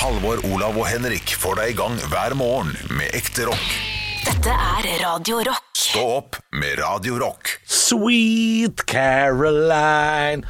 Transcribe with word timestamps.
Halvor, 0.00 0.38
Olav 0.48 0.78
og 0.80 0.86
Henrik 0.88 1.34
får 1.36 1.58
deg 1.58 1.74
i 1.74 1.74
gang 1.76 1.98
hver 2.08 2.32
morgen 2.38 2.70
med 2.96 3.12
ekte 3.12 3.44
rock. 3.44 3.66
Dette 4.24 4.54
er 4.54 4.86
Radio 5.02 5.42
Rock. 5.44 5.66
Stå 5.76 6.04
opp 6.14 6.38
med 6.56 6.78
Radio 6.80 7.18
Rock. 7.20 7.50
Sweet 7.68 8.80
Caroline 8.88 10.46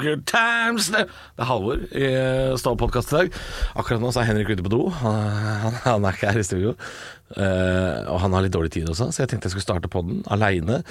Good 0.00 0.24
times 0.26 0.88
Det 0.90 1.04
er 1.04 1.46
Halvor 1.46 1.84
i 1.94 2.10
Stå 2.58 2.74
opp-podkast 2.74 3.14
i 3.14 3.20
dag. 3.20 3.38
Akkurat 3.78 4.02
nå 4.02 4.10
så 4.10 4.24
er 4.24 4.32
Henrik 4.32 4.50
ute 4.50 4.66
på 4.66 4.74
do. 4.74 4.82
Han, 4.98 5.22
han, 5.62 5.78
han 5.86 6.10
er 6.10 6.18
ikke 6.18 6.34
her 6.34 6.42
i 6.42 6.48
studio. 6.50 6.74
Uh, 7.36 8.10
og 8.10 8.24
han 8.24 8.34
har 8.34 8.42
litt 8.48 8.56
dårlig 8.58 8.74
tid 8.74 8.90
også, 8.90 9.12
så 9.14 9.22
jeg 9.22 9.30
tenkte 9.30 9.46
jeg 9.46 9.54
skulle 9.54 9.68
starte 9.68 9.92
podden 9.92 10.26
aleine. 10.34 10.82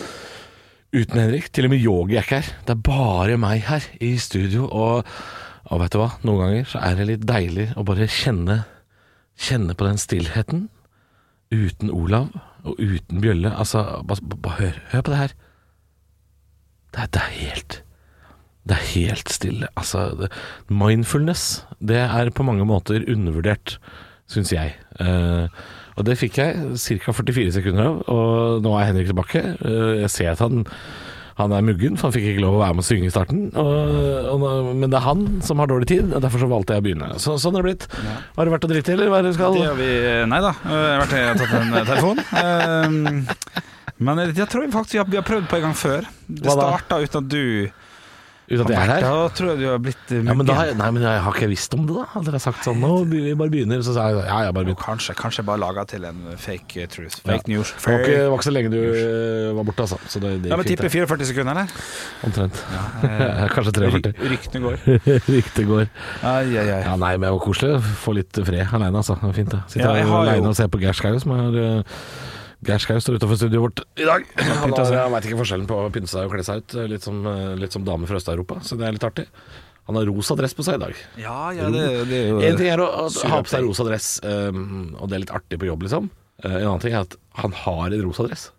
Uten 0.96 1.20
Henrik. 1.20 1.52
Til 1.52 1.68
og 1.68 1.76
med 1.76 1.84
Yogi 1.84 2.16
er 2.16 2.24
ikke 2.24 2.40
her. 2.40 2.56
Det 2.64 2.78
er 2.78 2.84
bare 2.88 3.36
meg 3.44 3.68
her 3.68 3.92
i 4.00 4.16
studio. 4.24 4.72
Og, 4.72 5.04
og 5.70 5.84
vet 5.84 5.94
du 5.94 6.00
hva? 6.02 6.10
Noen 6.26 6.42
ganger 6.44 6.70
så 6.72 6.82
er 6.86 6.98
det 6.98 7.08
litt 7.10 7.26
deilig 7.30 7.68
å 7.78 7.86
bare 7.86 8.10
kjenne, 8.10 8.64
kjenne 9.40 9.76
på 9.78 9.86
den 9.86 10.02
stillheten. 10.02 10.68
Uten 11.54 11.92
Olav 11.94 12.32
og 12.68 12.80
uten 12.82 13.22
Bjølle. 13.24 13.52
Altså, 13.54 13.84
bare, 14.06 14.26
bare 14.36 14.58
hør, 14.60 14.82
hør 14.94 15.06
på 15.06 15.14
det 15.14 15.22
her. 15.22 15.36
Det 16.90 17.04
er, 17.04 17.12
det 17.14 17.22
er 17.22 17.36
helt 17.38 17.78
Det 18.70 18.78
er 18.78 18.88
helt 18.94 19.34
stille. 19.34 19.70
Altså, 19.78 20.08
det, 20.20 20.32
mindfulness, 20.70 21.66
det 21.80 22.02
er 22.02 22.30
på 22.34 22.46
mange 22.46 22.66
måter 22.66 23.06
undervurdert, 23.10 23.78
syns 24.30 24.54
jeg. 24.54 24.76
Eh, 25.02 25.48
og 25.98 26.06
det 26.06 26.18
fikk 26.20 26.38
jeg 26.40 26.78
ca. 27.04 27.14
44 27.14 27.54
sekunder 27.58 27.88
av, 27.90 28.02
og 28.14 28.66
nå 28.66 28.74
er 28.78 28.90
Henrik 28.90 29.10
tilbake. 29.10 29.42
Eh, 29.58 30.02
jeg 30.04 30.12
ser 30.14 30.34
at 30.34 30.44
han 30.46 30.66
han 31.40 31.54
er 31.56 31.66
muggen, 31.66 31.96
for 31.98 32.10
han 32.10 32.16
fikk 32.16 32.28
ikke 32.34 32.44
lov 32.44 32.58
å 32.58 32.62
være 32.62 32.78
med 32.78 32.84
å 32.84 32.88
synge 32.90 33.10
i 33.10 33.14
starten. 33.14 33.42
Og, 33.58 34.30
og, 34.34 34.70
men 34.76 34.88
det 34.92 35.00
er 35.00 35.06
han 35.06 35.26
som 35.46 35.62
har 35.64 35.72
dårlig 35.72 35.90
tid, 35.92 36.12
og 36.12 36.24
derfor 36.26 36.44
så 36.44 36.50
valgte 36.52 36.76
jeg 36.76 36.84
å 36.84 36.88
begynne. 36.88 37.10
Så, 37.24 37.38
sånn 37.42 37.56
har 37.58 37.66
det 37.66 37.72
blitt. 37.72 37.88
Har 38.36 38.50
du 38.50 38.54
vært 38.54 38.68
å 38.68 38.72
drite 38.72 38.92
i, 38.94 38.98
eller 38.98 39.12
hva 39.14 39.22
er 39.22 39.28
det 39.28 39.34
du 39.34 39.40
skal? 39.40 39.58
Det 39.58 39.68
har 39.68 39.80
vi 39.80 39.92
Nei 40.30 40.42
da, 40.44 40.54
jeg 40.60 40.86
har 40.90 41.04
vært 41.04 41.18
jeg 41.18 41.30
har 41.30 41.40
tatt 41.42 41.58
en 41.60 41.76
eh, 41.80 41.92
telefon. 41.94 43.28
Men 44.10 44.24
jeg 44.24 44.48
tror 44.48 44.70
faktisk 44.72 44.96
vi 44.96 45.02
har, 45.02 45.08
vi 45.12 45.20
har 45.20 45.28
prøvd 45.28 45.48
på 45.52 45.60
en 45.60 45.66
gang 45.68 45.76
før. 45.76 46.10
Det 46.28 46.54
starta 46.56 47.02
uten 47.04 47.24
at 47.24 47.32
du 47.32 47.46
Uten 48.50 48.64
at 48.66 48.70
jeg 48.74 48.80
er 48.82 48.90
her? 48.90 49.04
Da 49.06 49.28
tror 49.38 49.50
jeg 49.52 49.60
du 49.62 49.66
har 49.70 49.78
blitt 49.84 50.12
uh, 50.12 50.16
Ja, 50.26 50.34
men 50.34 50.46
da, 50.48 50.54
har 50.58 50.66
jeg- 50.72 50.78
nei, 50.80 50.90
men 50.96 51.04
jeg 51.06 51.22
har 51.22 51.36
ikke 51.38 51.50
visst 51.52 51.74
om 51.78 51.84
det, 51.86 51.94
da? 51.96 52.06
Hadde 52.16 52.32
dere 52.32 52.40
sagt 52.42 52.64
sånn 52.66 52.80
Nå 52.82 52.92
vi 53.12 53.34
bare 53.38 53.52
begynner, 53.54 53.84
så 53.86 53.94
sa 53.94 54.08
jeg 54.10 54.24
ja, 54.26 54.40
ja, 54.48 54.52
bare 54.56 54.66
begynn. 54.66 54.80
Kanskje, 54.82 55.14
kanskje 55.20 55.46
bare 55.46 55.62
laga 55.62 55.84
til 55.86 56.04
en 56.10 56.24
fake 56.36 56.82
eh, 56.82 56.88
truth. 56.90 57.20
Fake 57.22 57.46
Ja. 57.46 57.54
news. 57.54 57.74
Det 57.78 57.86
var, 57.86 58.00
ikke, 58.00 58.16
det 58.18 58.30
var 58.32 58.38
ikke 58.40 58.48
så 58.50 58.54
lenge 58.56 58.72
du 58.74 58.80
øh, 58.82 59.56
var 59.60 59.64
borte, 59.70 59.86
altså. 59.86 60.00
Så 60.10 60.20
det, 60.24 60.32
det 60.44 60.50
Ja, 60.50 60.58
men 60.58 60.66
fint, 60.66 60.80
tipper 60.80 60.90
det. 60.90 60.94
44 60.98 61.30
sekunder, 61.30 61.52
eller? 61.52 61.68
Omtrent. 62.26 62.64
Eh, 63.04 63.46
Kanskje 63.56 63.76
43. 63.78 64.14
ry- 64.18 64.34
Ryktene 64.34 64.64
går. 64.66 64.78
Riktig 65.38 65.68
går. 65.70 65.86
Ai, 66.24 66.58
ai, 66.58 66.66
ai. 66.66 66.82
Ja, 66.88 66.96
nei, 66.96 67.14
men 67.18 67.28
det 67.30 67.36
var 67.38 67.44
koselig 67.46 67.76
å 67.78 67.84
få 68.02 68.16
litt 68.18 68.34
fred 68.34 68.66
aleine, 68.74 68.98
altså. 69.04 69.20
Det 69.22 69.30
var 69.30 69.38
fint, 69.38 69.54
det. 69.54 69.62
Sitte 69.76 69.86
Ja, 69.86 69.94
jeg 70.02 70.10
har 70.10 70.26
jo- 70.26 70.26
aleine 70.32 70.50
og 70.50 70.58
se 70.58 70.66
på 70.68 70.82
Geir 70.82 70.98
Skau, 70.98 71.20
som 71.22 71.38
er 71.38 71.62
øh, 71.62 72.02
Geir 72.68 72.82
Skau 72.84 72.98
står 73.00 73.16
utafor 73.20 73.38
studioet 73.40 73.64
vårt 73.64 73.82
i 73.96 74.06
dag. 74.08 74.26
Han, 74.36 74.74
har- 74.76 74.94
han 75.00 75.14
veit 75.16 75.28
ikke 75.30 75.40
forskjellen 75.40 75.68
på 75.70 75.78
å 75.80 75.90
pynte 75.96 76.12
seg 76.12 76.28
og 76.28 76.34
kle 76.36 76.44
seg 76.44 76.60
ut. 76.64 76.74
Litt 76.92 77.06
som, 77.06 77.22
øh, 77.30 77.54
litt 77.60 77.72
som 77.76 77.86
dame 77.88 78.08
fra 78.10 78.20
Øst-Europa, 78.20 78.58
så 78.68 78.76
det 78.80 78.88
er 78.90 78.98
litt 78.98 79.06
artig. 79.08 79.26
Han 79.88 79.96
har 79.98 80.06
rosa 80.06 80.36
dress 80.38 80.54
på 80.54 80.66
seg 80.68 80.76
i 80.76 80.82
dag. 80.84 80.98
Ja, 81.18 81.38
ja, 81.56 81.70
det, 81.74 81.86
det 82.12 82.18
er 82.20 82.28
jo 82.34 82.42
En 82.46 82.58
ting 82.60 82.68
er 82.70 82.84
å, 82.84 82.90
å 83.08 83.30
ha 83.32 83.40
på 83.42 83.50
seg 83.50 83.64
rosa 83.66 83.86
dress, 83.88 84.10
um, 84.28 84.92
og 85.00 85.08
det 85.10 85.18
er 85.18 85.24
litt 85.24 85.32
artig 85.40 85.58
på 85.64 85.70
jobb, 85.72 85.88
liksom. 85.88 86.12
Uh, 86.44 86.52
en 86.60 86.68
annen 86.68 86.84
ting 86.84 86.94
er 86.94 87.08
at 87.08 87.16
han 87.40 87.56
har 87.64 87.96
en 87.96 88.04
rosa 88.06 88.28
dress. 88.28 88.50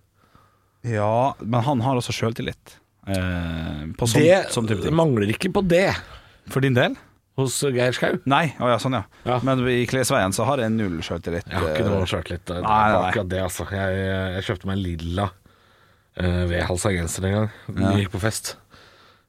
Ja, 0.88 1.12
men 1.44 1.60
han 1.68 1.84
har 1.84 2.00
også 2.00 2.16
sjøltillit. 2.16 2.78
Uh, 3.06 3.92
på 4.00 4.08
sånn, 4.10 4.24
det 4.26 4.40
sånn 4.56 4.66
type 4.68 4.82
ting. 4.88 4.96
mangler 4.96 5.30
ikke 5.32 5.48
på 5.54 5.62
det 5.66 5.86
For 6.52 6.60
din 6.64 6.74
del? 6.76 6.96
Hos 7.41 7.56
Geir 7.74 7.92
Skau. 7.96 8.19
Nei, 8.30 8.52
å 8.60 8.69
ja, 8.70 8.78
sånn 8.83 8.96
ja. 8.98 9.02
Ja. 9.27 9.38
Men 9.46 9.62
i 9.72 9.83
klesveien 9.91 10.33
så 10.36 10.44
har 10.48 10.62
jeg 10.62 10.72
null 10.77 11.00
sjøltillit. 11.05 11.48
Jeg 11.50 11.58
har 11.58 11.74
ikke 11.74 11.88
noe 11.88 12.06
sjøltillit. 12.10 12.44
Det 12.50 12.60
er 12.60 12.96
akkurat 13.00 13.28
det, 13.33 13.42
altså. 13.48 13.66
Jeg, 13.74 14.00
jeg 14.36 14.46
kjøpte 14.48 14.70
meg 14.70 14.78
en 14.78 14.84
lilla 14.84 15.27
uh, 15.30 16.42
vedhalsa 16.51 16.92
genser 16.96 17.27
en 17.30 17.36
gang. 17.39 17.51
Vi 17.68 17.83
Ja. 17.86 17.92
gikk 18.05 18.12
på 18.17 18.23
fest. 18.23 18.55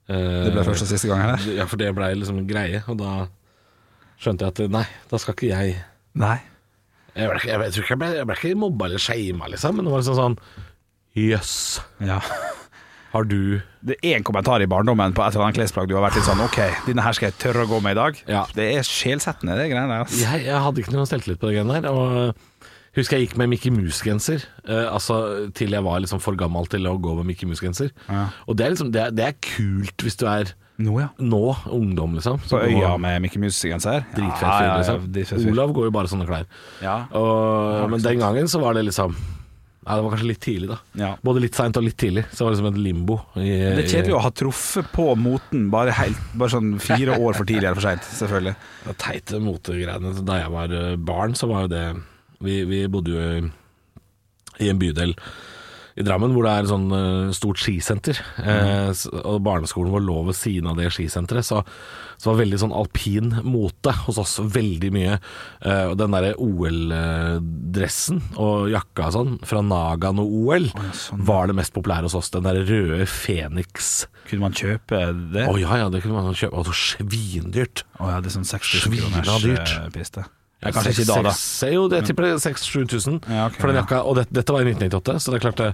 Uh, 0.09 0.16
Det 0.47 0.53
ble 0.55 0.63
første 0.67 0.83
og 0.88 0.91
siste 0.91 1.07
gang, 1.11 1.22
eller? 1.25 1.45
Ja, 1.55 1.66
for 1.72 1.79
det 1.79 1.91
blei 1.95 2.11
liksom 2.19 2.41
en 2.41 2.47
greie, 2.49 2.83
og 2.91 2.97
da 2.99 3.27
skjønte 4.22 4.45
jeg 4.47 4.53
at 4.55 4.73
nei, 4.73 4.85
da 5.09 5.17
skal 5.22 5.33
ikke 5.38 5.49
jeg 5.53 5.78
Nei. 6.19 6.35
Jeg, 7.16 7.28
ble, 7.29 7.38
ikke- 7.39 7.47
jeg, 7.51 7.59
jeg 7.63 7.73
tror 7.75 7.83
ikke 7.85 7.93
jeg 7.95 7.99
ble, 8.01 8.09
jeg 8.17 8.28
ble 8.28 8.35
ikke 8.39 8.57
mobba 8.59 8.85
eller 8.89 9.01
shama, 9.03 9.47
liksom, 9.51 9.75
men 9.78 9.85
det 9.88 9.91
var 9.93 10.03
liksom 10.03 10.19
sånn 10.19 10.38
Jøss, 11.16 11.53
Ja. 11.99 12.19
Har 13.11 13.27
du 13.27 13.59
Det 13.81 13.97
er 13.99 14.17
én 14.17 14.23
kommentar 14.23 14.61
i 14.63 14.69
barndommen 14.69 15.13
på 15.16 15.23
et 15.25 15.33
eller 15.33 15.47
annet 15.47 15.57
klesplagg 15.57 15.89
du 15.89 15.95
har 15.97 16.05
vært 16.05 16.19
litt 16.19 16.27
sånn 16.27 16.41
OK, 16.44 16.59
denne 16.85 17.03
her 17.03 17.17
skal 17.17 17.31
jeg 17.31 17.39
tørre 17.41 17.66
å 17.66 17.72
gå 17.72 17.79
med 17.83 17.97
i 17.97 17.99
dag. 17.99 18.19
Ja. 18.29 18.44
Det 18.55 18.67
er 18.77 18.85
sjelsettende, 18.88 19.57
det 19.57 19.72
greiene 19.72 19.89
der. 19.89 20.05
Altså. 20.05 20.22
Jeg, 20.22 20.45
jeg 20.47 20.61
hadde 20.67 20.83
ikke 20.83 20.94
noe 20.95 21.09
selvtillit 21.09 21.41
på 21.41 21.49
det 21.49 21.57
greiene 21.57 21.79
der. 21.81 21.89
Og 21.89 22.69
husker 22.97 23.17
jeg 23.17 23.27
gikk 23.27 23.38
med 23.41 23.51
Mickey 23.55 23.73
Mouse-genser. 23.73 24.45
Uh, 24.67 24.94
altså 24.94 25.17
til 25.57 25.73
jeg 25.73 25.85
var 25.88 26.03
liksom 26.03 26.22
for 26.23 26.38
gammel 26.39 26.69
til 26.72 26.88
å 26.88 26.95
gå 27.01 27.17
med 27.19 27.31
Mickey 27.31 27.49
Mouse-genser. 27.49 27.91
Ja. 28.07 28.27
Og 28.45 28.59
det 28.59 28.67
er, 28.67 28.75
liksom, 28.75 28.94
det, 28.94 29.03
er, 29.07 29.17
det 29.17 29.28
er 29.31 29.38
kult 29.49 30.05
hvis 30.05 30.19
du 30.22 30.28
er 30.29 30.55
Nå, 30.81 30.95
ja. 30.97 31.11
nå 31.22 31.43
ungdom, 31.69 32.16
liksom. 32.17 32.39
På 32.49 32.57
øya 32.63 32.95
med 32.97 33.19
Mickey 33.22 33.41
Mouse-genser. 33.41 34.01
Dritfett 34.16 34.47
fyr, 34.49 35.03
liksom. 35.13 35.51
Olav 35.51 35.75
går 35.78 35.91
jo 35.91 35.93
bare 35.93 36.09
sånne 36.09 36.25
klær. 36.25 36.47
Ja. 36.81 37.03
Og, 37.17 37.91
men 37.91 38.01
den 38.01 38.23
gangen 38.23 38.49
så 38.49 38.63
var 38.63 38.73
det 38.73 38.88
liksom 38.88 39.13
Ja, 39.81 39.95
det 39.97 40.03
var 40.05 40.11
kanskje 40.13 40.27
litt 40.29 40.41
tidlig, 40.45 40.67
da. 40.69 40.77
Ja. 40.99 41.07
Både 41.25 41.41
litt 41.41 41.57
seint 41.57 41.77
og 41.79 41.85
litt 41.87 41.97
tidlig. 41.97 42.23
Så 42.29 42.45
var 42.45 42.51
det 42.51 42.59
liksom 42.59 42.69
et 42.69 42.81
limbo. 42.85 43.15
I, 43.33 43.47
Det 43.49 43.85
er 43.85 43.89
kjedelig 43.89 44.13
å 44.13 44.21
ha 44.21 44.31
truffet 44.37 44.91
på 44.93 45.07
moten 45.17 45.63
bare, 45.73 45.95
helt, 45.97 46.27
bare 46.37 46.53
sånn 46.53 46.75
fire 46.83 47.15
år 47.17 47.39
for 47.39 47.49
tidlig 47.49 47.65
eller 47.65 47.79
for 47.79 47.87
seint, 47.89 48.05
selvfølgelig. 48.19 48.53
Det 48.85 48.97
teite 49.01 49.41
motegreiene. 49.41 50.13
Da 50.27 50.37
jeg 50.43 50.53
var 50.53 50.75
eh, 50.77 50.91
barn, 51.01 51.33
så 51.37 51.49
var 51.49 51.65
jo 51.65 51.73
det 51.73 51.85
Vi, 52.41 52.61
vi 52.69 52.83
bodde 52.89 53.15
jo 53.15 53.25
i, 53.39 53.41
i 54.65 54.69
en 54.69 54.81
bydel 54.81 55.15
i 55.99 56.05
Drammen 56.07 56.31
hvor 56.31 56.45
det 56.45 56.51
er 56.53 56.63
et 56.63 56.71
sånn 56.71 56.87
eh, 56.95 57.33
stort 57.35 57.59
skisenter. 57.61 58.21
Eh, 58.39 58.91
og 59.25 59.41
barneskolen 59.43 59.91
vår 59.93 60.05
lå 60.05 60.19
ved 60.29 60.37
siden 60.37 60.69
av 60.71 60.79
det 60.79 60.91
skisenteret, 60.93 61.45
så, 61.47 61.63
så 62.21 62.29
var 62.29 62.43
veldig 62.43 62.59
sånn 62.61 62.73
alpin 62.77 63.31
mote 63.41 63.93
hos 64.03 64.19
oss. 64.21 64.35
Veldig 64.53 64.91
mye. 64.93 65.15
Uh, 65.65 65.95
den 65.97 66.13
derre 66.13 66.35
OL-dressen 66.37 68.19
og 68.37 68.67
jakka 68.69 69.07
og 69.07 69.15
sånn 69.15 69.31
fra 69.47 69.63
Nagano 69.65 70.27
OL 70.27 70.67
sånn. 70.93 71.23
var 71.25 71.49
det 71.49 71.55
mest 71.57 71.73
populære 71.73 72.05
hos 72.05 72.17
oss. 72.19 72.29
Den 72.35 72.45
derre 72.45 72.61
røde 72.67 73.07
Phoenix. 73.09 74.03
Kunne 74.29 74.45
man 74.45 74.57
kjøpe 74.57 74.99
det? 75.33 75.47
Å 75.49 75.57
ja, 75.57 75.79
ja, 75.81 75.89
det 75.89 76.03
kunne 76.03 76.21
man 76.21 76.37
kjøpe. 76.37 76.61
Og 76.61 76.69
så 76.69 76.77
svindyrt. 76.93 77.87
Å 77.97 78.13
ja, 78.13 78.21
det 78.21 78.29
er 78.29 78.37
sånn 78.37 78.45
60 78.51 78.85
Svina 78.85 79.23
kroners 79.25 79.73
eh, 79.79 79.89
piste. 79.95 80.27
Ja, 80.61 80.69
kanskje 80.69 80.93
ikke 80.93 81.07
i 81.07 81.09
dag, 81.09 81.25
da. 81.25 81.33
Jo, 81.73 81.87
det 81.89 82.03
er 82.03 82.37
6000-7000 82.37 83.15
Ja, 83.33 83.47
ok, 83.49 83.57
for 83.57 83.71
den 83.71 83.79
jakka. 83.81 84.03
Og 84.05 84.19
det, 84.19 84.27
dette 84.29 84.53
var 84.53 84.61
i 84.61 84.75
1998, 84.75 85.17
så 85.23 85.33
det 85.33 85.39
er 85.39 85.45
klart 85.47 85.61
det, 85.63 85.71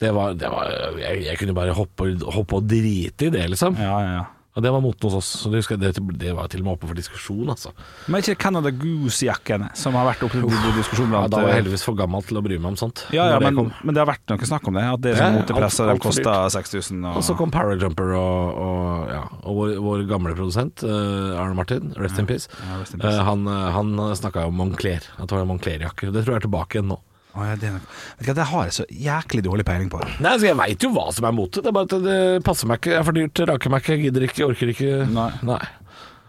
det 0.00 0.14
var, 0.16 0.32
det 0.40 0.48
var 0.48 0.70
jeg, 1.02 1.26
jeg 1.26 1.40
kunne 1.42 1.56
bare 1.60 1.76
hoppe, 1.76 2.08
hoppe 2.24 2.56
og 2.56 2.70
drite 2.72 3.28
i 3.28 3.34
det, 3.34 3.44
liksom. 3.52 3.76
Ja, 3.76 3.98
ja, 4.00 4.14
ja. 4.22 4.24
Og 4.54 4.62
det 4.62 4.70
var 4.70 4.82
moten 4.84 5.08
hos 5.08 5.14
oss. 5.18 5.28
Så 5.42 5.50
det, 5.50 5.64
husker 5.64 5.74
jeg, 5.74 5.96
det, 5.96 6.02
det 6.20 6.32
var 6.36 6.46
til 6.50 6.62
og 6.62 6.68
med 6.68 6.76
oppe 6.76 6.86
for 6.86 6.94
diskusjon, 6.98 7.48
altså. 7.50 7.72
Men 8.06 8.22
ikke 8.22 8.36
Canada 8.44 8.70
Goose-jakkene 8.70 9.72
som 9.78 9.96
har 9.98 10.06
vært 10.06 10.22
oppe 10.22 10.38
til 10.38 10.76
diskusjon 10.76 11.10
Ja, 11.10 11.24
da 11.26 11.40
var 11.40 11.50
jeg 11.50 11.56
eh, 11.56 11.58
heldigvis 11.58 11.82
for 11.82 11.98
gammel 11.98 12.22
til 12.28 12.38
å 12.38 12.42
bry 12.44 12.58
meg 12.60 12.70
om 12.70 12.76
sånt. 12.78 13.02
Ja, 13.10 13.26
ja 13.32 13.40
når 13.40 13.48
det 13.48 13.50
men, 13.58 13.72
men 13.82 13.96
det 13.96 14.02
har 14.04 14.10
vært 14.12 14.30
noe 14.30 14.50
snakk 14.50 14.68
om 14.70 14.78
det. 14.78 14.84
At 14.92 15.02
det 15.02 15.16
som 15.16 15.24
Ja, 15.24 15.30
ja, 15.32 15.40
motepress, 15.40 15.80
alt- 15.80 15.82
og 15.82 15.90
de 15.90 15.94
alt 15.96 16.04
for 16.04 16.12
kosta 16.12 16.36
6000. 16.54 17.00
Og, 17.02 17.18
Og 17.18 17.26
så 17.26 17.36
kom 17.40 17.54
Parajumper 17.54 18.14
og, 18.20 18.60
og, 18.66 19.10
ja, 19.10 19.24
og 19.42 19.58
vår, 19.58 19.74
vår 19.88 20.06
gamle 20.12 20.36
produsent, 20.38 20.86
uh, 20.86 21.34
Arne 21.42 21.58
Martin, 21.58 21.90
rest 21.98 22.22
in 22.22 22.30
peace, 22.30 22.46
Ja, 22.60 22.78
rest 22.78 22.94
in 22.94 23.02
peace. 23.02 23.18
Uh, 23.18 23.24
han, 23.26 23.48
eh, 23.50 23.66
han 23.74 23.98
snakka 24.22 24.46
om 24.46 24.54
Moncler, 24.62 25.02
at 25.18 25.26
det 25.26 25.34
var 25.34 25.50
Moncler-jakker. 25.50 26.14
Det 26.14 26.22
tror 26.22 26.36
jeg 26.36 26.44
er 26.44 26.46
tilbake 26.46 26.78
igjen 26.78 26.92
nå. 26.94 27.00
Å, 27.34 27.44
ja, 27.48 27.54
det, 27.58 27.70
vet 27.74 28.22
ikke, 28.22 28.36
det 28.38 28.44
har 28.46 28.68
jeg 28.68 28.74
så 28.76 28.84
jæklig 28.94 29.42
dårlig 29.42 29.64
peiling 29.66 29.88
på. 29.90 30.02
Nei, 30.22 30.34
altså 30.36 30.46
Jeg 30.46 30.58
veit 30.60 30.84
jo 30.86 30.92
hva 30.94 31.08
som 31.14 31.26
er 31.26 31.34
mote, 31.34 31.62
det 31.64 31.70
er 31.72 31.74
bare 31.74 31.88
at 31.90 32.04
det 32.04 32.18
passer 32.46 32.70
meg 32.70 32.78
ikke. 32.78 32.92
Jeg 32.94 33.00
er 33.00 33.08
for 33.08 33.18
dyrt, 33.18 33.42
raker 33.50 33.74
meg 33.74 33.82
ikke, 33.82 33.96
gidder 34.04 34.26
ikke, 34.28 34.46
orker 34.46 34.70
ikke. 34.74 34.92
Nei. 35.10 35.30
Nei. 35.48 35.62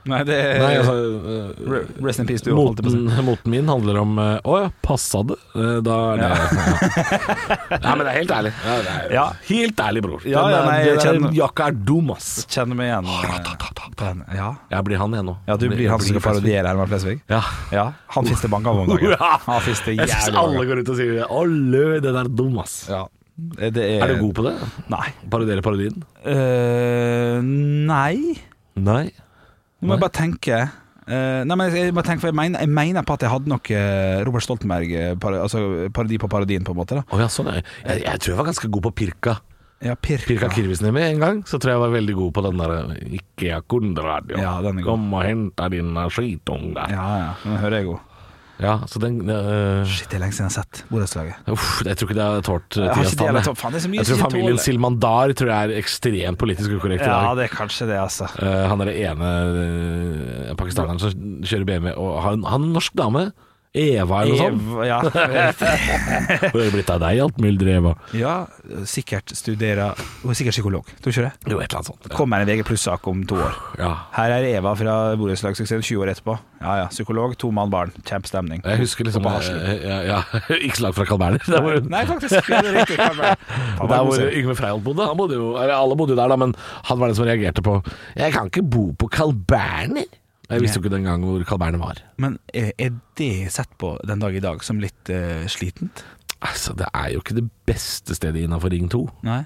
Nei, 0.05 0.19
det 0.27 0.35
er 0.37 0.59
Nei 0.61 0.73
altså 0.77 0.93
øh, 0.95 1.85
Rest 2.05 2.21
in 2.21 2.27
peace, 2.29 2.43
du 2.45 2.51
å 2.53 2.57
moten, 2.59 3.07
moten 3.25 3.49
min 3.53 3.69
handler 3.71 3.97
om 4.03 4.11
øh, 4.21 4.35
oh, 4.45 4.57
ja, 4.61 4.67
passa 4.85 5.23
det? 5.25 5.37
Eh, 5.57 5.79
Da 5.85 5.95
er 6.13 6.21
det 6.21 6.27
Nei, 7.85 7.95
men 7.95 8.03
det 8.05 8.11
er 8.11 8.17
helt 8.19 8.33
ærlig. 8.35 8.51
Ja, 8.61 8.75
er, 8.93 9.15
Ja. 9.15 9.23
Helt 9.49 9.81
ærlig, 9.87 10.03
bror. 10.05 10.21
Ja, 10.29 10.43
den 10.45 10.53
ja, 10.53 10.59
nei, 10.67 10.75
den, 10.77 10.85
jeg 10.85 10.99
den 10.99 11.05
kjenner- 11.07 11.35
jakka 11.39 11.67
er 11.71 11.79
dum, 11.89 12.11
ass. 12.13 12.29
Kjenner 12.53 12.77
meg 12.77 12.91
igjen 12.91 13.09
eh. 13.09 14.21
Ja. 14.37 14.51
Jeg 14.75 14.87
blir 14.91 15.01
han 15.01 15.17
igjen 15.17 15.29
nå. 15.31 15.35
ja, 15.49 15.57
du 15.57 15.67
blir 15.73 15.89
han 15.89 15.99
som 16.05 16.13
skal 16.13 16.25
parodiere 16.29 16.69
Herman 16.69 16.89
Flesvig? 16.93 17.17
Ja. 17.31 17.41
Ja, 17.73 17.87
han 18.15 18.29
det 18.45 18.51
mange 18.53 18.69
av 18.69 18.83
om 18.85 18.93
dagen. 18.93 19.11
Ja. 19.15 19.33
Han 19.49 19.61
finnes 19.65 19.81
jævlig 19.85 19.97
Jeg 20.05 20.09
syns 20.29 20.39
alle 20.45 20.65
går 20.69 20.81
ut 20.85 20.89
og 20.93 20.97
sier 20.99 21.13
Alle, 21.41 21.83
den 22.03 22.17
er 22.21 22.29
dum, 22.29 22.57
ass. 22.61 22.77
Ja. 22.91 23.03
Det 23.35 23.81
er, 23.83 23.99
Er 24.05 24.13
du 24.13 24.21
god 24.21 24.33
på 24.37 24.43
det? 24.45 24.53
Nei. 24.93 25.07
Parodiere 25.31 25.63
parodien? 25.65 25.97
Uh, 26.23 27.41
nei. 27.43 28.35
Nei. 28.79 29.05
Nå 29.81 29.89
må 29.89 29.97
jeg 29.97 30.03
bare 30.05 30.15
tenke. 30.15 30.59
Uh, 31.05 31.43
nei, 31.45 31.55
men 31.59 31.67
jeg, 31.69 31.93
må 31.93 32.01
tenke, 32.01 32.23
for 32.23 32.31
jeg, 32.31 32.37
mener, 32.37 32.63
jeg 32.63 32.71
mener 32.73 33.05
på 33.05 33.13
at 33.13 33.25
jeg 33.27 33.29
hadde 33.29 33.51
nok 33.51 33.69
eh, 33.77 34.23
Robert 34.25 34.41
Stoltenberg, 34.41 34.89
eh, 34.89 35.11
par, 35.21 35.35
altså 35.37 35.59
parodi 35.93 36.17
på 36.17 36.29
parodien, 36.31 36.63
på 36.65 36.73
en 36.73 36.79
måte. 36.79 36.97
da 36.97 37.03
Oh, 37.13 37.19
ja, 37.21 37.27
sånn 37.29 37.51
jeg. 37.53 37.61
jeg. 37.83 38.01
Jeg 38.07 38.23
tror 38.23 38.33
jeg 38.33 38.39
var 38.39 38.49
ganske 38.49 38.71
god 38.73 38.85
på 38.87 38.93
Pirka. 39.03 39.35
Ja, 39.85 39.93
Pirka. 39.93 40.25
Pirka 40.31 40.49
Kirvisnemi 40.49 41.03
en 41.05 41.21
gang, 41.21 41.43
så 41.45 41.59
tror 41.59 41.73
jeg 41.73 41.77
jeg 41.77 41.83
var 41.83 41.93
veldig 41.93 42.15
god 42.17 42.33
på 42.33 42.43
den 42.47 42.63
der 42.63 42.73
Ikea 43.19 43.59
kundradio. 43.69 44.39
Ja, 44.41 44.55
den 44.65 44.79
er 44.81 44.87
god. 44.87 44.89
Kom 44.95 45.13
og 45.13 45.25
hent 45.27 45.65
dine 45.75 46.07
skitunger. 46.15 46.89
Ja. 46.89 47.05
Ja, 47.19 47.31
den 47.43 47.59
hører 47.61 47.77
jeg 47.77 47.91
òg. 48.59 48.85
så 48.91 49.01
den 49.03 49.17
eh, 49.29 49.85
Shit, 49.89 50.09
det 50.11 50.17
er 50.17 50.23
lenge 50.23 50.35
siden 50.37 50.47
jeg 50.47 50.53
har 50.53 50.63
sett 50.63 50.83
borettslaget. 50.91 51.49
Jeg 51.85 51.99
tror 51.99 52.09
ikke 52.09 52.17
det 52.17 52.27
har 52.27 52.45
tålt 52.45 52.77
Jeg 52.79 52.87
har 52.87 53.01
tidas 53.01 53.15
tann. 53.19 53.27
jeg. 53.75 53.95
Jeg 53.99 54.07
tror 54.09 54.21
familien. 54.23 54.61
Silmandar 54.61 55.33
tror 55.35 55.51
jeg 55.51 55.69
er 55.69 55.81
ekstremt 55.81 56.41
politisk 56.41 56.77
ukorrekt 56.77 57.05
i 57.05 57.09
Ja, 57.09 57.33
det 57.37 57.49
er 57.49 57.53
kanskje 57.53 57.89
det, 57.91 57.99
altså. 57.99 58.29
Uh, 58.39 58.65
han 58.71 58.83
er 58.83 58.91
det 58.91 58.95
ene 59.03 59.33
uh, 59.57 60.53
pakistaneren 60.59 61.01
som 61.01 61.43
kjører 61.43 61.67
BMW, 61.67 61.91
og 61.99 62.21
har 62.23 62.39
en, 62.39 62.47
han 62.47 62.63
er 62.63 62.71
en 62.71 62.77
norsk 62.79 62.95
dame. 62.99 63.27
Eva 63.75 64.21
eller 64.23 64.35
noe 64.35 64.39
sånt. 64.39 64.87
Ja, 64.87 64.99
Hun 66.53 66.59
er 66.59 66.65
det 66.65 66.71
blitt 66.73 66.91
av 66.93 67.01
deg, 67.03 67.21
alt 67.25 67.39
muldre, 67.43 67.75
Eva? 67.81 67.93
ja, 68.15 68.35
sikkert 68.87 69.33
studerer 69.35 69.99
Hun 70.23 70.31
er 70.31 70.37
sikkert 70.39 70.55
psykolog, 70.55 70.89
tror 71.01 71.11
du 71.11 71.13
ikke 71.13 71.27
det? 71.27 71.51
Jo, 71.51 71.59
et 71.59 71.67
eller 71.67 71.81
annet 71.81 71.91
sånt. 71.91 72.07
Ja. 72.07 72.15
Kommer 72.15 72.43
en 72.43 72.49
VG 72.49 72.65
pluss-sak 72.67 73.07
om 73.11 73.23
to 73.27 73.37
år. 73.41 73.57
Ja. 73.81 73.91
Her 74.15 74.35
er 74.37 74.47
Eva 74.55 74.75
fra 74.79 74.95
borettslagssuksessen 75.19 75.83
20 75.85 76.05
år 76.05 76.13
etterpå. 76.15 76.37
Ja 76.65 76.77
ja, 76.79 76.85
psykolog, 76.89 77.35
to 77.37 77.51
mann, 77.53 77.69
barn. 77.69 77.91
Kjempestemning. 78.07 78.63
Jeg 78.65 78.81
husker 78.81 79.05
liksom 79.05 79.27
eh, 79.27 79.85
ja, 79.85 79.99
ja, 80.07 80.19
Ikke 80.65 80.79
slag 80.79 80.95
fra 80.97 81.05
Carl 81.09 81.21
Berner. 81.21 81.81
Nei, 81.91 82.03
faktisk. 82.09 82.39
Det 82.47 82.61
er 82.61 82.79
riktig. 82.79 82.97
Carl 82.97 83.19
der 83.91 84.05
hvor. 84.07 84.27
Yngve 84.31 84.55
Freiholt 84.57 84.85
bodde. 84.85 85.05
Han 85.11 85.19
bodde 85.19 85.37
jo, 85.37 85.53
eller 85.59 85.75
alle 85.77 85.97
bodde 85.99 86.15
jo 86.15 86.19
der, 86.19 86.31
da, 86.31 86.39
men 86.39 86.55
han 86.89 87.01
var 87.01 87.11
den 87.11 87.17
som 87.19 87.27
reagerte 87.27 87.65
på 87.65 87.81
'Jeg 88.15 88.33
kan 88.33 88.49
ikke 88.49 88.63
bo 88.63 88.91
på 88.97 89.09
Carl 89.11 89.35
Berner'. 89.35 90.07
Jeg 90.49 90.61
visste 90.61 90.77
jo 90.77 90.83
ikke 90.83 90.93
den 90.93 91.07
gang 91.07 91.23
hvor 91.25 91.43
Carl 91.47 91.59
Berner 91.61 91.81
var. 91.81 92.01
Men 92.21 92.37
er 92.53 92.93
det 93.17 93.51
sett 93.53 93.71
på 93.81 93.95
den 94.05 94.21
dag 94.21 94.35
i 94.35 94.43
dag 94.43 94.61
som 94.65 94.81
litt 94.81 95.09
uh, 95.09 95.45
slitent? 95.49 96.03
Altså, 96.45 96.75
Det 96.77 96.87
er 96.93 97.13
jo 97.15 97.23
ikke 97.23 97.39
det 97.39 97.47
beste 97.65 98.15
stedet 98.17 98.43
innafor 98.45 98.69
Ring 98.73 98.89
2. 98.91 99.01
Nei. 99.25 99.43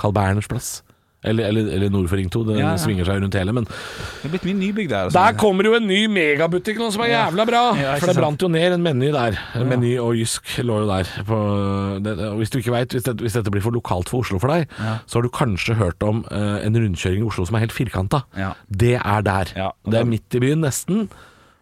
Carl 0.00 0.14
Berners 0.16 0.48
plass. 0.48 0.80
Eller, 1.22 1.50
eller, 1.50 1.66
eller 1.76 1.90
nord 1.92 2.06
for 2.08 2.16
Ring 2.16 2.30
2. 2.32 2.40
Det 2.48 2.54
Ja, 2.56 2.70
ja. 2.70 2.76
svinger 2.80 3.04
seg 3.04 3.18
rundt 3.20 3.34
hele. 3.36 3.52
Men 3.52 3.66
Det 3.68 4.24
er 4.24 4.30
blitt 4.32 4.44
mye 4.48 4.56
nybygg 4.56 4.88
der. 4.88 5.04
og 5.10 5.12
der 5.12 5.34
kommer 5.36 5.64
jo 5.68 5.74
en 5.76 5.86
ny 5.86 6.06
megabutikk 6.08 6.78
nå 6.80 6.86
som 6.94 7.02
er 7.04 7.10
jævla 7.12 7.44
bra! 7.50 7.60
Ja, 7.76 7.94
for 8.00 8.06
det 8.08 8.16
brant 8.16 8.40
jo 8.40 8.48
ned 8.48 8.72
en 8.72 8.82
Meny 8.82 9.10
der. 9.12 9.36
En 9.60 9.68
Meny 9.68 9.98
og 10.00 10.14
Jysk 10.16 10.48
lå 10.64 10.78
jo 10.80 10.86
der. 10.88 11.10
På, 11.28 11.40
det, 12.00 12.14
og 12.24 12.38
hvis 12.40 12.48
du 12.54 12.56
ikke 12.62 12.72
vet, 12.72 12.96
hvis, 12.96 13.04
det, 13.04 13.16
hvis 13.20 13.36
dette 13.36 13.52
blir 13.52 13.60
for 13.60 13.76
lokalt 13.76 14.08
for 14.08 14.24
Oslo 14.24 14.38
for 14.40 14.48
deg, 14.48 14.64
Ja. 14.80 14.96
så 15.06 15.18
har 15.20 15.22
du 15.22 15.28
kanskje 15.28 15.76
hørt 15.76 16.00
om 16.02 16.24
uh, 16.32 16.56
en 16.64 16.72
rundkjøring 16.80 17.20
i 17.20 17.28
Oslo 17.28 17.44
som 17.44 17.56
er 17.60 17.66
helt 17.66 17.76
firkanta. 17.76 18.22
Ja. 18.40 18.54
Det 18.72 18.96
er 18.96 19.20
der. 19.28 19.52
Ja. 19.56 19.70
Det 19.84 20.00
er 20.00 20.08
midt 20.08 20.34
i 20.34 20.40
byen, 20.40 20.64
nesten. 20.64 21.10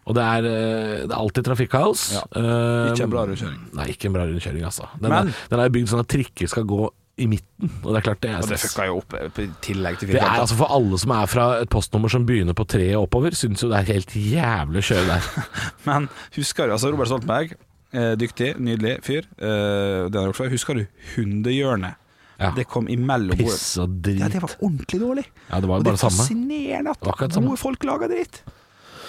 Og 0.09 0.15
det 0.17 0.23
er, 0.25 0.47
eh, 0.49 1.03
det 1.05 1.11
er 1.13 1.19
alltid 1.19 1.45
trafikkaos. 1.45 2.07
Ja. 2.15 2.23
Eh, 2.33 2.95
Ikke 2.95 3.05
en 3.05 3.11
bra 3.13 3.27
rundkjøring. 3.29 3.59
Nei, 3.77 3.89
ikke 3.93 4.07
en 4.09 4.15
bra 4.15 4.23
rundkjøring, 4.25 4.63
altså. 4.65 4.87
Den, 5.03 5.11
Men- 5.11 5.29
er, 5.29 5.35
den 5.51 5.61
er 5.61 5.69
bygd 5.69 5.91
sånn 5.91 6.01
at 6.01 6.09
trikker 6.09 6.49
skal 6.49 6.65
gå 6.65 6.89
i 7.19 7.27
midten, 7.27 7.71
og 7.83 7.89
det 7.93 7.99
er 8.01 8.05
klart 8.07 8.21
det 8.23 8.31
er 8.31 8.43
Og 8.45 8.49
det 8.53 8.59
fucka 8.63 8.85
jo 8.87 8.97
opp 9.01 9.15
eh, 9.19 9.29
i 9.43 9.47
tillegg 9.65 9.99
til 9.99 10.13
Det 10.15 10.21
er 10.23 10.41
altså 10.43 10.55
For 10.61 10.71
alle 10.77 10.99
som 11.03 11.11
er 11.17 11.27
fra 11.31 11.47
et 11.63 11.69
postnummer 11.73 12.13
som 12.13 12.27
begynner 12.29 12.55
på 12.55 12.67
tre 12.71 12.87
og 12.97 13.09
oppover, 13.09 13.35
syns 13.35 13.63
jo 13.65 13.71
det 13.73 13.81
er 13.81 13.89
helt 13.93 14.13
jævlig 14.15 14.83
å 14.83 14.87
kjøre 14.93 15.07
der. 15.09 15.31
Men 15.89 16.07
husker 16.37 16.67
du 16.71 16.77
altså 16.77 16.93
Robert 16.95 17.11
Stoltenberg? 17.11 17.57
Eh, 17.93 18.13
dyktig, 18.21 18.53
nydelig 18.61 18.99
fyr. 19.07 19.25
Eh, 19.41 20.07
det 20.13 20.15
har 20.21 20.29
gjort 20.29 20.37
før. 20.43 20.51
Husker 20.53 20.79
du 20.79 20.85
Hundehjørnet? 21.17 21.97
Ja. 22.39 22.53
Det 22.55 22.69
kom 22.71 22.87
imellom 22.93 23.35
Piss 23.41 23.73
og 23.83 23.97
drit. 24.05 24.21
Ja, 24.23 24.29
det 24.31 24.39
var 24.45 24.53
ordentlig 24.63 25.01
dårlig. 25.03 25.25
Ja, 25.49 25.59
det 25.59 25.67
var 25.71 25.81
Og 25.81 25.81
jo 25.81 25.87
det 25.89 25.89
bare 25.89 25.97
er 25.97 25.97
det 25.97 26.05
samme. 26.05 26.23
fascinerende 26.23 26.93
at 26.95 27.01
Det 27.01 27.15
var 27.17 27.33
samme. 27.41 27.57
folk 27.59 27.87
lager 27.89 28.13
dritt. 28.13 28.43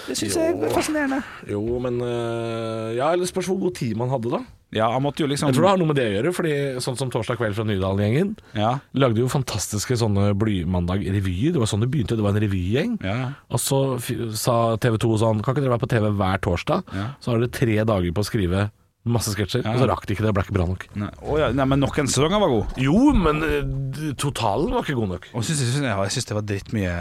Det 0.08 0.16
syns 0.18 0.34
jeg 0.40 0.56
er 0.56 0.72
fascinerende. 0.74 1.20
Jo, 1.46 1.60
men 1.78 2.00
øh, 2.02 2.96
Ja, 2.96 3.12
eller 3.12 3.28
spørs 3.30 3.46
hvor 3.46 3.60
god 3.68 3.74
tid 3.78 3.94
man 4.00 4.10
hadde, 4.10 4.32
da. 4.32 4.40
Ja, 4.72 4.86
han 4.92 5.02
måtte 5.02 5.24
jo 5.24 5.26
liksom 5.26 5.48
Jeg 5.50 5.56
tror 5.56 5.64
det 5.66 5.70
har 5.72 5.78
noe 5.80 5.88
med 5.90 5.96
det 5.98 6.04
å 6.06 6.12
gjøre, 6.14 6.32
fordi 6.36 6.52
sånn 6.84 6.96
som 6.96 7.10
Torsdag 7.10 7.38
kveld 7.40 7.56
fra 7.58 7.64
Nydalen-gjengen 7.66 8.36
Ja, 8.54 8.76
lagde 8.94 9.18
jo 9.18 9.26
fantastiske 9.26 9.96
sånne 9.98 10.28
Blymandag-revyer. 10.38 11.52
Det 11.56 11.58
var 11.62 11.66
sånn 11.70 11.82
det 11.82 11.90
begynte, 11.90 12.14
det 12.18 12.22
var 12.22 12.36
en 12.36 12.42
revygjeng. 12.44 12.98
ja. 13.02 13.32
Og 13.50 13.58
så 13.58 13.80
f- 13.98 14.34
sa 14.38 14.76
TV 14.76 14.96
2 15.02 15.16
sånn 15.18 15.42
Kan 15.42 15.54
ikke 15.56 15.64
dere 15.64 15.74
være 15.74 15.84
på 15.86 15.90
TV 15.90 16.10
hver 16.14 16.38
torsdag? 16.46 16.84
Ja. 16.94 17.08
Så 17.20 17.32
har 17.32 17.40
dere 17.42 17.50
tre 17.50 17.80
dager 17.84 18.12
på 18.14 18.22
å 18.22 18.28
skrive 18.30 18.70
masse 19.10 19.32
sketsjer, 19.34 19.64
Ja. 19.64 19.72
og 19.74 19.80
så 19.80 19.86
rakk 19.88 20.06
de 20.06 20.14
ikke 20.14 20.22
det. 20.26 20.34
Ble 20.36 20.42
ikke 20.44 20.52
bra 20.54 20.66
nok. 20.68 20.86
Nei. 20.94 21.08
oh, 21.24 21.38
ja, 21.40 21.50
nei, 21.56 21.64
men 21.64 21.80
noen 21.80 22.06
sesonger 22.06 22.38
var 22.38 22.50
god. 22.52 22.74
Jo, 22.78 23.12
men 23.16 23.42
øh, 23.42 24.14
totalen 24.14 24.70
var 24.76 24.84
ikke 24.84 24.94
god 25.00 25.08
nok. 25.16 25.26
Og 25.34 25.42
synes, 25.42 25.62
jeg, 25.64 25.72
synes, 25.72 25.86
jeg, 25.88 25.96
jeg 25.96 26.12
synes 26.14 26.26
det 26.28 26.36
var 26.36 26.44
drittmye 26.50 26.92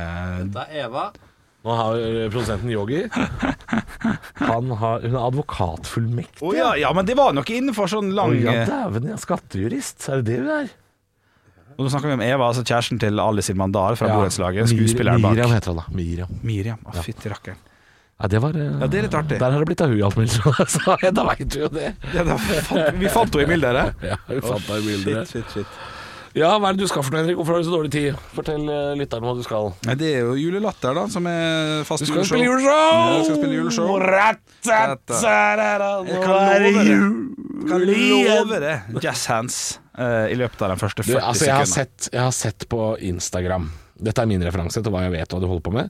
Dette 0.47 0.63
er 0.71 0.85
Eva. 0.87 1.11
Nå 1.67 1.73
har 1.75 1.97
produsenten 2.31 2.69
Yogi 2.71 3.01
Han 4.39 4.69
har 4.79 5.01
Hun 5.03 5.15
er 5.15 5.23
advokatfullmektig. 5.27 6.39
Å 6.45 6.53
ja, 6.55 6.69
ja, 6.79 6.91
men 6.95 7.07
det 7.09 7.17
var 7.19 7.33
nok 7.35 7.49
innenfor 7.51 7.89
sånn 7.91 8.13
lang 8.15 8.31
Å 8.37 8.43
ja, 8.45 8.53
eh, 8.61 8.69
dæven, 8.69 9.09
ja. 9.11 9.17
Skattejurist. 9.19 10.05
Er 10.07 10.21
det 10.23 10.29
det 10.31 10.37
hun 10.39 10.53
er? 10.55 10.69
Og 11.79 11.85
nå 11.85 11.91
snakker 11.93 12.11
vi 12.11 12.15
om 12.17 12.23
Eva, 12.23 12.47
altså 12.49 12.63
kjæresten 12.67 12.99
til 12.99 13.19
Alice 13.23 13.47
Silmandar 13.51 13.95
fra 13.99 14.07
Ja. 14.09 14.15
borettslaget. 14.19 14.67
Skuespilleren 14.71 15.21
bak. 15.23 15.35
Miriam 15.35 15.51
heter 15.55 15.71
hun 15.71 15.77
da. 15.79 15.85
Miriam. 15.95 16.31
Miriam. 16.43 16.79
Å, 16.83 16.95
fytti 17.05 17.31
rakkeren. 17.31 17.59
Ja, 18.19 18.27
det 18.27 18.41
var 18.43 18.51
øh, 18.51 18.81
Ja, 18.81 18.87
det 18.91 18.97
er 18.99 19.05
litt 19.07 19.13
artig. 19.15 19.37
Der 19.39 19.51
har 19.55 19.59
det 19.63 19.67
blitt 19.69 19.81
av 19.83 19.93
hun 19.93 20.03
alt. 20.03 20.69
Så 20.75 20.97
da 21.15 21.23
veit 21.29 21.45
du 21.53 21.61
jo 21.61 21.69
det. 21.71 21.93
Ja, 22.11 22.25
da 22.27 22.35
vi 22.99 23.07
fant 23.07 23.31
henne 23.35 23.45
i 23.45 23.51
mildere. 23.53 23.85
Ja, 24.11 24.17
vi 24.27 24.41
fant 24.43 24.67
henne 24.67 24.81
i 24.81 24.87
bildet. 24.89 25.31
Shit, 25.31 25.47
shit, 25.55 25.63
shit. 25.63 25.98
Ja, 26.37 26.51
hva 26.61 26.69
er 26.69 26.77
det 26.77 26.85
du 26.85 26.89
skal 26.91 27.01
for 27.05 27.15
noe, 27.15 27.23
Henrik? 27.23 27.37
Hvorfor 27.39 27.55
har 27.55 27.63
du 27.63 27.67
så 27.67 27.73
dårlig 27.73 27.91
tid? 27.93 28.17
Fortell 28.35 28.67
uh, 28.69 28.93
lytteren 28.99 29.25
hva 29.25 29.33
du 29.37 29.41
skal. 29.45 29.71
Nei, 29.87 29.95
det 29.97 30.11
er 30.13 30.27
jo 30.27 30.35
Julelatter, 30.37 30.93
da, 30.97 31.07
som 31.09 31.25
er 31.29 31.81
fast 31.87 32.05
Du 32.05 32.09
skal 32.11 32.27
spille 32.27 32.45
juleshow! 32.45 32.69
Ja, 32.69 33.15
jeg 33.17 33.25
skal 33.25 33.39
spille 33.41 33.57
juleshow. 33.57 33.89
Jeg 36.05 36.21
kan 36.23 36.45
det 36.53 36.73
love 36.75 36.85
det. 36.85 36.97
Kan 37.69 37.85
love 37.89 38.61
det. 38.63 38.75
Jazz 39.03 39.25
hands 39.31 39.59
eh, 39.97 40.29
i 40.33 40.37
løpet 40.39 40.61
av 40.65 40.75
den 40.75 40.81
første 40.81 41.05
Du, 41.05 41.13
40 41.15 41.21
altså, 41.31 41.47
jeg 41.49 41.55
har, 41.57 41.69
sekundene. 41.69 42.01
sett, 42.03 42.11
jeg 42.13 42.23
har 42.23 42.35
sett 42.35 42.67
på 42.71 42.83
Instagram 43.09 43.69
Dette 43.99 44.23
er 44.23 44.29
min 44.29 44.45
referanse 44.45 44.83
til 44.85 44.93
hva 44.93 45.07
jeg 45.07 45.17
vet 45.17 45.33
hva 45.33 45.41
du 45.41 45.47
holder 45.49 45.65
på 45.65 45.73
med. 45.75 45.89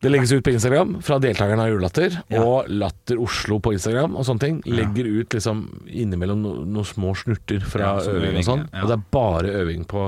Det 0.00 0.08
legges 0.08 0.30
ut 0.32 0.44
på 0.46 0.50
Instagram 0.54 0.94
fra 1.04 1.18
deltakerne 1.20 1.60
av 1.66 1.68
Julelatter 1.68 2.14
Ja. 2.32 2.40
og 2.40 2.70
Latter 2.72 3.18
Oslo 3.20 3.58
på 3.60 3.74
Instagram 3.76 4.14
og 4.16 4.24
sånne 4.24 4.40
ting. 4.40 4.60
Legger 4.64 5.04
ut 5.20 5.34
liksom 5.36 5.66
innimellom 5.86 6.40
no, 6.40 6.54
noen 6.64 6.86
små 6.88 7.12
snurter 7.20 7.60
fra 7.68 7.98
Ja, 7.98 8.14
øving 8.14 8.38
og 8.40 8.44
sånn. 8.48 8.62
ja. 8.72 8.80
Og 8.82 8.88
det 8.88 8.96
er 8.96 9.04
bare 9.12 9.52
øving 9.60 9.84
på 9.86 10.06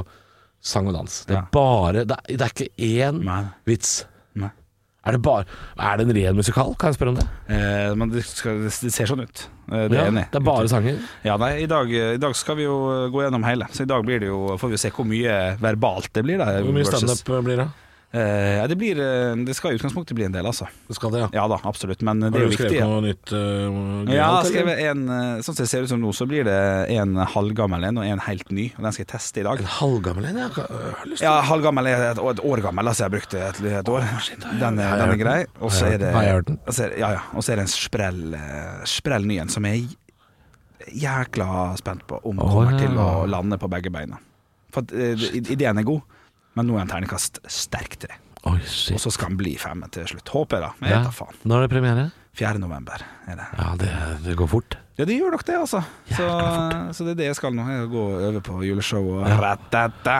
sang 0.62 0.88
og 0.88 0.94
dans. 0.96 1.24
Det 1.26 1.34
er 1.36 1.40
Ja. 1.42 1.46
bare 1.52 2.04
Det 2.06 2.16
er, 2.16 2.36
det 2.38 2.40
er 2.40 2.54
ikke 2.54 2.72
én 2.78 3.22
Nei. 3.22 3.44
vits. 3.66 4.06
Nei. 4.34 4.48
Er 5.04 5.12
det, 5.12 5.20
bare, 5.22 5.44
er 5.78 5.96
det 5.98 6.08
en 6.08 6.14
ren 6.16 6.36
musikal? 6.36 6.74
Kan 6.78 6.92
jeg 6.92 6.96
spørre 6.98 7.08
om 7.08 7.16
det? 7.16 7.26
Eh, 7.50 7.94
men 7.94 8.08
det, 8.10 8.24
skal, 8.24 8.62
det 8.62 8.72
ser 8.72 9.04
sånn 9.04 9.20
ut. 9.26 9.48
Eh, 9.72 9.88
det 9.88 9.98
er 9.98 10.06
enig 10.08 10.30
det 10.30 10.36
er 10.40 10.44
bare 10.46 10.68
sanger. 10.68 10.98
Ja, 11.24 11.36
nei, 11.36 11.64
i 11.64 11.66
dag, 11.66 11.90
I 11.92 12.16
dag 12.22 12.34
skal 12.34 12.56
vi 12.56 12.62
jo 12.62 13.10
gå 13.10 13.20
gjennom 13.28 13.44
hele, 13.44 13.66
så 13.72 13.82
i 13.82 13.90
dag 13.90 14.02
blir 14.06 14.20
det 14.20 14.28
jo, 14.28 14.56
får 14.56 14.70
vi 14.70 14.76
se 14.78 14.90
hvor 14.90 15.04
mye 15.04 15.58
verbalt 15.58 16.08
det 16.14 16.22
blir. 16.24 16.38
Da, 16.38 16.62
Hvor 16.62 16.72
mye 16.72 16.84
standup 16.86 17.44
blir 17.44 17.56
det? 17.58 17.68
Eh, 18.12 18.68
det, 18.68 18.76
blir, 18.76 18.98
eh, 19.00 19.36
det 19.40 19.54
skal 19.56 19.72
i 19.72 19.78
utgangspunktet 19.78 20.12
bli 20.12 20.26
en 20.26 20.34
del, 20.34 20.44
altså. 20.44 20.66
Det 20.84 20.98
skal 20.98 21.14
det, 21.14 21.22
ja. 21.22 21.28
Ja 21.32 21.44
da, 21.48 21.56
absolutt. 21.64 22.02
Men 22.04 22.20
det 22.20 22.28
er 22.36 22.42
jo 22.44 22.50
viktig. 22.50 22.66
skrevet 22.68 22.90
noe 22.90 23.04
nytt? 23.06 23.32
Uh, 23.32 24.10
Ja, 24.10 24.16
jeg 24.18 24.26
har 24.26 24.48
skrevet 24.50 24.82
en, 24.90 25.04
eh, 25.08 25.40
sånn 25.40 25.56
som 25.56 25.62
det 25.62 25.68
ser 25.70 25.86
ut 25.86 25.92
som 25.94 26.02
nå, 26.02 26.12
så 26.12 26.26
blir 26.28 26.44
det 26.44 26.58
en 26.92 27.16
halvgammel 27.16 27.88
en 27.88 28.02
og 28.02 28.04
en 28.04 28.20
helt 28.26 28.52
ny. 28.52 28.66
Og 28.76 28.84
den 28.84 28.92
skal 28.92 29.06
jeg 29.06 29.10
teste 29.14 29.40
i 29.40 29.46
dag. 29.46 29.64
En 29.64 29.72
halvgammel 29.78 30.28
en? 30.28 30.42
Jeg 30.42 30.52
har 30.52 31.08
lyst 31.08 31.24
til 31.24 31.28
Ja, 31.30 31.38
halvgammel 31.48 31.88
er 31.88 32.04
et, 32.10 32.20
et 32.34 32.44
år 32.52 32.64
gammel, 32.66 32.92
altså 32.92 33.06
jeg 33.06 33.08
har 33.08 33.16
brukt 33.16 33.38
et, 33.40 33.64
et 33.80 33.92
år. 33.96 34.06
Den 34.60 34.84
er, 34.84 34.94
den 35.00 35.16
er 35.16 35.22
grei. 35.24 35.38
Og 35.64 35.72
så 35.72 35.88
er 35.94 35.98
det 36.04 36.12
Har 36.12 36.44
Ja, 37.00 37.14
ja. 37.16 37.24
Og 37.32 37.40
så 37.40 37.54
er 37.54 37.62
det 37.62 37.68
en 37.70 37.74
sprell, 37.78 38.22
eh, 38.36 38.84
sprell 38.84 39.24
ny 39.24 39.40
en 39.40 39.48
som 39.48 39.64
jeg 39.64 39.86
er 40.82 40.92
jækla 40.92 41.78
spent 41.80 42.04
på 42.10 42.20
om 42.28 42.44
kommer 42.44 42.76
til 42.76 42.98
å 43.00 43.24
lande 43.30 43.56
på 43.56 43.72
begge 43.72 43.88
beina. 43.94 44.20
For 44.72 44.84
at, 44.84 44.92
eh, 44.92 45.30
ideen 45.48 45.78
er 45.78 45.88
god, 45.88 46.02
men 46.56 46.68
nå 46.68 46.76
er 46.78 46.84
en 46.84 46.92
terningkast 46.92 47.40
sterk 47.50 47.96
tre. 48.02 48.18
Oi, 48.50 48.58
Og 48.58 48.98
så 48.98 49.10
skal 49.14 49.30
den 49.30 49.38
bli 49.38 49.52
fem 49.60 49.84
til 49.94 50.08
slutt. 50.10 50.28
Håper 50.34 50.58
jeg, 50.58 50.64
da. 50.66 50.70
Men 50.80 50.90
Ja. 50.90 50.96
jeg 50.96 51.04
vet 51.04 51.10
da 51.12 51.16
faen. 51.24 51.36
Når 51.46 51.56
er 51.56 51.66
det 51.68 51.70
premiere? 51.76 52.06
4. 52.34 52.58
november 52.58 53.02
er 53.28 53.36
det. 53.36 53.46
Ja, 53.58 53.68
det, 53.76 53.90
det 54.24 54.36
går 54.40 54.48
fort. 54.48 54.76
Ja, 54.96 55.04
det 55.08 55.18
gjør 55.18 55.34
nok 55.34 55.44
det, 55.44 55.56
altså. 55.56 55.82
Så, 56.08 56.26
så 56.96 57.04
det 57.04 57.12
er 57.14 57.18
det 57.20 57.26
jeg 57.28 57.36
skal 57.38 57.54
nå. 57.56 57.64
Jeg 57.68 57.90
gå 57.92 58.02
og 58.08 58.24
øve 58.28 58.40
på 58.44 58.56
juleshow 58.64 59.08
og 59.18 59.26
ratata, 59.40 60.16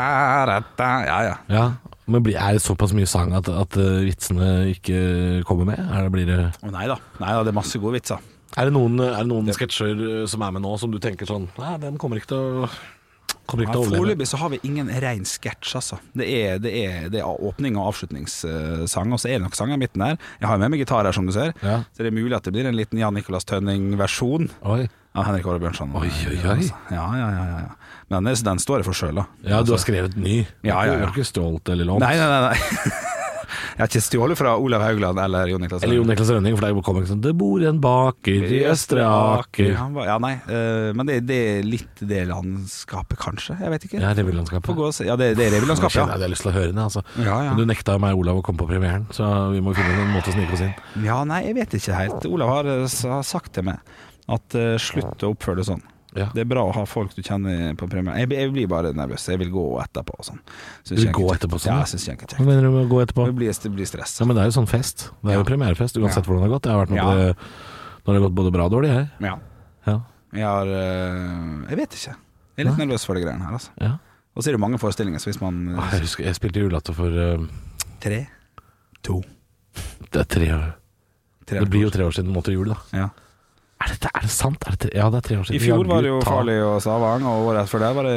rata. 0.49 0.91
Ja, 1.09 1.19
ja. 1.29 1.35
Ja, 1.49 1.65
Men 2.07 2.27
er 2.29 2.53
det 2.57 2.63
såpass 2.65 2.93
mye 2.97 3.09
sang 3.09 3.33
at, 3.37 3.49
at 3.49 3.77
uh, 3.81 4.01
vitsene 4.05 4.69
ikke 4.75 5.43
kommer 5.49 5.69
med? 5.73 5.81
Er 5.81 6.05
det, 6.09 6.13
blir 6.13 6.29
det, 6.29 6.39
nei 6.69 6.87
da. 6.91 6.99
Nei 7.21 7.33
da, 7.33 7.45
det 7.47 7.53
er 7.53 7.59
masse 7.61 7.81
gode 7.81 7.97
vitser. 7.97 8.21
er 8.57 8.69
det 8.69 8.75
noen, 8.75 8.99
er 9.01 9.23
det 9.23 9.29
noen 9.31 9.49
sketsjer 9.57 10.03
uh, 10.03 10.27
som 10.29 10.43
er 10.45 10.53
med 10.53 10.65
nå, 10.67 10.75
som 10.81 10.93
du 10.93 10.99
tenker 11.01 11.29
sånn 11.29 11.49
Nei, 11.59 11.77
den 11.81 11.97
kommer 12.01 12.21
ikke 12.21 12.35
til 12.35 12.65
å 12.67 12.69
Ja. 13.53 13.73
Foreløpig 13.75 14.27
så 14.31 14.39
har 14.41 14.49
vi 14.53 14.61
ingen 14.65 14.89
rein 15.03 15.25
sketsj, 15.29 15.75
altså. 15.77 15.99
Det 16.17 16.29
er, 16.31 16.59
det, 16.63 16.73
er, 16.87 17.09
det 17.13 17.21
er 17.21 17.27
åpning 17.49 17.77
og 17.77 17.91
avslutningssang, 17.91 19.13
og 19.13 19.21
så 19.21 19.29
er 19.29 19.39
det 19.39 19.43
nok 19.49 19.57
sanger 19.59 19.75
i 19.77 19.83
midten 19.83 20.01
her. 20.07 20.17
Jeg 20.41 20.49
har 20.49 20.57
jo 20.57 20.63
med 20.63 20.73
meg 20.73 20.81
gitar 20.85 21.05
her, 21.05 21.13
som 21.13 21.27
du 21.29 21.33
ser, 21.35 21.53
Ja. 21.63 21.83
så 21.93 22.03
det 22.07 22.13
er 22.13 22.17
mulig 22.17 22.35
at 22.39 22.45
det 22.49 22.53
blir 22.55 22.67
en 22.71 22.77
liten 22.79 22.99
Jan 23.03 23.15
Nicolas 23.15 23.45
Tønning-versjon 23.51 24.49
av 24.65 25.25
Henrik 25.27 25.47
Åre 25.47 25.61
Bjørnson. 25.61 25.93
Oi, 25.99 26.09
oi, 26.09 26.37
oi. 26.39 26.49
Altså. 26.57 26.75
Ja, 26.91 27.07
ja, 27.19 27.29
ja, 27.37 27.45
ja, 27.51 27.59
ja. 27.67 27.73
Men 28.09 28.25
den, 28.31 28.35
den 28.45 28.59
står 28.63 28.81
jeg 28.81 28.89
for 28.89 28.97
sjøl, 28.97 29.15
da. 29.21 29.27
Ja, 29.43 29.49
du 29.49 29.53
har 29.53 29.77
Altså. 29.77 29.83
skrevet 29.85 30.17
ny. 30.17 30.39
Ja, 30.65 30.79
ja, 30.87 30.93
ja. 30.95 30.99
Du 31.03 31.05
er 31.11 31.13
ikke 31.13 31.27
stolt 31.29 31.69
eller 31.69 31.85
lånt? 31.89 32.01
Nei, 32.05 32.15
nei, 32.17 32.29
nei. 32.29 32.53
nei. 32.53 33.09
Jeg 33.73 33.81
har 33.81 33.91
ikke 33.91 34.05
stjålet 34.05 34.39
fra 34.39 34.55
Olav 34.61 34.85
Haugland 34.85 35.21
eller 35.23 35.49
Jon 35.49 35.63
Niklas 35.65 35.85
Eller 35.87 35.99
Jon 35.99 36.11
Niklas 36.11 36.31
Rønning, 36.35 36.57
for 36.59 36.67
det 36.67 36.85
kommer 36.85 37.05
ikke 37.05 37.13
sånn 37.13 37.23
'Det 37.25 37.33
bor 37.39 37.65
en 37.65 37.81
baker 37.81 38.45
i 38.45 38.61
Østre 38.69 39.07
Aker'. 39.07 39.73
Ja, 40.07 40.19
nei, 40.23 40.35
eh, 40.47 40.93
men 40.93 41.09
det, 41.09 41.21
det 41.27 41.39
er 41.53 41.63
litt 41.67 42.03
det 42.03 42.27
landskapet, 42.29 43.19
kanskje? 43.19 43.57
Jeg 43.61 43.71
vet 43.75 43.87
ikke. 43.89 44.03
Ja, 44.03 44.13
revylandskapet. 44.19 45.07
Ja, 45.07 45.17
det, 45.17 45.33
det 45.39 45.47
er 45.49 45.57
revylandskapet, 45.57 45.97
ja. 45.97 46.07
jeg 46.13 46.27
har 46.27 46.35
lyst 46.35 46.47
til 46.47 46.53
å 46.53 46.57
høre 46.57 46.73
det, 46.73 46.83
altså. 46.83 47.05
Ja, 47.17 47.39
ja. 47.49 47.55
Men 47.55 47.63
du 47.63 47.73
nekta 47.73 47.99
meg 48.03 48.19
Olav 48.19 48.43
å 48.43 48.45
komme 48.45 48.63
på 48.63 48.69
premieren, 48.71 49.07
så 49.15 49.53
vi 49.53 49.63
må 49.65 49.75
finne 49.77 50.05
en 50.05 50.15
måte 50.15 50.33
å 50.33 50.37
snike 50.37 50.57
oss 50.57 50.65
inn. 50.67 50.75
Ja, 51.07 51.23
nei, 51.29 51.43
jeg 51.49 51.59
vet 51.61 51.77
ikke 51.79 51.97
helt. 51.97 52.29
Olav 52.29 52.57
har, 52.57 52.73
eh, 52.77 52.99
har 53.13 53.27
sagt 53.27 53.55
til 53.57 53.69
meg 53.71 53.81
at 54.31 54.55
uh, 54.55 54.77
slutt 54.81 55.25
å 55.25 55.33
oppføre 55.35 55.61
det 55.61 55.67
sånn. 55.69 55.83
Ja. 56.15 56.27
Det 56.35 56.43
er 56.43 56.49
bra 56.51 56.63
å 56.69 56.73
ha 56.77 56.83
folk 56.85 57.15
du 57.17 57.23
kjenner 57.25 57.75
på 57.81 57.87
premieren. 57.89 58.19
Jeg, 58.21 58.29
jeg 58.37 58.51
blir 58.53 58.67
bare 58.69 58.91
nervøs. 58.93 59.25
Jeg 59.33 59.39
vil 59.41 59.49
gå 59.55 59.63
etterpå 59.81 60.13
og 60.19 60.27
sånn. 60.29 60.41
Du 60.89 60.95
vil 60.97 61.09
gå 61.17 61.25
etterpå 61.33 61.57
sånn, 61.63 61.73
Ja, 61.73 61.79
jeg 61.87 61.93
synes 61.95 62.09
ikke 62.13 62.27
det 62.29 62.35
er 62.37 62.43
Hva 62.43 62.47
mener 62.51 62.63
du 62.67 62.71
med 62.75 62.85
å 62.85 62.91
gå 62.91 62.99
etterpå? 63.07 63.25
Det 63.31 63.37
blir, 63.39 63.53
det 63.65 63.73
blir 63.73 63.89
stress. 63.89 64.19
Ja, 64.21 64.27
men 64.29 64.37
det 64.37 64.43
er 64.45 64.51
jo 64.51 64.57
sånn 64.61 64.69
fest. 64.69 65.07
Det 65.23 65.31
er 65.33 65.39
jo 65.39 65.45
Ja. 65.45 65.49
premierefest, 65.49 65.97
uansett 65.97 66.21
Ja. 66.21 66.29
hvordan 66.29 66.43
det 66.43 66.51
har 66.51 66.55
gått. 66.59 66.67
Jeg 66.69 66.73
har 66.77 66.83
vært 66.85 66.91
med 66.91 67.01
Ja. 67.01 67.05
på 67.05 67.17
det 67.17 67.37
når 68.05 68.13
det 68.13 68.21
har 68.21 68.27
gått 68.29 68.35
både 68.43 68.53
bra 68.53 68.65
og 68.69 68.73
dårlig, 68.73 68.91
jeg. 68.93 69.09
Ja. 69.21 69.39
Ja. 69.87 69.97
Jeg 70.35 70.45
har 70.45 70.67
eh, 70.67 71.69
Jeg 71.71 71.77
vet 71.81 71.91
ikke. 71.97 72.15
Jeg 72.57 72.67
er 72.67 72.71
litt 72.71 72.79
nervøs 72.85 73.05
for 73.07 73.15
de 73.15 73.21
greiene 73.25 73.45
her, 73.47 73.53
altså. 73.57 73.71
ja. 73.81 73.97
Og 74.37 74.43
så 74.43 74.49
er 74.49 74.53
det 74.57 74.61
mange 74.61 74.79
forestillinger, 74.81 75.21
så 75.21 75.29
hvis 75.33 75.41
man 75.41 75.79
Ah, 75.79 75.91
Jeg 75.93 76.01
husker 76.05 76.25
jeg 76.25 76.35
spilte 76.37 76.61
julelatter 76.61 76.95
for 76.97 77.09
uh, 77.09 77.47
Tre, 78.01 78.27
to, 79.03 79.23
Det 80.11 80.21
er 80.21 80.25
tre 80.25 80.49
år 80.53 80.75
tre 81.47 81.59
Det 81.61 81.69
blir 81.71 81.83
jo 81.85 81.91
tre 81.91 82.05
år 82.05 82.13
siden 82.17 82.33
måtte 82.33 82.53
jul, 82.53 82.69
da. 82.69 82.77
ja. 82.93 83.09
Er 83.83 83.91
det, 83.91 84.11
er 84.15 84.25
det 84.27 84.31
sant? 84.31 84.65
Er 84.69 84.77
det? 84.79 84.91
Ja, 84.95 85.09
det 85.11 85.23
er 85.23 85.27
tre 85.27 85.37
år 85.41 85.47
siden. 85.49 85.59
I 85.59 85.63
fjor 85.65 85.89
var 85.91 86.05
det 86.05 86.11
jo 86.13 86.19
Farlig 86.27 86.57
og 86.63 86.77
Savang, 86.85 87.25
og 87.27 87.49
året 87.51 87.71
før 87.71 87.83
det 87.83 87.93
var 87.99 88.09
det 88.09 88.17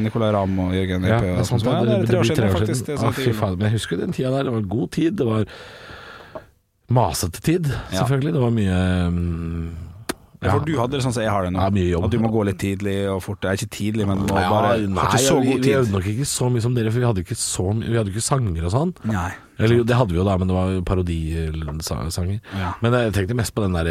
Nicolay 0.00 0.34
Ramm 0.36 0.60
og 0.64 0.76
Jørgen 0.76 1.08
Ja, 1.08 1.18
det 1.20 1.32
er 1.34 1.48
sant, 1.48 1.64
det, 1.64 1.74
det 1.84 1.96
det, 2.00 2.10
tre 2.10 2.20
år 2.20 2.28
siden, 2.30 2.52
faktisk. 2.54 2.86
Det 2.88 2.98
sånn 3.02 3.16
fy 3.18 3.32
faen, 3.36 3.56
men 3.58 3.68
jeg 3.68 3.76
husker 3.78 4.00
den 4.00 4.14
tida 4.16 4.32
der. 4.32 4.48
Det 4.48 4.54
var 4.54 4.68
god 4.76 4.92
tid. 4.96 5.18
Det 5.20 5.26
var 5.28 5.48
masete 6.94 7.42
tid, 7.44 7.72
selvfølgelig. 7.92 8.36
Det 8.36 8.44
var 8.44 8.54
mye 8.54 8.78
mm, 9.18 9.66
Ja, 10.44 10.52
for 10.58 10.64
du 10.68 10.74
hadde 10.78 10.96
det 10.98 11.02
sånn 11.04 11.14
som 11.16 11.22
jeg 11.24 11.32
har 11.32 11.46
det 11.46 11.52
nå. 11.54 11.60
Ja, 11.64 11.70
mye 11.74 11.88
jobb. 11.90 12.04
At 12.04 12.10
du 12.14 12.18
må 12.22 12.30
gå 12.34 12.44
litt 12.48 12.58
tidlig 12.60 12.96
og 13.10 13.22
fort. 13.24 13.40
Det 13.42 13.50
er 13.50 13.58
Ikke 13.58 13.72
tidlig, 13.78 14.06
men 14.06 14.18
må 14.24 14.28
bare 14.34 14.74
nei, 14.84 15.00
Har 15.00 15.08
ikke 15.14 15.22
så 15.24 15.38
vi, 15.40 15.46
god 15.54 15.64
vi 15.64 15.72
øvde 15.74 15.86
tid. 15.88 15.94
nok 15.96 16.08
ikke 16.14 16.28
så 16.28 16.50
mye 16.52 16.64
som 16.66 16.74
dere, 16.76 16.90
for 16.94 17.00
vi 17.00 17.08
hadde 17.08 17.24
ikke 17.24 17.38
så 17.40 17.66
mye 17.74 17.88
Vi 17.90 17.98
hadde 18.00 18.12
ikke 18.14 18.24
sanger 18.28 18.64
og 18.68 18.74
sånn. 18.76 18.94
Nei. 19.10 19.30
Eller 19.58 19.76
jo, 19.78 19.84
det 19.86 19.96
hadde 19.96 20.10
vi 20.12 20.18
jo 20.18 20.24
da, 20.26 20.36
men 20.36 20.48
det 20.50 20.54
var 20.56 20.72
jo 20.74 20.82
parodisanger. 20.82 22.40
Ja. 22.58 22.72
Men 22.82 22.92
jeg 22.98 23.12
tenkte 23.14 23.36
mest 23.38 23.54
på 23.54 23.62
den 23.64 23.76
der 23.76 23.90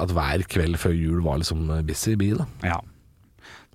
at 0.00 0.12
hver 0.14 0.44
kveld 0.50 0.78
før 0.80 0.94
jul 0.96 1.20
var 1.24 1.40
liksom 1.42 1.66
busy 1.86 2.14
bee, 2.20 2.36
da. 2.38 2.46
Ja. 2.64 2.78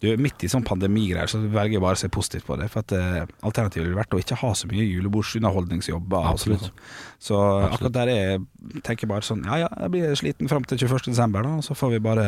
Du, 0.06 0.12
midt 0.22 0.46
i 0.46 0.50
sånn 0.52 0.66
pandemigreier 0.68 1.32
så 1.32 1.40
velger 1.42 1.80
jeg 1.80 1.84
bare 1.84 1.98
å 1.98 2.02
se 2.04 2.10
positivt 2.14 2.46
på 2.48 2.58
det. 2.62 2.70
For 2.74 2.86
at 2.86 2.94
eh, 2.96 3.24
Alternativet 3.48 3.88
ville 3.88 3.98
vært 3.98 4.14
å 4.14 4.22
ikke 4.22 4.38
ha 4.44 4.52
så 4.58 4.70
mye 4.70 4.86
julebordsunderholdningsjobber. 4.86 6.30
Absolutt. 6.36 6.68
sånn. 6.70 6.86
Så 7.26 7.40
akkurat 7.72 7.96
der 7.98 8.14
er 8.14 8.22
jeg 8.36 8.84
tenker 8.86 9.10
bare 9.10 9.26
sånn 9.26 9.44
Ja 9.48 9.58
ja, 9.66 9.68
jeg 9.86 9.94
blir 9.96 10.16
sliten 10.20 10.50
fram 10.52 10.66
til 10.68 10.80
21. 10.86 11.10
desember, 11.10 11.46
da, 11.46 11.58
så 11.66 11.78
får 11.78 11.96
vi 11.96 12.04
bare 12.06 12.28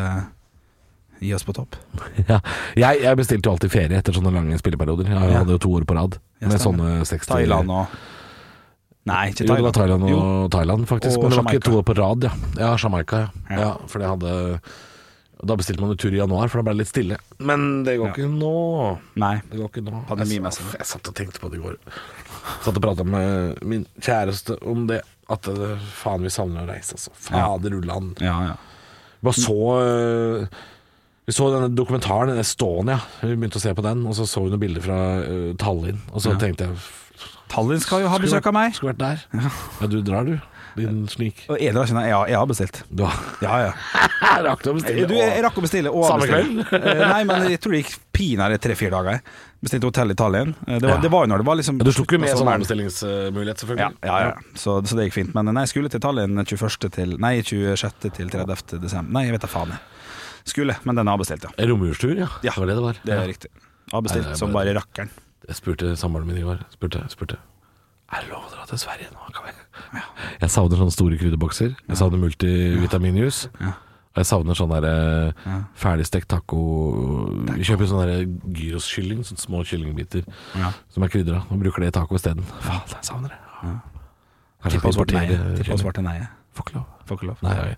gi 1.21 1.31
oss 1.37 1.45
på 1.47 1.55
topp. 1.57 1.77
Ja. 2.27 2.41
Jeg, 2.77 3.01
jeg 3.05 3.17
bestilte 3.19 3.47
jo 3.49 3.55
alltid 3.55 3.73
ferie 3.73 3.97
etter 4.01 4.15
sånne 4.15 4.33
lange 4.33 4.57
spilleperioder. 4.59 5.09
Jeg 5.13 5.37
hadde 5.37 5.55
jo 5.55 5.61
to 5.63 5.73
år 5.77 5.85
på 5.87 5.95
rad 5.97 6.17
Ja, 6.41 6.49
med 6.51 6.61
sånne 6.61 6.99
60 7.07 7.29
Thailand 7.31 7.73
og 7.73 7.97
Nei, 9.07 9.29
ikke 9.31 9.45
Jo, 9.45 9.55
det 9.55 9.63
var 9.63 9.75
Thailand. 9.77 10.03
Thailand 10.03 10.03
og 10.03 10.11
Jo. 10.11 10.47
Thailand, 10.51 10.87
faktisk. 10.89 11.15
Og 11.21 11.29
men 11.29 11.31
det 11.31 11.39
var 11.39 11.55
ikke 11.55 11.67
to 11.69 11.77
år 11.79 11.85
på 11.87 11.95
rad, 11.95 12.25
ja. 12.27 12.31
Ja, 12.59 12.71
Jamaica, 12.75 13.21
ja. 13.21 13.29
Ja. 13.47 13.59
ja. 13.61 13.69
For 13.87 14.03
det 14.03 14.09
hadde 14.11 14.33
Da 15.45 15.55
bestilte 15.55 15.81
man 15.83 15.91
jo 15.93 15.95
tur 16.01 16.13
i 16.15 16.17
januar, 16.17 16.47
for 16.49 16.57
da 16.59 16.63
ble 16.65 16.73
det 16.73 16.81
litt 16.85 16.89
stille. 16.89 17.17
Men 17.39 17.83
det 17.85 17.97
går 17.99 18.07
Ja. 18.07 18.13
ikke 18.15 18.29
nå. 18.31 18.53
Nei. 19.21 19.35
Det 19.51 19.59
går 19.59 19.69
ikke 19.69 19.83
nå. 19.85 19.99
Pandemimessig. 20.09 20.63
Jeg, 20.71 20.79
jeg 20.79 20.87
satt 20.89 21.07
og 21.11 21.13
tenkte 21.19 21.39
på 21.43 21.51
det 21.51 21.59
i 21.59 21.61
går. 21.61 21.75
Satt 22.65 22.75
og 22.77 22.81
prata 22.81 23.03
med 23.05 23.61
min 23.61 23.85
kjæreste 24.01 24.57
om 24.65 24.87
det. 24.89 25.01
At 25.29 25.41
det, 25.43 25.77
faen, 25.91 26.23
vi 26.23 26.29
savner 26.31 26.63
å 26.63 26.69
reise, 26.71 26.95
altså. 26.95 27.11
Fader 27.13 27.75
ulland. 27.77 28.17
Ja, 28.23 28.37
ja. 28.47 28.55
Bare 29.21 29.33
så 29.35 29.55
øh, 29.81 30.47
Vi 31.27 31.33
så 31.35 31.49
denne 31.51 31.67
dokumentaren, 31.75 32.37
Estonia. 32.39 33.01
Vi 33.21 33.35
begynte 33.35 33.59
å 33.59 33.61
se 33.61 33.73
på 33.75 33.83
den, 33.83 34.05
og 34.07 34.15
så 34.15 34.23
så 34.25 34.45
vi 34.45 34.49
noen 34.53 34.61
bilder 34.61 34.81
fra 34.85 34.99
øh, 35.27 35.49
Tallinn. 35.59 35.99
Og 36.13 36.21
så 36.23 36.31
Ja. 36.31 36.37
tenkte 36.39 36.69
jeg 36.69 36.77
Tallinn 37.51 37.79
skal 37.83 38.01
jo 38.05 38.07
ha 38.11 38.17
besøk 38.19 38.47
av 38.47 38.53
meg. 38.55 38.73
Skulle 38.75 38.93
vært 38.95 39.03
der. 39.03 39.25
Ja, 39.81 39.87
du 39.87 40.01
drar, 40.01 40.23
du. 40.25 40.39
Din. 40.77 41.01
Og 41.49 41.57
det 41.57 42.07
Ja, 42.07 42.21
jeg 42.29 42.37
har 42.37 42.45
bestilt. 42.49 42.83
Ja, 43.41 43.57
ja. 43.67 43.71
Rakk 44.47 44.63
du 44.63 44.69
å 44.71 44.75
bestille? 44.77 45.07
Du, 45.09 45.15
jeg 45.17 45.43
rakk 45.43 45.57
å 45.57 45.63
bestille 45.65 45.89
og 45.91 46.05
Samme 46.07 46.27
kveld? 46.29 46.61
Eh, 46.77 47.01
Nei, 47.07 47.23
men 47.27 47.47
jeg 47.51 47.59
tror 47.63 47.73
det 47.75 47.81
gikk 47.83 47.95
pinadø 48.13 48.57
tre-fire 48.61 48.91
dager. 48.93 49.21
Bestilte 49.63 49.89
hotell 49.89 50.13
i 50.13 50.17
Tallinn. 50.17 50.53
Eh, 50.67 50.77
Det 50.77 50.85
var, 50.87 50.95
Ja. 50.95 51.01
det 51.01 51.11
var 51.11 51.25
jo 51.25 51.31
når 51.33 51.37
det 51.43 51.47
var 51.49 51.55
liksom 51.59 51.77
Du 51.81 51.91
tok 51.91 52.11
jo 52.13 52.19
med 52.21 52.29
sånn 52.29 52.41
sommeren. 52.43 52.61
avbestillingsmulighet, 52.61 53.47
Ja, 53.47 53.59
selvfølgelig. 53.65 53.97
ja, 54.05 54.17
ja. 54.29 54.33
Så, 54.55 54.77
så 54.85 54.95
det 54.99 55.07
gikk 55.09 55.17
fint. 55.17 55.33
Men 55.35 55.49
nei, 55.53 55.63
jeg 55.65 55.73
skulle 55.73 55.89
til 55.89 55.99
Tallinn 55.99 56.37
21. 56.45 56.89
til 56.93 57.17
Nei, 57.17 57.41
26. 57.41 58.11
til 58.13 58.29
30. 58.29 58.79
desember. 58.81 59.11
Nei, 59.17 59.25
jeg 59.27 59.37
vet 59.37 59.41
da 59.41 59.47
faen. 59.47 59.69
jeg. 59.75 59.79
Skulle, 60.47 60.77
men 60.85 60.95
den 60.95 61.07
er 61.07 61.17
avbestilt, 61.17 61.43
ja. 61.43 61.51
Romjulstur, 61.67 62.15
ja. 62.17 62.27
Ja, 62.45 62.53
Det 62.53 62.59
var 62.61 62.67
det 62.67 62.75
det 62.77 62.83
var. 62.85 62.93
Det 63.03 63.13
er 63.13 63.21
ja. 63.25 63.27
riktig. 63.33 63.49
Avbestilt 63.93 64.37
som 64.37 64.53
bare 64.53 64.73
rakkeren. 64.77 65.09
Jeg 65.47 65.55
spurte 65.55 65.93
samboeren 65.99 66.27
min 66.27 66.37
i 66.37 66.43
går. 66.43 66.59
Spurte, 66.73 67.03
spurte 67.09 67.37
Er 68.11 68.21
det 68.23 68.29
lov 68.31 68.45
å 68.47 68.51
dra 68.53 68.63
til 68.67 68.77
Sverige 68.79 69.09
nå? 69.11 69.19
Kan 69.35 69.43
vi? 69.47 69.51
Jeg 70.41 70.49
savner 70.53 70.77
sånne 70.79 70.93
store 70.95 71.17
krydderbokser. 71.19 71.75
Jeg 71.87 71.97
savner 71.99 72.17
multivitaminjuice. 72.21 73.49
Ja. 73.61 73.73
Og 74.17 74.21
jeg 74.23 74.25
savner 74.31 74.57
sånn 74.57 74.71
der 74.73 74.85
eh, 74.89 75.33
Ja. 75.45 75.57
ferdigstekt 75.77 76.27
taco 76.27 76.57
Vi 77.53 77.63
kjøper 77.67 77.85
sånn 77.91 78.01
der 78.01 78.25
gyroskylling, 78.57 79.21
sånne 79.27 79.43
små 79.43 79.61
kyllingbiter 79.63 80.25
Ja. 80.57 80.71
som 80.89 81.03
er 81.03 81.07
krydra, 81.13 81.43
og 81.51 81.59
bruker 81.61 81.81
det 81.85 81.87
i 81.93 81.97
taco 81.99 82.15
isteden. 82.15 82.43
Faen, 82.59 82.81
jeg 82.89 83.03
savner 83.05 83.29
det. 83.29 83.39
Ja. 83.63 83.79
Tippa 84.69 84.91
svarte 85.77 86.01
neie. 86.03 86.27
Får 86.55 86.65
ikke 86.65 86.75
lov. 86.79 86.85
Får 87.07 87.17
ikke 87.21 87.27
lov. 87.29 87.37
Nei, 87.47 87.75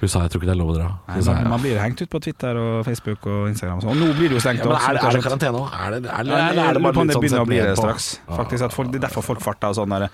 hun 0.00 0.08
sa 0.10 0.22
jeg 0.24 0.30
tror 0.32 0.40
ikke 0.42 0.48
det 0.50 0.54
er 0.56 0.58
lov 0.60 0.70
å 0.72 0.76
dra. 0.76 0.88
Nei, 1.08 1.16
man, 1.22 1.36
jeg, 1.38 1.48
man 1.52 1.60
blir 1.62 1.78
hengt 1.78 2.00
ut 2.02 2.10
på 2.10 2.20
Twitter 2.24 2.58
og 2.58 2.84
Facebook 2.88 3.26
og 3.30 3.48
Instagram 3.52 3.78
og 3.78 3.82
sånn. 3.86 3.90
Og 3.92 3.96
nå 4.02 4.08
blir 4.18 4.28
det 4.32 4.36
jo 4.38 4.42
stengt. 4.42 4.62
ja, 4.64 4.66
men 4.66 4.76
er, 4.76 4.96
det, 4.98 5.02
er 5.06 5.16
det 5.18 5.22
karantene 5.28 5.60
òg? 5.62 5.68
Er 5.78 5.90
det, 5.94 6.00
er, 6.02 6.10
Ja, 6.10 6.22
det- 6.22 6.32
jeg 6.32 6.66
er 6.66 6.72
det 6.78 6.82
bare 6.82 6.94
litt 6.98 7.12
det 7.12 7.14
sånn 7.16 7.22
begynner 7.22 7.44
å 7.44 7.50
bli 7.52 7.60
det 7.62 7.76
straks. 7.78 8.08
Faktisk 8.42 8.64
at 8.68 8.72
folk, 8.76 8.90
Det 8.92 8.98
er 9.02 9.06
derfor 9.08 9.22
folk 9.22 9.40
farter 9.40 9.68
og 9.68 9.76
sånn 9.78 9.94
der. 9.94 10.08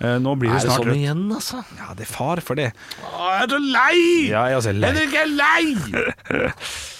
eh, 0.00 0.18
Nå 0.22 0.36
blir 0.38 0.50
Er 0.50 0.58
det 0.58 0.68
det 0.68 0.70
sånn 0.76 0.86
rødt. 0.86 0.96
igjen, 1.02 1.24
altså? 1.32 1.64
Ja, 1.78 1.94
det 1.94 2.06
er 2.06 2.12
far 2.12 2.40
for 2.40 2.54
det. 2.54 2.70
Å, 3.02 3.26
jeg 3.32 3.42
er 3.42 3.48
så 3.48 3.60
lei! 3.72 3.98
Ja, 4.30 4.44
jeg 4.46 4.52
er 4.52 4.58
også 4.62 4.72
lei. 4.78 4.92
Henrik 4.92 5.14
er 5.14 5.28
lei! 5.36 6.52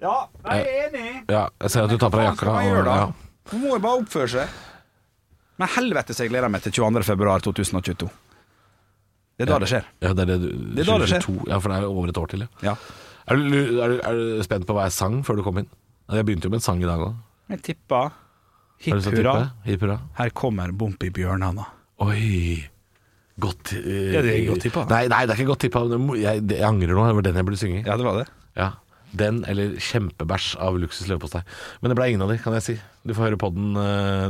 Ja, 0.00 0.14
jeg 0.48 0.60
er 0.64 0.86
enig. 0.88 1.08
Ja, 1.28 1.42
jeg 1.60 1.70
ser 1.74 1.84
at 1.84 1.90
du 1.92 1.98
tar 2.00 2.08
på 2.08 2.16
deg 2.16 2.30
jakka. 2.30 2.48
og- 2.48 2.84
da? 2.86 2.94
ja. 2.96 3.12
Hun 3.50 3.60
må 3.60 3.74
jo 3.74 3.78
bare 3.84 4.00
oppføre 4.00 4.28
seg. 4.32 4.48
Men 5.58 5.68
helvete 5.68 6.14
så 6.16 6.24
jeg 6.24 6.30
gleder 6.32 6.48
meg 6.48 6.62
til 6.62 6.72
22. 6.72 8.08
februar 9.40 9.46
2022. 9.46 9.46
Det 9.46 9.46
er 9.46 9.52
da 9.52 9.58
det 9.60 9.70
skjer. 9.72 9.84
Ja, 10.00 10.12
det 10.12 10.22
er 10.22 10.30
det 10.30 10.38
du 10.40 10.48
Det 10.50 10.84
er 10.84 10.90
da 10.90 10.98
det 11.00 11.10
skjer. 11.10 11.26
2022. 11.26 11.50
Ja, 11.50 11.60
for 11.60 11.72
det 11.72 11.78
er 11.80 11.90
over 11.90 12.12
et 12.12 12.20
år 12.20 12.32
til, 12.32 12.44
ja. 12.44 12.70
Ja. 12.70 12.74
Er 13.30 13.38
du, 13.38 13.44
er, 13.44 13.92
du, 13.92 14.00
er 14.02 14.18
du 14.18 14.42
spent 14.46 14.66
på 14.66 14.74
hva 14.74 14.88
jeg 14.88 14.96
sang 14.96 15.20
før 15.26 15.38
du 15.38 15.44
kom 15.46 15.60
inn? 15.62 15.68
Jeg 16.10 16.26
begynte 16.26 16.48
jo 16.48 16.52
med 16.52 16.58
en 16.58 16.66
sang 16.66 16.80
i 16.82 16.88
dag 16.88 17.02
òg. 17.04 17.14
Jeg 17.52 17.62
tippa 17.68 18.00
hipp 18.82 19.06
hurra. 19.06 19.34
Hip 19.66 19.84
hurra. 19.84 20.00
Her 20.18 20.32
kommer 20.34 20.72
Bompi 20.74 21.10
Bjørnhanna. 21.14 21.66
Oi. 22.02 22.58
Godt 23.40 23.74
uh, 23.76 24.12
Ja, 24.16 24.22
det 24.24 24.34
er 24.34 24.46
godt 24.48 24.64
tippa. 24.66 24.84
Nei, 24.90 25.04
nei, 25.12 25.22
det 25.28 25.34
er 25.34 25.42
ikke 25.42 25.52
godt 25.52 25.64
tippa. 25.66 25.84
Jeg, 26.18 26.44
jeg 26.50 26.66
angrer 26.66 26.96
nå. 26.96 27.06
Det 27.06 27.18
var 27.20 27.28
den 27.28 27.40
jeg 27.40 27.48
burde 27.48 27.60
synge. 27.60 27.82
Ja, 27.84 27.96
det 28.00 28.08
var 28.08 28.20
det. 28.20 28.26
Ja. 28.58 28.72
Den 29.20 29.42
eller 29.50 29.78
Kjempebæsj 29.82 30.52
av 30.62 30.78
Luksus 30.78 31.08
leverpostei. 31.10 31.42
Men 31.80 31.92
det 31.92 31.98
ble 31.98 32.10
ingen 32.10 32.26
av 32.26 32.30
de, 32.34 32.38
kan 32.42 32.54
jeg 32.58 32.66
si. 32.66 32.76
Du 33.06 33.14
får 33.14 33.30
høre 33.30 33.40
podden, 33.40 33.72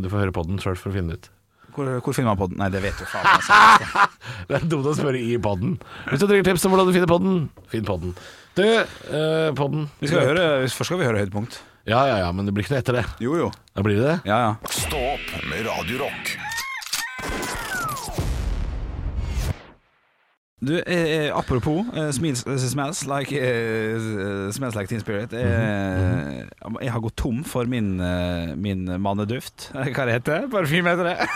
du 0.01 0.09
får 0.09 0.27
høre 0.27 0.37
podden 0.37 0.61
sjøl 0.63 0.79
for 0.81 0.93
å 0.93 0.97
finne 0.97 1.17
det 1.17 1.21
ut. 1.21 1.33
Hvor, 1.75 1.89
hvor 2.05 2.17
finner 2.17 2.33
man 2.33 2.41
podden? 2.41 2.59
Nei, 2.61 2.69
det 2.75 2.83
vet 2.85 3.01
jo 3.03 3.09
faen. 3.11 3.29
Altså. 3.37 4.07
Det 4.51 4.59
er 4.59 4.69
dumt 4.71 4.89
å 4.91 4.95
spørre 4.99 5.21
i 5.23 5.37
podden. 5.43 5.77
Hvis 6.11 6.23
du 6.23 6.27
trenger 6.27 6.49
tips 6.51 6.67
om 6.67 6.75
hvordan 6.75 6.91
du 6.91 6.95
finner 6.97 7.11
podden, 7.11 7.41
finn 7.71 7.87
podden. 7.87 8.15
Du, 8.59 8.65
eh, 8.67 9.51
podden 9.57 9.87
Vi 10.03 10.11
skal 10.11 10.27
høre, 10.33 10.47
først 10.67 10.91
skal 10.91 11.01
vi 11.01 11.07
høre 11.09 11.23
høydepunkt. 11.23 11.61
Ja, 11.89 12.03
ja, 12.11 12.21
ja, 12.27 12.29
men 12.35 12.47
det 12.47 12.55
blir 12.55 12.67
ikke 12.67 12.77
noe 12.77 12.83
etter 12.83 13.01
det. 13.01 13.07
Jo, 13.25 13.39
jo. 13.39 13.49
Da 13.75 13.85
blir 13.87 14.01
det 14.01 14.07
det. 14.09 14.19
Ja, 14.29 14.41
ja. 14.49 14.53
Stå 14.75 15.01
opp 15.15 15.35
med 15.49 15.65
Radio 15.69 16.03
Rock. 16.05 16.35
Du, 20.63 20.75
eh, 20.77 21.27
eh, 21.27 21.37
apropos 21.39 21.87
eh, 21.97 22.11
smells, 22.13 22.47
eh, 22.47 22.57
smells, 22.57 23.07
like, 23.07 23.33
eh, 23.33 24.51
smells 24.53 24.75
like 24.77 24.89
Teen 24.89 25.01
Spirit. 25.01 25.33
Eh, 25.33 26.45
Jeg 26.81 26.93
har 26.93 27.01
gått 27.01 27.17
tom 27.17 27.43
for 27.45 27.65
min, 27.65 27.95
eh, 28.01 28.55
min 28.61 28.85
manneduft. 29.01 29.71
Eh, 29.75 29.89
Hva 29.97 30.05
det 30.05 30.19
heter 30.19 30.49
Parfyme 30.53 30.93
heter 30.93 31.05
det? 31.09 31.29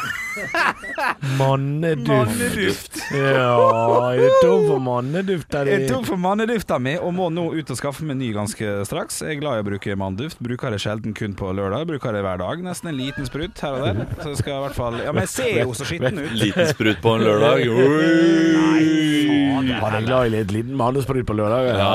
Manneduft. 1.39 2.09
Manneduft. 2.09 2.99
Ja, 3.15 4.13
jeg 4.13 4.27
er 4.29 4.37
tom 4.43 4.67
for 4.69 4.81
manneduft 4.83 5.55
Jeg 5.57 5.73
er 5.85 5.89
tom 5.89 6.05
for 6.07 6.21
mannedufta 6.21 6.79
mi 6.83 6.95
og 6.99 7.15
må 7.17 7.31
nå 7.33 7.47
ut 7.55 7.71
og 7.73 7.79
skaffe 7.81 8.05
meg 8.05 8.19
ny 8.21 8.29
ganske 8.37 8.75
straks. 8.89 9.23
Jeg 9.25 9.39
er 9.39 9.41
glad 9.41 9.61
i 9.61 9.65
å 9.65 9.69
bruke 9.71 9.97
manneduft. 10.01 10.41
Bruker 10.45 10.75
det 10.75 10.83
sjelden 10.85 11.17
kun 11.17 11.33
på 11.39 11.49
lørdag. 11.57 11.87
Bruker 11.89 12.13
det 12.13 12.21
hver 12.27 12.43
dag. 12.45 12.61
Nesten 12.67 12.93
en 12.93 12.99
liten 13.01 13.25
sprut 13.29 13.57
her 13.65 13.79
og 13.79 13.89
der. 13.89 14.05
Så 14.21 14.37
skal 14.43 14.53
jeg 14.53 14.61
i 14.61 14.65
hvert 14.69 14.79
fall 14.79 15.01
Ja, 15.01 15.17
men 15.17 15.25
jeg 15.25 15.33
ser 15.33 15.63
jo 15.65 15.73
så 15.81 15.89
skitten 15.89 16.21
ut. 16.21 16.37
Liten 16.45 16.69
sprut 16.75 17.01
på 17.05 17.17
en 17.17 17.25
lørdag. 17.25 17.65
Nei, 18.61 19.14
Har 19.81 19.97
jeg 19.99 20.07
glad 20.09 20.27
i 20.27 20.33
litt 20.35 20.53
liten 20.55 20.77
mannesprut 20.79 21.27
på 21.29 21.37
lørdag? 21.37 21.69
Ja. 21.71 21.91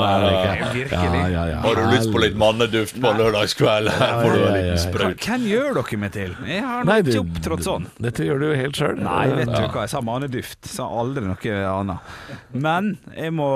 Ja, 0.90 1.28
ja, 1.28 1.44
ja. 1.50 1.58
Har 1.64 1.74
du 1.78 1.82
lyst 1.92 2.10
på 2.12 2.20
litt 2.22 2.36
manneduft 2.40 2.98
på 3.00 3.12
lørdagskveld? 3.18 3.90
Her 3.90 4.14
får 4.22 4.30
du 4.34 4.38
en 4.38 4.44
ja, 4.44 4.56
ja, 4.56 4.74
liten 4.74 5.00
ja. 5.00 5.10
Hvem 5.26 5.46
gjør 5.50 5.78
dere 5.80 5.98
meg 6.04 6.12
til? 6.16 6.34
Jeg 6.48 6.62
har 6.64 6.84
du- 6.84 6.92
ikke 7.10 7.22
opptrådt 7.24 7.64
sånn. 7.66 7.86
Dette 8.00 8.24
gjør 8.26 8.40
du 8.40 8.46
jo 8.50 8.54
helt 8.60 8.76
sjøl. 8.80 8.96
Nei, 9.00 9.26
vet 9.40 9.50
du 9.50 9.60
hva, 9.68 9.84
jeg 9.84 9.92
sa 9.94 10.00
maneduft. 10.00 10.64
Sa 10.70 10.86
aldri 10.88 11.24
noe 11.26 11.54
annet. 11.70 11.98
Men 12.52 12.98
jeg 13.16 13.32
må, 13.36 13.48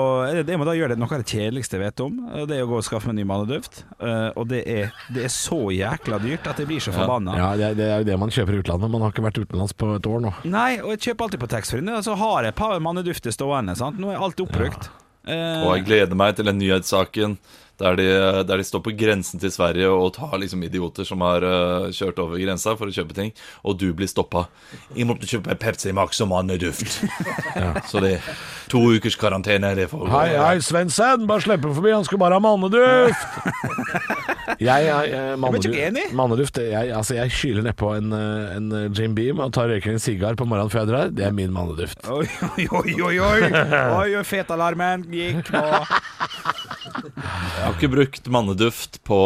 jeg 0.45 0.57
må 0.59 0.65
da 0.67 0.75
gjøre 0.77 0.89
det 0.95 0.99
noe 1.01 1.11
av 1.11 1.23
det 1.23 1.29
kjedeligste 1.31 1.77
jeg 1.79 1.83
vet 1.85 1.99
om. 2.05 2.19
Det 2.47 2.57
er 2.59 2.63
å 2.65 2.69
gå 2.69 2.77
og 2.81 2.83
skaffe 2.87 3.07
meg 3.11 3.15
ny 3.21 3.23
maneduft. 3.29 3.83
Eh, 3.99 4.29
Og 4.35 4.47
det 4.49 4.63
er, 4.67 4.91
det 5.13 5.23
er 5.25 5.31
så 5.31 5.59
jækla 5.71 6.19
dyrt 6.19 6.47
at 6.47 6.57
jeg 6.59 6.67
blir 6.67 6.79
så 6.83 6.91
forbanna. 6.91 7.35
Ja, 7.37 7.49
det, 7.55 7.63
er- 7.71 7.75
det 7.75 7.85
er 7.91 7.97
jo 7.99 8.03
det 8.11 8.19
man 8.19 8.29
kjøper 8.29 8.53
i 8.57 8.61
utlandet. 8.63 8.91
Man 8.91 9.01
har 9.01 9.11
ikke 9.11 9.23
vært 9.23 9.39
utenlands 9.39 9.73
på 9.73 9.95
et 9.95 10.07
år 10.09 10.19
nå. 10.21 10.33
Nei, 10.45 10.79
og 10.81 10.89
jeg 10.95 10.99
kjøper 11.09 11.23
alltid 11.29 11.39
på 11.39 11.47
taxfree. 11.47 12.01
Så 12.03 12.15
har 12.17 12.43
jeg 12.43 12.49
et 12.53 12.55
par 12.59 12.79
manedufter 12.79 13.31
stående. 13.31 13.54
Sant? 13.77 13.99
Nå 14.01 14.11
er 14.13 14.21
alt 14.21 14.41
oppbrukt. 14.43 14.89
Ja. 15.25 15.61
Og 15.65 15.71
jeg 15.77 15.87
gleder 15.87 16.17
meg 16.17 16.35
til 16.37 16.45
den 16.45 16.59
nyhetssaken 16.61 17.39
der 17.79 17.97
de, 17.99 18.05
der 18.47 18.57
de 18.57 18.63
står 18.63 18.79
på 18.85 18.93
grensen 18.95 19.39
til 19.39 19.51
Sverige 19.51 19.89
og 19.91 20.13
tar 20.15 20.37
liksom 20.39 20.63
idioter 20.63 21.03
som 21.07 21.23
har 21.25 21.43
uh, 21.43 21.89
kjørt 21.91 22.19
over 22.23 22.39
grensa 22.39 22.75
for 22.79 22.87
å 22.87 22.95
kjøpe 22.95 23.17
ting, 23.17 23.33
og 23.67 23.75
du 23.81 23.89
blir 23.97 24.07
stoppa. 24.07 24.45
Jeg 24.95 25.09
måtte 25.09 25.27
kjøpe 25.27 25.57
Pepsi 25.59 25.91
Max 25.95 26.21
og 26.23 26.31
manneduft. 26.31 27.01
Så 27.91 28.03
det 28.03 28.15
er 28.19 28.31
to 28.71 28.79
ukers 28.95 29.19
karantene. 29.19 29.73
Det 29.75 29.89
får 29.91 30.07
Hei, 30.13 30.29
hei, 30.39 30.55
Svendsen! 30.63 31.27
Bare 31.27 31.43
slipp 31.43 31.67
ham 31.67 31.75
forbi, 31.75 31.91
han 31.95 32.07
skulle 32.07 32.23
bare 32.23 32.39
ha 32.39 32.45
manneduft! 32.47 34.31
Jeg 34.61 34.85
jeg, 34.85 35.09
jeg 35.11 36.11
Manneluft? 36.15 36.57
Jeg, 36.57 36.91
altså 36.95 37.17
jeg 37.17 37.31
kyler 37.35 37.65
nedpå 37.65 37.91
en, 37.97 38.13
eh, 38.15 38.55
en 38.55 38.93
Jim 38.95 39.15
Beam 39.17 39.41
og 39.43 39.53
tar 39.55 39.69
røyker 39.71 39.95
en 39.95 40.01
sigar 40.01 40.37
på 40.39 40.47
morgenen 40.47 40.71
før 40.73 40.83
jeg 40.83 40.91
drar. 40.91 41.11
Det 41.15 41.25
er 41.27 41.33
min 41.35 41.53
manneduft. 41.55 42.05
Oi, 42.11 42.27
oi, 42.69 42.95
oi, 42.95 43.17
oi! 43.19 43.49
Oi, 43.49 44.15
oi, 44.15 44.23
fetalarmen 44.27 45.07
gikk 45.11 45.51
nå. 45.55 45.65
Jeg 46.85 47.65
har 47.65 47.75
ikke 47.75 47.91
brukt 47.91 48.29
manneduft 48.31 49.01
på 49.07 49.19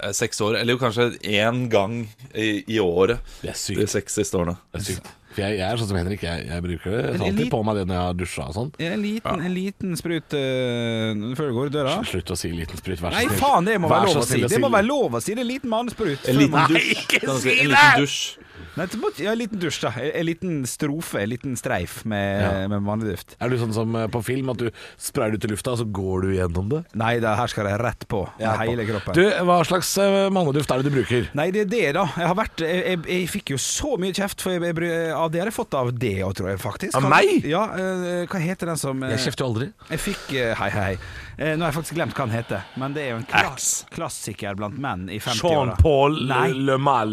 eh, 0.00 0.12
seks 0.16 0.40
år, 0.44 0.58
eller 0.60 0.76
jo 0.76 0.82
kanskje 0.82 1.10
én 1.22 1.66
gang 1.72 2.02
i, 2.32 2.64
i 2.66 2.80
året 2.82 3.22
Det 3.42 3.54
er 3.54 3.82
de 3.82 3.88
seks 3.90 4.18
siste 4.20 4.38
årene. 4.40 4.56
Det 4.72 4.82
er 4.82 4.88
sykt. 4.90 5.14
For 5.36 5.44
jeg, 5.44 5.58
jeg 5.58 5.66
er 5.68 5.80
sånn 5.80 5.90
som 5.90 5.98
Henrik. 6.00 6.22
Jeg, 6.24 6.46
jeg 6.48 6.64
bruker 6.64 6.94
det 6.94 7.00
alltid 7.12 7.40
liten, 7.42 7.50
på 7.52 7.58
meg 7.68 7.76
det 7.76 7.84
når 7.90 7.98
jeg 7.98 8.08
har 8.08 8.16
dusja 8.16 8.46
og 8.46 8.54
sånn. 8.56 8.70
En 8.86 9.02
liten, 9.02 9.42
en 9.48 9.52
liten 9.52 9.98
sprut 10.00 10.36
uh, 10.38 11.26
før 11.36 11.50
du 11.50 11.58
går 11.58 11.68
i 11.68 11.74
døra. 11.74 11.98
Slutt 12.08 12.32
å 12.32 12.38
si 12.40 12.52
liten 12.56 12.80
sprut, 12.80 13.02
vær 13.04 13.12
så 13.12 13.20
Nei, 13.20 13.36
faen, 13.36 13.68
det 13.68 13.76
må 13.82 13.92
være 13.92 14.14
lov 14.14 14.24
si. 14.30 14.40
Det 14.48 14.62
må 14.62 14.72
være 14.72 14.88
lov 14.88 15.20
å 15.20 15.20
si. 15.20 15.36
Det 15.36 15.44
er 15.44 15.46
en 15.46 15.52
liten 15.52 15.72
mannesprut. 15.72 16.24
En 16.24 16.40
liten 16.40 16.72
dusj. 16.72 16.80
Nei, 16.80 16.96
ikke 17.04 17.38
si 17.44 17.58
det! 17.68 18.45
Nei, 18.76 18.86
ja, 19.22 19.32
en 19.32 19.38
liten 19.40 19.60
dusj, 19.62 19.80
da. 19.86 19.92
En 19.96 20.26
en 20.26 20.30
liten 20.32 20.66
strofe, 20.66 21.20
en 21.22 21.30
liten 21.30 21.56
streif 21.56 22.04
med, 22.04 22.42
Ja. 22.42 22.68
med 22.68 22.82
manneduft. 22.82 23.36
Er 23.40 23.48
du 23.48 23.56
sånn 23.58 23.72
som 23.72 23.94
eh, 23.94 24.06
på 24.08 24.22
film, 24.24 24.50
at 24.50 24.58
du 24.58 24.70
sprayer 24.98 25.34
ut 25.34 25.44
i 25.44 25.48
lufta, 25.48 25.72
og 25.72 25.78
så 25.78 25.86
går 25.86 26.22
du 26.26 26.34
gjennom 26.36 26.68
det? 26.68 26.84
Nei, 26.94 27.18
da, 27.20 27.34
her 27.36 27.46
skal 27.46 27.66
jeg 27.70 27.80
rett 27.80 28.06
på. 28.08 28.24
Med 28.38 28.68
hele 28.68 28.86
kroppen. 28.88 29.14
Du, 29.14 29.22
hva 29.46 29.60
slags 29.66 29.92
eh, 30.02 30.28
manneduft 30.34 30.70
er 30.70 30.82
det 30.82 30.90
du 30.90 30.96
bruker? 30.96 31.28
Nei, 31.38 31.50
det 31.54 31.66
er 31.66 31.70
det, 31.70 31.84
da. 31.98 32.06
Jeg, 32.16 32.26
har 32.26 32.38
vært, 32.38 32.64
jeg, 32.64 32.82
jeg, 32.86 33.02
jeg 33.12 33.28
fikk 33.36 33.54
jo 33.54 33.60
så 33.62 33.96
mye 34.00 34.16
kjeft 34.16 34.42
for 34.44 34.56
jeg, 34.56 35.12
av 35.14 35.30
det 35.32 35.42
har 35.42 35.50
jeg 35.52 35.56
fått 35.56 35.76
av 35.78 35.92
det 35.94 36.14
òg, 36.26 36.34
tror 36.38 36.50
jeg 36.52 36.62
faktisk. 36.62 36.96
Av 36.98 37.06
meg? 37.10 37.46
Ja, 37.46 37.64
eh, 37.76 38.24
hva 38.26 38.42
heter 38.42 38.72
den 38.72 38.80
som 38.80 39.02
Jeg 39.06 39.22
kjefter 39.28 39.46
jo 39.46 39.52
aldri. 39.52 39.70
Jeg 39.92 40.02
fikk 40.02 40.24
Hei, 40.56 40.70
hei. 40.70 40.90
Nå 41.36 41.60
har 41.60 41.68
jeg 41.68 41.76
faktisk 41.76 41.96
glemt 41.98 42.14
hva 42.16 42.24
den 42.24 42.32
heter, 42.32 42.62
men 42.80 42.94
det 42.96 43.02
er 43.04 43.10
jo 43.10 43.16
en 43.20 43.26
klass, 43.28 43.66
klassiker 43.92 44.56
blant 44.56 44.78
menn 44.80 45.04
i 45.12 45.18
50-åra. 45.20 45.74
Jean-Paul. 45.76 46.16
Le 46.56 46.78
Mal. 46.80 47.12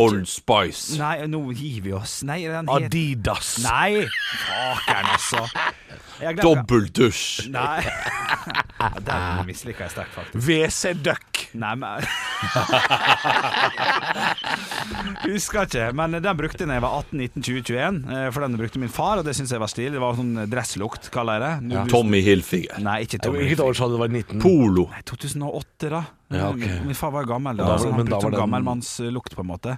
Old 0.00 0.22
ikke, 0.22 0.32
Spice. 0.72 0.98
nei, 1.00 1.26
nå 1.26 1.40
gir 1.52 1.80
vi 1.84 1.92
oss. 1.96 2.20
Nei, 2.26 2.40
den 2.46 2.68
heter 2.68 2.86
Adidas. 2.86 3.56
Nei! 3.64 4.06
Fakeren, 4.46 5.06
altså. 5.16 5.40
Dobbeldusj. 6.42 7.48
Nei. 7.50 7.80
Den 9.04 9.44
misliker 9.48 9.84
jeg 9.86 9.90
sterkt, 9.92 10.12
faktisk. 10.16 10.46
WC 10.46 10.92
Duck. 11.04 11.40
Nei, 11.60 11.74
men 11.80 12.00
Husker 15.24 15.66
ikke, 15.66 15.86
men 15.96 16.14
den 16.22 16.36
brukte 16.38 16.62
jeg 16.64 16.70
da 16.70 16.76
jeg 16.78 16.84
var 16.84 16.94
18, 17.02 17.20
19, 17.20 17.44
20, 17.44 17.62
21. 17.70 17.98
eh, 18.16 18.28
For 18.34 18.44
den 18.46 18.56
brukte 18.60 18.80
min 18.82 18.92
far, 18.92 19.20
og 19.20 19.26
det 19.26 19.34
syns 19.36 19.52
jeg 19.54 19.62
var 19.62 19.70
stilig. 19.72 19.92
Det 19.96 20.02
var 20.02 20.16
sånn 20.18 20.32
dresslukt, 20.50 21.10
kaller 21.14 21.38
jeg 21.38 21.44
det. 21.44 21.74
Ja. 21.76 21.82
Tommy 21.90 22.20
Hilfiger. 22.24 22.80
Nei, 22.84 22.98
ikke 23.06 23.20
Tommy. 23.24 23.42
Hvilket 23.44 23.64
år 23.64 23.78
sa 23.80 23.88
du 23.90 23.96
det 23.96 24.02
var? 24.04 24.12
19? 24.14 24.40
Polo. 24.44 24.84
Nei, 24.94 25.02
2008, 25.08 25.90
da. 25.92 26.02
Ja, 26.30 26.48
okay. 26.52 26.78
Min 26.86 26.98
far 26.98 27.12
var 27.16 27.28
gammel 27.28 27.54
da. 27.60 27.64
Da 27.64 27.68
var- 27.74 27.82
så 27.84 27.90
han 27.92 28.00
brukte 28.00 28.22
sånn 28.26 28.38
gammelmannslukt, 28.38 29.32
på 29.36 29.44
en 29.44 29.50
måte. 29.52 29.76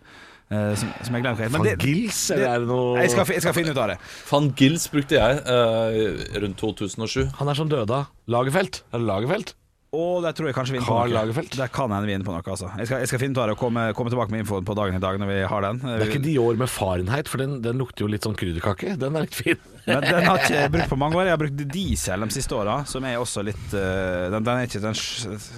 Eh, 0.53 0.75
som, 0.79 0.93
som 1.01 1.17
jeg 1.17 1.25
glemmer 1.25 1.41
hva 1.41 1.49
het. 1.49 1.57
Van 1.57 1.87
Gils, 1.87 2.21
eller 2.35 2.49
er 2.51 2.63
det 2.63 2.71
noe 2.71 3.01
jeg 3.01 3.15
skal, 3.15 3.33
jeg 3.37 3.47
skal 3.47 3.57
finne 3.57 3.75
ut 3.75 3.83
av 3.83 3.95
det. 3.95 3.99
Van 4.29 4.53
Gils 4.59 4.87
brukte 4.93 5.19
jeg 5.19 5.43
uh, 5.49 6.39
rundt 6.45 6.63
2007. 6.63 7.33
Han 7.41 7.51
er 7.51 7.59
som 7.59 7.73
døde 7.73 8.03
av. 8.03 8.13
Lagerfeld. 8.31 8.85
Er 8.93 9.03
det 9.03 9.09
Lagerfeld? 9.09 9.57
Og 9.93 10.23
der 10.25 10.33
tror 10.33 10.47
jeg 10.49 10.55
kanskje 10.57 10.73
vi 10.73 10.79
er 10.81 10.87
inne 10.87 10.89
på 10.89 11.33
noe. 11.37 11.43
Der 11.53 11.69
kan 11.69 11.93
hende 11.93 12.09
vi 12.09 12.15
er 12.15 12.17
inne 12.17 12.25
på 12.25 12.33
noe, 12.33 12.41
altså. 12.41 12.71
Jeg 12.81 12.89
skal, 12.89 13.03
jeg 13.03 13.11
skal 13.11 13.21
finne 13.21 13.37
ut 13.37 13.41
av 13.43 13.51
det 13.51 13.57
og 13.59 13.61
komme, 13.61 13.83
komme 13.93 14.09
tilbake 14.09 14.33
med 14.33 14.41
infoen 14.41 14.65
på 14.65 14.77
dagen 14.79 14.97
i 14.97 15.01
dag 15.05 15.19
når 15.21 15.29
vi 15.29 15.35
har 15.51 15.67
den. 15.67 15.83
Det 15.85 15.99
er 15.99 16.05
ikke 16.07 16.23
Dior 16.25 16.57
med 16.63 16.71
Fahrenheit, 16.73 17.29
for 17.29 17.43
den, 17.43 17.59
den 17.61 17.77
lukter 17.77 18.07
jo 18.07 18.09
litt 18.09 18.25
sånn 18.25 18.39
krydderkake. 18.41 18.95
Den 19.03 19.19
er 19.21 19.27
litt 19.27 19.37
fin. 19.37 19.61
Men 19.85 20.01
den 20.07 20.25
har 20.25 20.41
ikke 20.41 20.55
jeg 20.57 20.71
brukt 20.79 20.95
på 20.95 20.99
mange 21.03 21.21
år. 21.21 21.29
Jeg 21.29 21.37
har 21.37 21.43
brukt 21.43 21.61
diesel 21.75 22.25
de 22.25 22.39
siste 22.39 22.57
åra, 22.57 22.79
som 22.89 23.05
er 23.05 23.19
også 23.21 23.45
litt 23.45 23.77
eh, 23.77 24.31
Den, 24.33 24.49
den 24.49 24.55
er 24.55 24.71
ikke 24.71 24.81
den, 24.81 24.97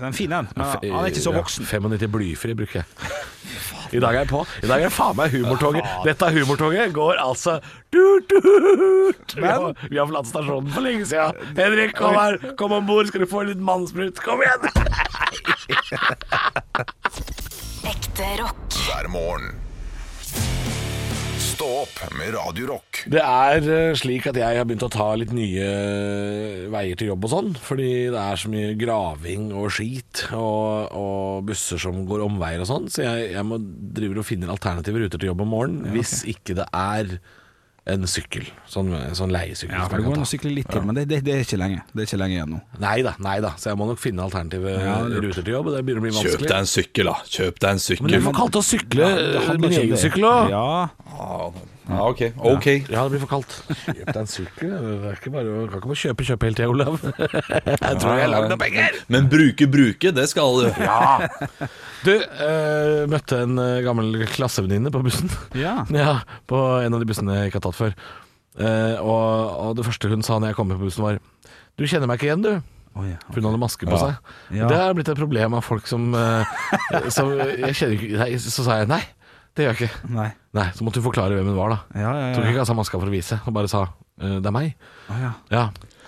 den 0.00 0.18
fin, 0.18 0.34
den. 0.34 0.50
Men 0.58 0.72
han 0.82 0.98
er 1.04 1.12
ikke 1.12 1.22
så 1.28 1.36
Ja, 1.36 1.38
voksen. 1.38 1.70
95 1.70 2.14
blyfri 2.18 2.58
bruker 2.58 2.82
jeg. 2.82 3.22
I 3.94 4.00
dag 4.02 4.14
er 4.14 4.20
jeg 4.24 4.30
på. 4.32 4.40
I 4.64 4.68
dag 4.70 4.82
er 4.82 4.88
det 4.88 4.94
faen 4.96 5.16
meg 5.18 5.34
humortoget. 5.34 5.86
Dette 6.06 6.30
humortoget 6.34 6.94
går 6.96 7.20
altså 7.22 7.58
tut, 7.94 8.30
dut. 8.32 9.36
Vi, 9.36 9.44
har, 9.46 9.68
vi 9.90 9.98
har 10.00 10.08
forlatt 10.10 10.30
stasjonen 10.30 10.72
for 10.74 10.82
lenge 10.86 11.06
siden. 11.10 11.38
Henrik, 11.58 11.94
kom 11.98 12.16
her. 12.18 12.38
Kom 12.58 12.74
om 12.74 12.86
bord, 12.88 13.06
skal 13.10 13.24
du 13.24 13.28
få 13.30 13.44
litt 13.50 13.62
mannsprut. 13.62 14.18
Kom 14.24 14.42
igjen! 14.42 14.60
Ekte 17.94 18.32
rock. 18.40 18.80
hver 18.86 19.08
morgen. 19.12 19.52
Stå 21.54 21.66
opp 21.84 21.98
med 22.18 22.32
Radio 22.34 22.66
Rock. 22.72 23.04
Det 23.06 23.20
er 23.22 23.66
eh, 23.70 23.92
slik 23.94 24.24
at 24.26 24.38
jeg 24.40 24.58
har 24.58 24.64
begynt 24.66 24.82
å 24.82 24.90
ta 24.90 25.04
litt 25.14 25.30
nye 25.30 25.62
eh, 25.62 26.64
veier 26.72 26.98
til 26.98 27.12
jobb 27.12 27.28
og 27.28 27.30
sånn. 27.30 27.52
Fordi 27.62 27.90
det 28.10 28.18
er 28.18 28.40
så 28.40 28.50
mye 28.50 28.72
graving 28.80 29.44
og 29.54 29.68
skit 29.76 30.24
og, 30.34 30.90
og 30.98 31.46
busser 31.46 31.78
som 31.78 32.00
går 32.08 32.24
omveier 32.26 32.64
og 32.64 32.70
sånn. 32.72 32.90
Så 32.90 33.04
jeg, 33.04 33.28
jeg 33.36 33.46
må 33.46 33.60
driver 33.62 34.24
og 34.24 34.26
finner 34.26 34.50
alternative 34.50 35.04
ruter 35.04 35.22
til 35.22 35.30
jobb 35.30 35.44
om 35.46 35.54
morgenen 35.54 35.94
hvis 35.94 36.24
ikke 36.34 36.58
det 36.58 36.66
er 36.74 37.14
en 37.84 38.06
sykkel. 38.08 38.46
Sånn, 38.70 38.88
sånn 39.16 39.32
leiesykkel. 39.34 39.76
Ja, 39.76 39.84
for 39.90 40.00
Det 40.00 40.06
går 40.06 40.16
an 40.16 40.24
å 40.24 40.28
sykle 40.28 40.52
litt 40.56 40.70
til, 40.72 40.80
men 40.88 40.96
det, 40.96 41.04
det, 41.10 41.18
det 41.26 41.34
er 41.34 41.42
ikke 41.44 41.58
lenge 41.60 41.82
Det 41.92 42.00
er 42.00 42.08
ikke 42.08 42.20
lenge 42.22 42.36
igjen 42.38 42.54
nå. 42.54 42.60
Nei 42.80 42.94
da, 43.04 43.12
nei 43.26 43.34
da. 43.44 43.50
Så 43.60 43.70
jeg 43.70 43.80
må 43.80 43.88
nok 43.90 44.00
finne 44.00 44.24
alternative 44.24 44.72
Ja, 44.72 44.96
er 45.04 45.26
ruter 45.26 45.44
til 45.44 45.52
jobb. 45.52 45.68
Det 45.74 45.82
begynner 45.84 46.00
å 46.00 46.06
bli 46.06 46.14
Kjøp 46.24 46.46
deg 46.46 46.56
en 46.56 46.70
sykkel, 46.70 47.10
da. 47.12 47.16
Kjøp 47.28 47.60
deg 47.60 47.76
en 47.76 47.84
Men 48.06 48.14
du 48.14 48.18
får 48.24 48.36
kaldt 48.40 48.58
å 48.60 48.64
sykle 48.64 49.10
ja, 49.12 49.44
min 49.60 49.78
egen 49.82 50.00
sykkel 50.00 50.28
òg. 50.30 50.54
Ja, 50.54 50.64
Ja, 51.84 52.00
ok. 52.08 52.20
Ok. 52.40 52.66
Ja, 52.88 53.02
det 53.04 53.10
blir 53.12 53.20
for 53.26 53.30
kaldt. 53.34 53.54
Kjøp 53.84 54.06
deg 54.08 54.16
en 54.22 54.28
sykkel. 54.30 54.70
Det 54.72 55.08
er 55.10 55.18
ikke 55.18 55.32
bare, 55.34 55.50
å- 55.52 55.66
kan 55.68 55.80
ikke 55.82 55.90
bare 55.90 56.00
kjøpe 56.00 56.26
kjøpe 56.30 56.48
hele 56.48 56.56
tida, 56.56 56.68
Olav. 56.72 56.94
Jeg 57.68 57.98
tror 58.00 58.14
jeg 58.16 58.22
har 58.24 58.30
lagd 58.32 58.48
noen 58.54 58.62
penger. 58.62 58.98
Men 59.12 59.28
bruke, 59.28 59.68
bruke, 59.68 60.12
det 60.16 60.24
skal 60.32 60.62
du. 60.62 60.68
Ja. 60.80 61.28
Du, 62.06 62.12
eh, 62.14 63.04
møtte 63.12 63.42
en 63.44 63.58
eh, 63.60 63.82
gammel 63.84 64.24
klassevenninne 64.32 64.92
på 64.94 65.02
bussen. 65.04 65.28
ja. 65.60 65.82
Ja, 66.04 66.20
på 66.48 66.60
en 66.84 66.96
av 66.96 67.02
de 67.04 67.08
bussene 67.10 67.36
jeg 67.42 67.52
ikke 67.52 67.60
har 67.60 67.66
tatt 67.68 67.78
før. 67.82 67.96
Eh, 68.54 68.96
og, 69.02 69.58
og 69.68 69.76
det 69.76 69.84
første 69.88 70.08
hun 70.12 70.22
sa 70.24 70.38
når 70.38 70.52
jeg 70.52 70.58
kom 70.60 70.68
med 70.70 70.78
på 70.80 70.86
bussen 70.88 71.02
var 71.04 71.16
Du 71.76 71.82
kjenner 71.90 72.06
meg 72.08 72.20
ikke 72.20 72.28
igjen, 72.30 72.44
du. 72.46 72.52
Oi, 72.94 73.08
ja. 73.10 73.16
For 73.28 73.40
hun 73.42 73.48
hadde 73.50 73.58
maske 73.60 73.88
på 73.90 73.96
Ja. 73.98 74.00
seg. 74.06 74.34
Ja. 74.54 74.68
Det 74.70 74.76
har 74.78 74.92
blitt 74.94 75.08
et 75.10 75.18
problem 75.18 75.56
av 75.58 75.64
folk 75.66 75.88
som, 75.90 76.12
eh, 76.14 76.56
som 77.10 77.32
Jeg 77.36 77.74
kjenner 77.74 77.96
ikke 77.98 78.20
nei, 78.20 78.28
Så 78.38 78.62
sa 78.64 78.76
jeg 78.80 78.88
nei, 78.92 79.00
det 79.54 79.66
gjør 79.66 79.74
jeg 79.74 79.88
ikke. 79.88 80.12
Nei. 80.14 80.28
Nei, 80.54 80.68
Så 80.74 80.86
måtte 80.86 81.00
du 81.00 81.06
forklare 81.06 81.36
hvem 81.36 81.50
hun 81.52 81.58
var, 81.58 81.74
da. 81.74 81.80
Ja, 81.94 82.12
ja, 82.18 82.30
Tok 82.34 82.46
ja. 82.46 82.52
ikke 82.54 82.62
av 82.64 82.70
seg 82.70 82.78
maska 82.78 83.00
for 83.00 83.10
å 83.10 83.14
vise, 83.14 83.38
og 83.46 83.54
bare 83.56 83.70
sa 83.70 83.84
eh, 83.86 84.38
det 84.42 84.50
er 84.50 84.54
meg. 84.54 84.74
Å, 85.08 85.18
ja. 85.20 85.32
Ja. 85.54 85.64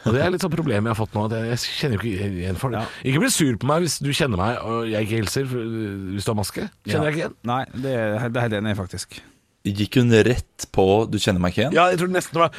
Og 0.06 0.14
det 0.14 0.22
er 0.22 0.30
litt 0.30 0.42
sånn 0.44 0.52
problemet 0.54 0.87
jeg 0.87 0.94
har 0.94 0.98
fått 0.98 1.14
nå. 1.16 1.24
At 1.26 1.35
jeg, 1.35 1.48
jeg 1.50 1.78
kjenner 1.80 1.98
jo 1.98 2.02
ikke 2.11 2.28
igjen 2.42 2.59
folk. 2.61 2.76
Ja. 2.78 2.85
Ikke 3.11 3.22
bli 3.24 3.30
sur 3.35 3.56
på 3.59 3.70
meg 3.70 3.87
hvis 3.87 3.96
du 4.02 4.12
kjenner 4.14 4.38
meg 4.38 4.61
og 4.62 4.90
jeg 4.90 5.09
ikke 5.09 5.18
hilser 5.22 5.48
for, 5.50 5.72
hvis 6.12 6.26
du 6.28 6.30
har 6.30 6.38
maske. 6.38 6.66
Kjenner 6.87 7.09
jeg 7.11 7.16
ikke 7.16 7.24
igjen. 7.24 7.38
Nei, 7.50 7.62
det 7.87 7.96
er, 7.98 8.28
det 8.30 8.38
er 8.38 8.46
helt 8.46 8.59
enig 8.61 8.74
i, 8.74 8.78
faktisk. 8.78 9.18
Gikk 9.66 9.98
hun 9.98 10.14
rett 10.28 10.68
på 10.70 10.87
'du 11.11 11.18
kjenner 11.18 11.42
meg 11.42 11.54
ikke 11.54 11.64
igjen'? 11.64 11.74
Ja, 11.74 11.88
jeg 11.90 11.98
tror 11.98 12.12
det 12.12 12.18
nesten 12.20 12.38
var 12.38 12.54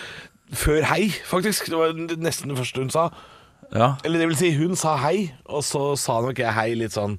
før 0.51 0.81
hei, 0.91 1.07
faktisk. 1.27 1.69
Det 1.71 1.79
var 1.79 1.95
nesten 2.19 2.51
det 2.51 2.59
første 2.59 2.83
hun 2.83 2.91
sa. 2.91 3.07
Ja. 3.71 3.93
Eller 4.03 4.19
det 4.19 4.27
vil 4.33 4.39
si, 4.39 4.51
hun 4.59 4.75
sa 4.79 4.97
hei, 4.99 5.31
og 5.47 5.63
så 5.63 5.95
sa 5.99 6.19
nok 6.23 6.39
jeg 6.39 6.51
hei 6.55 6.73
litt 6.75 6.95
sånn 6.95 7.17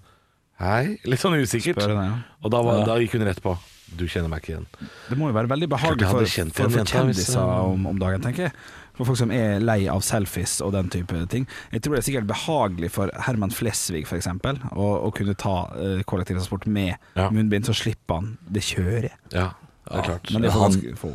Hei? 0.58 0.98
Litt 1.06 1.20
sånn 1.22 1.36
usikkert. 1.38 1.78
Spør 1.78 1.92
henne, 1.94 2.06
ja. 2.08 2.36
Og 2.42 2.50
da, 2.50 2.62
var, 2.66 2.80
Ja. 2.80 2.84
da 2.88 2.96
gikk 2.98 3.12
hun 3.18 3.22
rett 3.28 3.40
på. 3.42 3.56
Du 3.96 4.04
kjenner 4.10 4.28
meg 4.28 4.42
ikke 4.42 4.52
igjen. 4.56 4.66
Det 5.08 5.16
må 5.16 5.28
jo 5.30 5.36
være 5.36 5.48
veldig 5.48 5.68
behagelig 5.72 6.08
for, 6.10 6.26
for, 6.52 6.68
for 6.74 6.84
kjendiser 6.90 7.40
om, 7.40 7.86
om 7.88 7.98
dagen, 7.98 8.20
tenker 8.20 8.48
jeg. 8.48 8.52
For 8.98 9.06
folk 9.06 9.16
som 9.20 9.30
er 9.30 9.60
lei 9.62 9.86
av 9.88 10.02
selfies 10.02 10.56
og 10.66 10.72
den 10.74 10.90
type 10.90 11.14
ting. 11.30 11.46
Jeg 11.72 11.80
tror 11.84 11.94
det 11.94 12.00
er 12.02 12.06
sikkert 12.10 12.26
behagelig 12.28 12.90
for 12.90 13.12
Herman 13.28 13.54
Flesvig 13.54 14.02
f.eks. 14.04 14.26
Å, 14.26 14.88
å 15.06 15.12
kunne 15.14 15.36
ta 15.38 15.54
uh, 15.70 16.02
kollektivtransport 16.02 16.66
med 16.66 16.96
Ja. 17.14 17.30
munnbind, 17.30 17.64
så 17.70 17.72
slipper 17.78 18.18
han 18.18 18.32
det 18.50 18.66
kjøret. 18.66 19.14
Ja, 19.32 19.52
det 19.86 20.02
er 20.02 20.08
klart. 20.10 20.32
Men 20.34 20.42
det 20.42 20.50
er 20.50 20.58
for 20.58 20.66
Han- 20.66 20.96
få. 20.98 21.14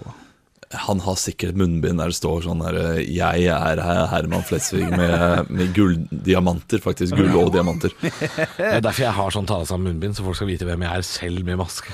Han 0.88 0.99
har 1.05 1.15
sikkert 1.21 1.57
munnbind 1.59 2.01
der 2.01 2.09
det 2.12 2.17
står 2.17 2.45
sånn 2.47 2.63
her 2.65 2.77
eh, 2.79 3.01
'Jeg 3.05 3.45
er 3.53 3.81
Herman 4.12 4.43
Flesvig 4.47 4.88
med, 4.89 5.49
med 5.49 5.73
gulldiamanter'. 5.75 6.81
Faktisk 6.83 7.15
gull 7.19 7.36
og 7.38 7.53
diamanter. 7.53 7.93
Det 8.01 8.71
er 8.77 8.81
derfor 8.81 9.05
jeg 9.05 9.13
har 9.19 9.31
sånn 9.36 9.45
ta 9.49 9.59
av 9.62 9.67
seg 9.69 9.79
munnbind, 9.83 10.17
så 10.17 10.25
folk 10.25 10.36
skal 10.39 10.49
vite 10.49 10.65
hvem 10.65 10.81
jeg 10.86 10.97
er 10.97 11.05
selv 11.07 11.45
med 11.45 11.57
maske. 11.62 11.93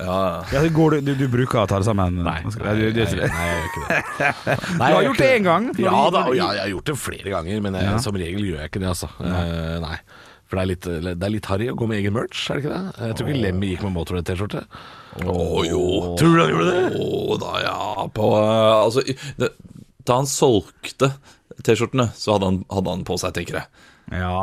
Ja, 0.00 0.44
Ja, 0.52 0.62
går 0.72 0.90
du, 0.90 1.00
du, 1.10 1.14
du 1.18 1.26
bruker 1.28 1.60
å 1.60 1.66
ta 1.68 1.80
det 1.80 1.84
sammen? 1.88 2.22
Nei, 2.24 2.38
Nei, 2.46 2.54
nei, 2.54 2.72
nei, 2.72 2.78
jeg 2.86 2.94
gjør 2.94 3.68
ikke 3.68 3.82
det. 3.88 4.00
Nei, 4.80 4.88
du 4.88 4.94
har 4.94 5.04
gjort 5.08 5.20
det 5.20 5.30
én 5.34 5.44
gang. 5.44 5.66
Ja 5.82 5.96
da, 6.14 6.22
ja, 6.32 6.48
jeg 6.56 6.62
har 6.64 6.70
gjort 6.76 6.90
det 6.92 6.96
flere 7.02 7.34
ganger, 7.34 7.60
men 7.66 7.76
jeg, 7.80 8.00
som 8.04 8.16
regel 8.16 8.46
gjør 8.46 8.62
jeg 8.62 8.70
ikke 8.72 8.82
det, 8.84 8.90
altså. 8.94 9.10
Eh, 9.20 9.76
nei. 9.82 9.98
For 10.50 10.58
det 10.58 10.62
er 10.62 10.68
litt, 10.72 10.86
det 11.06 11.26
er 11.26 11.30
litt 11.30 11.46
harry 11.46 11.68
å 11.70 11.76
gå 11.78 11.86
med 11.86 12.00
egen 12.00 12.16
merch, 12.16 12.48
er 12.50 12.58
det 12.58 12.64
ikke 12.64 12.74
det? 12.74 13.04
Jeg 13.06 13.16
tror 13.18 13.28
ikke 13.30 13.42
Lemmy 13.44 13.68
gikk 13.70 13.84
med 13.86 13.94
Motorhead-T-skjorte. 13.94 14.62
Å 15.30 15.44
jo. 15.68 15.82
Tror 16.18 16.32
du 16.34 16.40
han 16.42 16.50
gjorde 16.50 16.72
det? 16.74 17.02
Å 17.04 17.36
da, 17.38 17.52
ja. 17.62 17.76
På, 18.16 18.30
eh, 18.40 18.78
altså, 18.80 19.04
det, 19.38 19.52
da 20.10 20.16
han 20.18 20.26
solgte 20.30 21.12
T-skjortene, 21.62 22.08
så 22.18 22.34
hadde 22.34 22.50
han, 22.50 22.58
hadde 22.72 22.96
han 22.96 23.06
på 23.06 23.18
seg, 23.22 23.36
tenker 23.38 23.60
jeg. 23.60 23.86
Ja, 24.10 24.42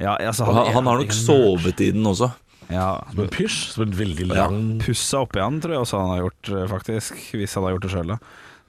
ja 0.00 0.16
altså, 0.16 0.48
Han, 0.48 0.72
han 0.78 0.88
har 0.88 1.02
nok 1.02 1.12
sovet 1.12 1.84
i 1.84 1.90
den 1.92 2.08
også. 2.08 2.30
Ja, 2.72 3.04
Som 3.12 3.26
en 3.26 3.32
pysj, 3.36 3.58
som 3.74 3.84
en 3.84 3.92
veldig 3.98 4.30
Ja. 4.30 4.46
lang 4.48 4.78
Pussa 4.80 5.20
opp 5.26 5.36
igjen, 5.36 5.60
tror 5.60 5.76
jeg 5.76 5.84
også 5.84 6.00
han 6.00 6.12
har 6.14 6.22
gjort, 6.24 6.48
eh, 6.48 6.66
faktisk. 6.72 7.20
Hvis 7.36 7.54
han 7.58 7.66
har 7.66 7.76
gjort 7.76 7.84
det 7.84 7.92
sjøl, 7.92 8.14
da. 8.14 8.18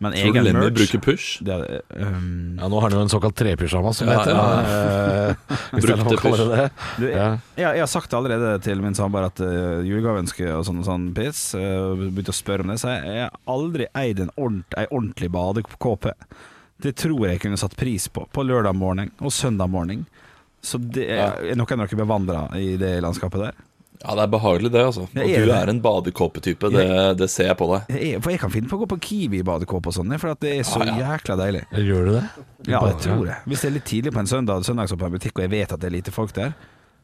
Men 0.03 0.12
Tror 0.12 0.34
du 0.34 0.39
Lemmy 0.43 0.60
merch 0.60 0.75
bruker 0.75 0.99
push? 0.99 1.27
det 1.45 1.53
er, 1.55 1.81
um, 2.03 2.58
Ja, 2.60 2.67
nå 2.67 2.79
har 2.81 2.89
han 2.89 2.97
jo 2.97 3.03
en 3.05 3.12
såkalt 3.13 3.36
trepysjamas, 3.39 4.01
som 4.01 4.10
det 4.10 4.17
Ja, 4.17 4.23
heter. 4.25 4.36
ja. 4.36 4.41
ja. 4.60 5.60
Er 5.71 5.95
lov 5.95 6.10
å 6.12 6.17
kalle 6.19 6.47
det 6.49 6.65
du, 6.99 7.05
Ja. 7.13 7.27
jeg, 7.55 7.69
jeg 7.77 7.84
har 7.86 7.88
sagt 7.88 8.10
det 8.12 8.17
allerede 8.19 8.49
til 8.65 8.81
min 8.84 8.97
samboer 8.97 9.29
at 9.29 9.39
uh, 9.39 9.79
julegaveønske 9.88 10.49
og 10.51 10.65
sånn, 10.67 10.81
sånn 10.84 11.05
piss. 11.15 11.45
Uh, 11.55 11.95
begynte 12.10 12.36
å 12.36 12.36
spørre 12.36 12.65
om 12.67 12.73
det, 12.73 12.79
så 12.84 12.91
jeg 12.91 13.15
jeg 13.15 13.23
har 13.29 13.39
aldri 13.55 13.88
eid 13.95 14.19
en 14.25 14.34
ordent, 14.36 14.75
ei 14.77 14.86
ordentlig 14.91 15.31
badekåpe. 15.31 16.12
Det 16.84 16.91
tror 16.99 17.29
jeg 17.29 17.39
kunne 17.45 17.58
satt 17.58 17.77
pris 17.79 18.10
på 18.12 18.25
på 18.36 18.43
lørdag 18.43 18.75
morgen 18.75 19.13
og 19.23 19.31
søndag 19.31 19.71
morgen. 19.71 20.03
Så 20.65 20.75
det 20.81 21.08
er, 21.13 21.39
er 21.53 21.55
noen 21.55 21.79
av 21.79 21.88
dere 21.88 22.01
bevandra 22.03 22.43
i 22.60 22.75
det 22.81 22.97
landskapet 23.05 23.45
der? 23.47 23.55
Ja, 24.05 24.15
det 24.19 24.23
er 24.27 24.31
behagelig, 24.35 24.69
det. 24.71 24.83
altså 24.85 25.01
Og 25.07 25.17
er 25.17 25.41
du 25.41 25.49
det? 25.49 25.55
er 25.57 25.69
en 25.73 25.81
badekåpetype. 25.81 26.69
Det, 26.75 26.85
det 27.17 27.27
ser 27.33 27.47
jeg 27.49 27.57
på 27.57 27.67
deg. 27.73 27.89
Jeg, 27.97 28.13
er- 28.15 28.21
for 28.21 28.29
jeg 28.35 28.39
kan 28.43 28.53
finne 28.53 28.69
på 28.69 28.77
å 28.77 28.83
gå 28.83 28.89
på 28.93 28.99
Kiwi 29.01 29.41
badekåpe 29.47 29.89
og 29.89 29.97
sånn, 29.97 30.13
for 30.21 30.35
at 30.35 30.39
det 30.45 30.53
er 30.59 30.63
så 30.69 30.85
jækla 30.85 31.37
deilig. 31.41 31.63
Gjør 31.73 32.05
du 32.05 32.11
det? 32.19 32.23
Ja, 32.69 32.83
jeg 32.91 32.99
tror 33.01 33.25
det. 33.25 33.39
Hvis 33.49 33.65
det 33.65 33.71
er 33.71 33.75
litt 33.79 33.89
tidlig 33.89 34.13
på 34.13 34.21
en 34.21 34.29
søndag, 34.29 34.63
søndagsåpen 34.67 35.17
butikk, 35.17 35.35
og 35.41 35.47
jeg 35.47 35.53
vet 35.57 35.73
at 35.73 35.81
det 35.81 35.89
er 35.89 35.95
lite 35.97 36.13
folk 36.15 36.33
der, 36.37 36.53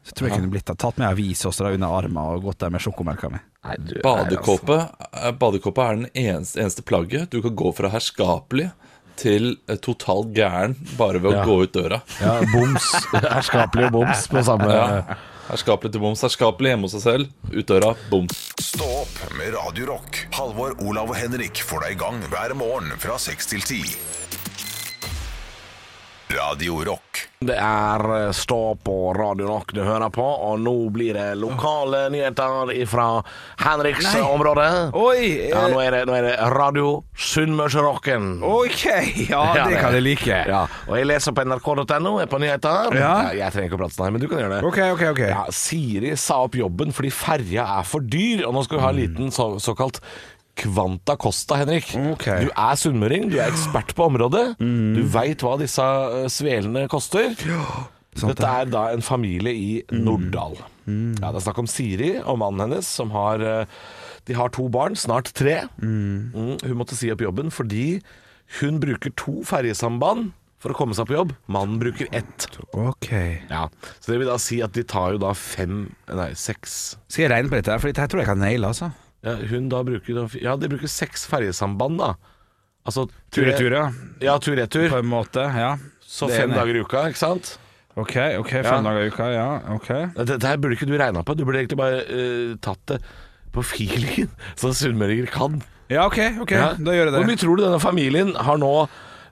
så 0.02 0.14
tror 0.18 0.26
jeg 0.26 0.32
jeg 0.34 0.40
kunne 0.42 0.50
blitt 0.54 0.66
tatt 0.82 0.96
med 0.98 1.06
avis 1.12 1.44
også 1.46 1.62
da 1.68 1.74
under 1.76 1.92
armen 1.94 2.16
og 2.22 2.42
gått 2.48 2.58
der 2.64 2.72
med 2.74 2.82
sjokomelka 2.82 3.28
mi. 3.30 3.38
Er 3.70 3.78
Badekåpe, 4.02 4.78
eh, 5.14 5.28
badekåpe 5.38 5.84
er 5.84 6.00
den 6.00 6.08
eneste, 6.14 6.58
eneste 6.58 6.82
plagget. 6.82 7.28
Du 7.30 7.40
kan 7.44 7.54
gå 7.54 7.70
fra 7.76 7.90
herskapelig 7.92 8.72
til 9.20 9.52
eh, 9.70 9.76
totalt 9.78 10.32
gæren 10.34 10.74
bare 10.98 11.20
ved 11.22 11.30
å 11.30 11.36
Ja. 11.36 11.44
gå 11.46 11.58
ut 11.62 11.72
døra. 11.76 12.00
Ja, 12.18 12.40
boms. 12.50 12.88
Herskapelig 13.12 13.92
boms 13.94 14.26
på 14.32 14.42
samme 14.42 14.66
Ja. 14.74 15.16
Herskapelig 15.50 15.92
til 15.94 16.02
boms. 16.04 16.22
Herskapelig 16.24 16.72
hjemme 16.72 16.88
hos 16.88 16.96
seg 16.96 17.04
selv. 17.04 17.30
Ut 17.50 17.66
døra, 17.68 17.92
boms. 18.10 18.42
Stå 18.62 18.88
opp 19.02 19.18
med 19.38 19.54
Radio 19.56 19.90
Rock. 19.92 20.24
Halvor, 20.36 20.76
Olav 20.86 21.10
og 21.12 21.18
Henrik 21.18 21.62
får 21.66 21.86
deg 21.86 21.96
i 21.96 22.02
gang 22.04 22.22
hver 22.32 22.54
morgen 22.58 22.92
fra 23.02 23.18
6 23.20 23.52
til 23.54 23.64
10. 23.64 23.96
Radio 26.32 26.84
Rock. 26.84 27.28
Det 27.42 27.56
er 27.58 28.02
eh, 28.16 28.30
Stå 28.32 28.74
på 28.84 29.12
Radio 29.12 29.46
Rock 29.46 29.72
du 29.74 29.82
hører 29.82 30.08
på, 30.14 30.22
og 30.22 30.60
nå 30.62 30.74
blir 30.94 31.16
det 31.16 31.34
lokale 31.40 32.04
nyheter 32.12 32.70
fra 32.88 33.06
Henriks 33.60 34.06
Nei. 34.06 34.22
område. 34.22 34.66
Oi! 34.94 35.50
Ja, 35.50 35.64
eh, 35.66 35.72
nå 35.74 35.80
er 35.82 35.96
det, 35.96 36.02
nå 36.08 36.14
er 36.16 36.28
det 36.28 36.34
Radio 36.54 37.02
Sunnmørsrocken. 37.18 38.38
OK! 38.46 38.84
Ja, 39.28 39.42
Ja, 39.56 39.66
det 39.68 39.80
kan 39.82 39.96
jeg 39.96 40.06
like. 40.06 40.38
Ja, 40.48 40.62
og 40.86 40.96
jeg 41.00 41.10
leser 41.10 41.34
på 41.36 41.44
nrk.no, 41.44 42.14
er 42.22 42.30
på 42.30 42.40
nyheter. 42.42 42.96
Ja. 42.96 43.14
Jeg 43.36 43.52
trenger 43.54 43.72
ikke 43.72 43.80
å 43.80 43.82
prate 43.82 43.96
sånn 43.98 44.06
her, 44.06 44.14
men 44.16 44.22
du 44.24 44.28
kan 44.30 44.44
gjøre 44.44 44.60
det. 44.60 44.62
OK, 44.70 44.80
OK. 44.94 45.04
ok 45.12 45.22
Ja, 45.26 45.44
Siri 45.52 46.14
sa 46.20 46.42
opp 46.46 46.56
jobben 46.58 46.94
fordi 46.94 47.10
ferja 47.12 47.66
er 47.80 47.88
for 47.88 48.04
dyr, 48.06 48.46
og 48.46 48.56
nå 48.56 48.64
skal 48.66 48.78
vi 48.78 48.86
ha 48.86 48.94
en 48.94 49.00
liten 49.02 49.34
så, 49.34 49.50
såkalt 49.62 50.00
Kvanta 50.58 51.16
Costa, 51.16 51.56
Henrik. 51.62 51.88
Okay. 52.14 52.44
Du 52.46 52.50
er 52.52 52.76
sunnmøring, 52.78 53.30
du 53.32 53.38
er 53.40 53.48
ekspert 53.50 53.94
på 53.96 54.04
området. 54.10 54.44
Du 54.60 55.00
veit 55.14 55.42
hva 55.44 55.56
disse 55.60 55.82
eh, 55.82 56.28
svelene 56.32 56.84
koster. 56.92 57.32
Ja, 57.48 57.64
Dette 58.12 58.44
er 58.44 58.68
da 58.68 58.82
en 58.92 59.00
familie 59.04 59.54
i 59.56 59.70
Norddal. 59.96 60.58
Ja, 60.84 61.30
Det 61.30 61.38
er 61.38 61.44
snakk 61.46 61.62
om 61.62 61.70
Siri 61.70 62.16
og 62.20 62.36
mannen 62.42 62.66
hennes, 62.66 62.88
som 62.98 63.14
har 63.14 63.40
eh, 63.40 63.78
De 64.28 64.36
har 64.36 64.52
to 64.54 64.66
barn, 64.68 64.94
snart 64.98 65.32
tre. 65.38 65.62
Mm, 65.80 66.58
hun 66.60 66.76
måtte 66.78 66.98
si 66.98 67.08
opp 67.14 67.24
jobben 67.24 67.48
fordi 67.54 68.02
hun 68.60 68.76
bruker 68.82 69.14
to 69.16 69.38
ferjesamband 69.48 70.34
for 70.62 70.70
å 70.74 70.76
komme 70.78 70.94
seg 70.94 71.08
på 71.08 71.16
jobb. 71.16 71.32
Mannen 71.50 71.80
bruker 71.80 72.06
ett. 72.14 72.44
Ok 72.76 73.08
Ja, 73.50 73.64
Så 73.98 74.12
det 74.12 74.20
vil 74.20 74.28
da 74.30 74.36
si 74.38 74.60
at 74.62 74.76
de 74.76 74.84
tar 74.86 75.16
jo 75.16 75.22
da 75.24 75.32
fem 75.34 75.88
Nei, 76.12 76.28
seks 76.38 76.76
Skal 77.08 77.24
jeg 77.24 77.32
regne 77.32 77.50
på 77.50 77.58
dette, 77.58 77.78
for 77.82 77.90
dette 77.90 78.06
tror 78.12 78.22
jeg 78.22 78.28
kan 78.30 78.38
naile, 78.44 78.68
altså. 78.70 78.92
Ja, 79.24 79.36
Hun 79.50 79.68
da 79.70 79.82
bruker 79.86 80.38
Ja, 80.42 80.56
de 80.56 80.68
bruker 80.72 80.88
seks 80.90 81.26
ferjesamband, 81.30 81.98
da. 82.02 82.14
Altså 82.86 83.04
Tur-retur, 83.30 83.70
ja. 83.76 83.84
Ja, 84.20 84.38
tur-retur. 84.42 84.88
På 84.90 84.98
en 84.98 85.06
måte, 85.10 85.44
ja. 85.54 85.76
Så 86.02 86.26
Det 86.28 86.34
er 86.36 86.40
fem 86.42 86.50
enig. 86.50 86.58
dager 86.58 86.74
i 86.76 86.80
uka, 86.82 87.04
ikke 87.12 87.18
sant? 87.22 87.58
OK, 87.96 88.16
ok, 88.40 88.50
fem 88.50 88.64
Ja. 88.64 88.80
dager 88.82 89.04
i 89.04 89.10
uka, 89.12 89.26
ja. 89.32 89.48
Ok 89.76 89.88
Dette 90.16 90.38
det 90.38 90.42
her 90.48 90.56
burde 90.56 90.74
ikke 90.76 90.86
du 90.90 90.96
regna 90.98 91.22
på. 91.22 91.36
Du 91.36 91.44
burde 91.44 91.60
egentlig 91.62 91.78
bare 91.78 92.00
eh, 92.08 92.54
tatt 92.60 92.80
det 92.86 92.98
på 93.52 93.62
feelingen, 93.62 94.30
sånn 94.60 94.74
sunnmøringer 94.74 95.30
kan. 95.30 95.62
Ja, 95.92 96.06
OK, 96.08 96.18
ok, 96.40 96.50
da 96.80 96.92
gjør 96.96 97.04
jeg 97.04 97.12
det 97.12 97.18
Hvor 97.20 97.28
mye 97.28 97.36
tror 97.42 97.56
du 97.58 97.62
denne 97.66 97.80
familien 97.82 98.34
har 98.34 98.56
nå 98.58 98.72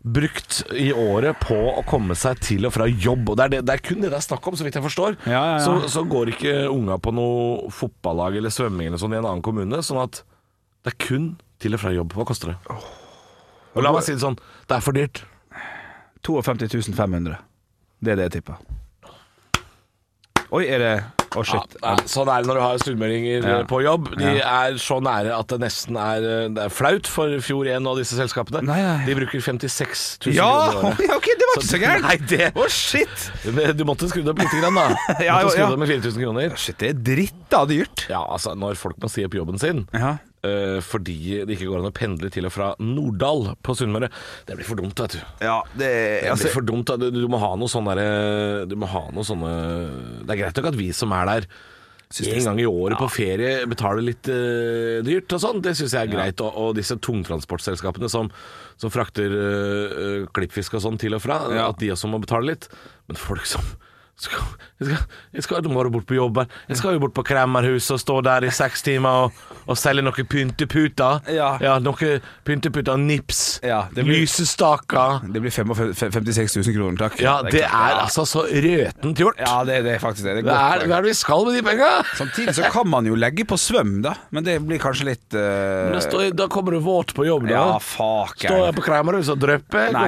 brukt 0.01 0.63
i 0.73 0.89
året 0.97 1.37
på 1.43 1.57
å 1.75 1.83
komme 1.89 2.17
seg 2.17 2.41
til 2.45 2.65
og 2.69 2.73
fra 2.75 2.87
jobb? 2.89 3.33
Og 3.33 3.37
det 3.37 3.45
er, 3.45 3.53
det, 3.55 3.61
det 3.69 3.77
er 3.77 3.85
kun 3.85 4.01
det 4.01 4.13
det 4.13 4.19
er 4.21 4.25
snakk 4.25 4.49
om, 4.49 4.57
så 4.57 4.67
vidt 4.67 4.79
jeg 4.79 4.87
forstår. 4.87 5.19
Ja, 5.27 5.33
ja, 5.33 5.59
ja. 5.59 5.61
Så, 5.67 5.77
så 5.93 6.05
går 6.09 6.33
ikke 6.35 6.55
unga 6.73 6.97
på 7.03 7.13
noe 7.17 7.69
fotballag 7.75 8.41
eller 8.41 8.55
svømming 8.55 8.89
eller 8.91 9.03
sånn 9.03 9.15
i 9.17 9.21
en 9.21 9.29
annen 9.29 9.45
kommune. 9.45 9.83
Sånn 9.85 10.01
at 10.03 10.23
det 10.85 10.95
er 10.95 10.99
kun 11.05 11.31
til 11.61 11.77
og 11.77 11.83
fra 11.83 11.93
jobb. 11.95 12.17
Hva 12.17 12.27
koster 12.29 12.55
det? 12.55 12.81
Og 13.77 13.85
la 13.85 13.93
meg 13.95 14.03
si 14.07 14.17
det 14.17 14.25
sånn, 14.25 14.41
det 14.67 14.79
er 14.79 14.85
for 14.85 14.97
dyrt. 14.97 15.23
52 16.27 16.93
500. 16.97 17.39
Det 18.01 18.13
er 18.13 18.21
det 18.21 18.29
jeg 18.31 18.41
tipper. 18.41 18.61
Oi, 20.51 20.65
er 20.67 20.83
det 20.83 20.95
Å, 21.31 21.45
shit. 21.47 21.77
Ja, 21.83 21.95
nei, 21.95 22.07
sånn 22.11 22.27
er 22.33 22.43
det 22.43 22.49
når 22.51 22.57
du 22.59 22.63
har 22.65 22.79
studmeldinger 22.83 23.45
Ja. 23.47 23.59
eh, 23.61 23.67
på 23.71 23.79
jobb. 23.85 24.09
De 24.19 24.33
er 24.43 24.79
så 24.83 24.97
nære 25.05 25.31
at 25.39 25.47
det 25.53 25.61
nesten 25.63 25.97
er, 26.01 26.25
eh, 26.27 26.49
det 26.57 26.65
er 26.65 26.73
flaut 26.75 27.07
for 27.07 27.29
Fjord1 27.47 27.87
og 27.87 27.99
disse 28.01 28.17
selskapene. 28.19 28.63
Nei, 28.67 28.81
nei. 28.83 29.05
De 29.07 29.15
bruker 29.15 29.41
56 29.41 30.19
000 30.27 30.35
Ja! 30.35 30.49
kroner 30.73 30.81
i 30.81 30.87
året. 30.91 31.05
ja, 31.09 31.17
OK, 31.21 31.29
det 31.39 31.47
var 31.51 31.61
ikke 31.61 31.71
så 31.71 31.81
gærent! 31.85 32.03
Nei, 32.09 32.17
det 32.33 32.51
Å, 32.59 32.67
shit! 32.69 33.29
Men 33.55 33.77
Du 33.79 33.85
måtte 33.87 34.09
skru 34.11 34.23
det 34.27 34.33
opp 34.35 34.43
litt, 34.43 34.57
grann, 34.59 34.75
da. 34.75 34.89
Du 35.21 35.25
Ja, 35.25 35.39
måtte 35.39 35.55
skru 35.55 35.63
ja. 35.63 35.69
det 35.69 35.77
opp 35.79 35.85
med 35.85 35.93
4000 35.95 36.25
kroner. 36.27 36.57
Shit, 36.57 36.79
det 36.83 36.89
er 36.95 36.99
dritt 37.13 37.39
da 37.51 37.65
dyrt. 37.71 38.07
Ja, 38.11 38.25
altså, 38.27 38.57
når 38.59 38.75
folk 38.81 38.99
må 39.03 39.09
si 39.13 39.23
opp 39.25 39.35
jobben 39.39 39.59
sin 39.63 39.87
Ja. 39.95 40.17
Eh, 40.47 40.79
fordi 40.85 41.41
det 41.47 41.57
ikke 41.57 41.71
går 41.71 41.83
an 41.83 41.91
å 41.91 41.97
pendle 41.97 42.31
til 42.33 42.49
og 42.49 42.55
fra 42.55 42.71
Norddal 42.83 43.53
på 43.65 43.77
Sunnmøre, 43.79 44.11
det 44.49 44.59
blir 44.59 44.69
for 44.69 44.81
dumt, 44.81 44.99
vet 45.05 45.17
du. 45.17 45.21
Ja, 45.45 45.59
det 45.75 45.91
Det 45.91 46.31
altså, 46.33 46.49
blir 46.49 46.57
for 46.59 46.69
dumt. 46.71 46.95
Du, 47.01 47.11
du 47.15 47.27
må 47.31 47.41
ha 47.43 47.53
noe 47.59 47.71
sånn 47.71 47.89
derre 47.91 48.65
Du 48.71 48.77
må 48.79 48.89
ha 48.91 49.03
noe 49.15 49.27
sånne 49.27 49.51
Det 50.25 50.35
er 50.35 50.41
greit 50.45 50.59
nok 50.59 50.71
at 50.73 50.79
vi 50.79 50.91
som 50.97 51.13
er 51.17 51.29
der 51.31 51.51
en 52.11 52.43
gang 52.43 52.59
i 52.59 52.67
året 52.67 52.99
på 52.99 53.07
ferie 53.07 53.67
betaler 53.71 54.03
litt 54.03 54.27
uh, 54.27 54.99
dyrt 55.07 55.31
og 55.37 55.43
sånn. 55.45 55.61
Det 55.63 55.77
syns 55.79 55.95
jeg 55.95 56.09
er 56.09 56.11
greit. 56.11 56.41
Og, 56.43 56.57
og 56.59 56.73
disse 56.75 56.97
tungtransportselskapene 56.99 58.11
som, 58.11 58.33
som 58.83 58.91
frakter 58.91 59.31
uh, 59.31 60.25
klippfisk 60.35 60.75
og 60.75 60.83
sånn 60.83 60.99
til 60.99 61.15
og 61.15 61.23
fra, 61.23 61.39
at 61.69 61.79
de 61.79 61.93
også 61.95 62.11
må 62.11 62.19
betale 62.19 62.51
litt. 62.51 62.67
Men 63.07 63.21
folk 63.21 63.47
som 63.47 63.63
skal, 64.27 64.41
jeg, 64.81 64.87
skal, 64.89 64.99
jeg 65.39 65.45
skal 65.47 65.69
bort 65.93 66.07
på 66.09 66.17
jobb 66.17 66.39
her. 66.43 66.49
Jeg 66.69 66.77
skal 66.81 66.97
jo 66.97 67.01
bort 67.07 67.15
på 67.17 67.25
Kremmerhuset 67.27 67.95
og 67.97 68.01
stå 68.03 68.17
der 68.27 68.45
i 68.45 68.51
seks 68.53 68.83
timer 68.87 69.27
og, 69.27 69.41
og 69.67 69.79
selge 69.81 70.05
noen 70.05 70.29
pynteputer. 70.29 71.23
Ja. 71.33 71.79
noen 71.83 72.21
pynteputer, 72.47 72.99
nips, 73.01 73.61
Ja, 73.65 73.83
blir- 74.05 74.21
lysestaker. 74.25 75.21
Det 75.33 75.41
blir 75.43 75.55
56 75.55 76.57
000 76.61 76.77
kroner, 76.77 76.99
takk. 77.05 77.21
Ja, 77.23 77.39
det 77.47 77.63
er 77.65 78.01
altså 78.03 78.27
så 78.29 78.45
røtent 78.51 79.17
gjort. 79.25 79.41
Ja, 79.41 79.63
det, 79.65 79.81
det 79.87 79.97
er 79.97 80.03
faktisk 80.03 80.27
det. 80.29 80.37
det 80.41 80.45
godt 80.49 80.57
er, 80.57 80.87
hva 80.87 80.99
er 81.01 81.07
det 81.07 81.13
vi 81.15 81.17
skal 81.21 81.47
med 81.49 81.57
de 81.59 81.65
penga? 81.71 81.91
Samtidig 82.19 82.57
så 82.61 82.71
kan 82.73 82.89
man 82.91 83.09
jo 83.09 83.17
legge 83.19 83.47
på 83.49 83.59
svøm, 83.61 84.01
da. 84.05 84.15
Men 84.35 84.45
det 84.47 84.59
blir 84.67 84.81
kanskje 84.83 85.09
litt 85.13 85.27
uh... 85.37 85.91
Da, 85.95 86.05
står- 86.05 86.35
da 86.37 86.49
kommer 86.53 86.77
du 86.77 86.83
våt 86.85 87.15
på 87.17 87.27
jobb, 87.29 87.49
da. 87.49 87.57
Ja, 87.57 87.79
fuck. 87.81 88.37
Står 88.45 88.69
jeg 88.69 88.77
på 88.79 88.87
Kremmerhuset 88.91 89.37
og 89.37 89.43
drypper? 89.47 89.91
Nei, 89.97 90.07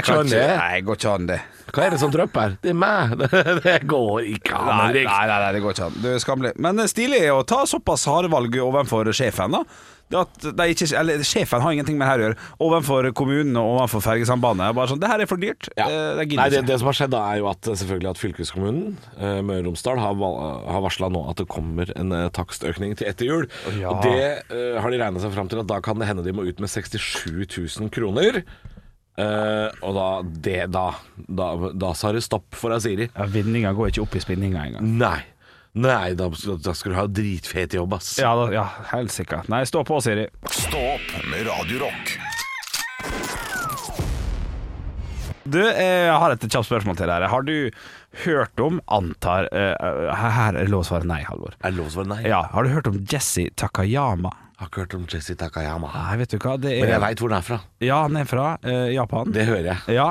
Går 0.83 1.01
ikke 1.01 1.17
an 1.17 1.29
det. 1.31 1.41
Hva 1.73 1.87
er 1.87 1.95
det 1.95 2.01
som 2.03 2.11
drypper? 2.13 2.59
Det 2.65 2.73
er 2.75 2.79
meg. 2.83 3.15
Det 3.67 3.79
går 3.89 4.27
ikke 4.35 4.59
an. 4.59 4.69
Nei, 4.73 4.83
Henrik. 4.89 5.09
nei, 5.13 5.25
nei, 5.31 5.53
det 5.57 5.63
går 5.65 5.77
ikke 5.77 5.87
an. 5.89 5.97
Du 6.03 6.11
er 6.13 6.21
skammelig. 6.23 6.55
Men 6.59 6.83
eh, 6.83 6.91
stilig 6.91 7.23
å 7.33 7.43
ta 7.49 7.63
såpass 7.69 8.09
harde 8.11 8.31
valg 8.33 8.57
overfor 8.67 9.13
sjefen, 9.17 9.55
da. 9.59 9.65
Det 10.13 10.19
at 10.21 10.43
de 10.59 10.65
ikke, 10.75 10.87
eller 10.99 11.23
Sjefen 11.25 11.63
har 11.65 11.73
ingenting 11.73 11.97
med 11.97 12.05
det 12.05 12.09
her 12.11 12.21
å 12.21 12.25
gjøre. 12.27 12.37
Overfor 12.67 13.07
kommunen 13.17 13.55
og 13.57 13.79
overfor 13.79 14.03
fergesambandet. 14.05 14.75
Bare 14.77 14.91
sånn, 14.91 15.01
det 15.01 15.09
her 15.09 15.23
er 15.25 15.31
for 15.31 15.41
dyrt. 15.41 15.71
Ja. 15.79 15.87
Eh, 15.87 16.19
Det 16.19 16.27
Nei, 16.27 16.27
gidder 16.35 16.51
det, 16.53 16.59
ikke. 16.59 16.69
det 16.69 16.77
som 16.83 16.91
har 16.91 16.99
skjedd 16.99 17.15
da 17.15 17.23
er 17.33 17.39
jo 17.41 17.47
at 17.49 17.71
eh, 17.73 17.79
selvfølgelig 17.81 18.11
at 18.11 18.21
fylkeskommunen, 18.21 18.99
eh, 19.17 19.39
Møre 19.41 19.63
og 19.63 19.71
Romsdal, 19.71 20.03
har, 20.05 20.19
val- 20.21 20.37
har 20.69 20.85
varsla 20.85 21.09
nå 21.15 21.23
at 21.33 21.41
det 21.41 21.49
kommer 21.55 21.95
en 21.97 22.13
eh, 22.19 22.27
takstøkning 22.37 22.93
til 23.01 23.09
etter 23.09 23.31
jul. 23.31 23.49
Og 23.89 24.05
det 24.05 24.19
eh, 24.53 24.77
har 24.85 24.93
de 24.93 25.01
regna 25.01 25.23
seg 25.25 25.33
fram 25.33 25.49
til 25.49 25.63
at 25.65 25.71
da 25.73 25.81
kan 25.89 25.97
det 26.03 26.11
hende 26.11 26.27
de 26.29 26.37
må 26.37 26.45
ut 26.45 26.61
med 26.61 26.69
67 26.69 27.25
000 27.81 27.89
kroner. 27.97 28.43
Eh, 29.21 29.69
og 29.85 29.93
da, 29.97 30.07
det, 30.25 30.61
da, 30.73 30.87
da, 31.17 31.51
da 31.77 31.93
sa 31.99 32.15
det 32.17 32.25
stopp 32.25 32.57
for 32.57 32.73
Asiri. 32.77 33.11
Ja, 33.13 33.29
Vinninga 33.29 33.75
går 33.77 33.93
ikke 33.93 34.07
opp 34.07 34.17
i 34.17 34.25
spinninga 34.25 34.67
engang. 34.71 34.89
Nei. 35.03 35.19
Nei, 35.73 36.13
da, 36.13 36.27
da 36.29 36.75
skal 36.77 36.93
du 36.93 36.99
ha 36.99 37.07
dritfet 37.09 37.79
jobb, 37.79 37.95
ass. 37.97 38.15
Ja, 38.21 38.35
da, 38.37 38.51
ja 38.53 38.67
helt 38.91 39.13
sikkert. 39.13 39.49
Nei, 39.53 39.63
stå 39.69 39.85
på, 39.89 40.01
Siri. 40.05 40.27
Stå 40.53 40.83
opp 40.97 41.15
med 41.33 41.47
Radio 41.49 41.87
Rock. 41.87 42.13
Du, 45.43 45.59
eh, 45.59 46.07
jeg 46.07 46.19
har 46.23 46.33
et 46.33 46.45
kjapt 46.45 46.69
spørsmål 46.69 46.97
til 47.01 47.11
deg. 47.11 47.25
Har 47.33 47.47
du 47.49 47.57
hørt 48.23 48.61
om 48.63 48.79
Antar 48.93 49.49
uh, 49.51 50.13
Her 50.13 50.59
er 50.61 50.69
lov 50.71 50.85
å 50.85 50.89
svare 50.93 51.09
nei, 51.09 51.23
Halvor. 51.27 51.57
Er 51.61 51.73
det 51.73 51.81
lov 51.81 51.89
å 51.89 51.95
svare 51.97 52.13
nei? 52.13 52.21
Ja, 52.29 52.45
Har 52.53 52.69
du 52.69 52.73
hørt 52.73 52.89
om 52.91 53.01
Jesse 53.09 53.49
Takayama? 53.59 54.33
Har 54.63 54.69
ikke 54.71 54.85
hørt 54.85 54.95
om 54.95 55.07
Jesse 55.11 55.35
Takayama. 55.35 55.89
Nei, 55.91 56.19
vet 56.21 56.31
du 56.31 56.37
hva 56.39 56.53
det 56.61 56.71
er? 56.77 56.85
Men 56.85 56.93
jeg 56.93 57.03
veit 57.03 57.23
hvor 57.23 57.33
den 57.33 57.39
er 57.41 57.47
fra. 57.47 57.57
Ja, 57.83 57.97
han 58.05 58.19
er 58.21 58.29
fra 58.31 58.45
uh, 58.63 58.87
Japan. 58.95 59.33
Det 59.35 59.47
hører 59.49 59.73
jeg. 59.73 59.97
Ja, 59.97 60.07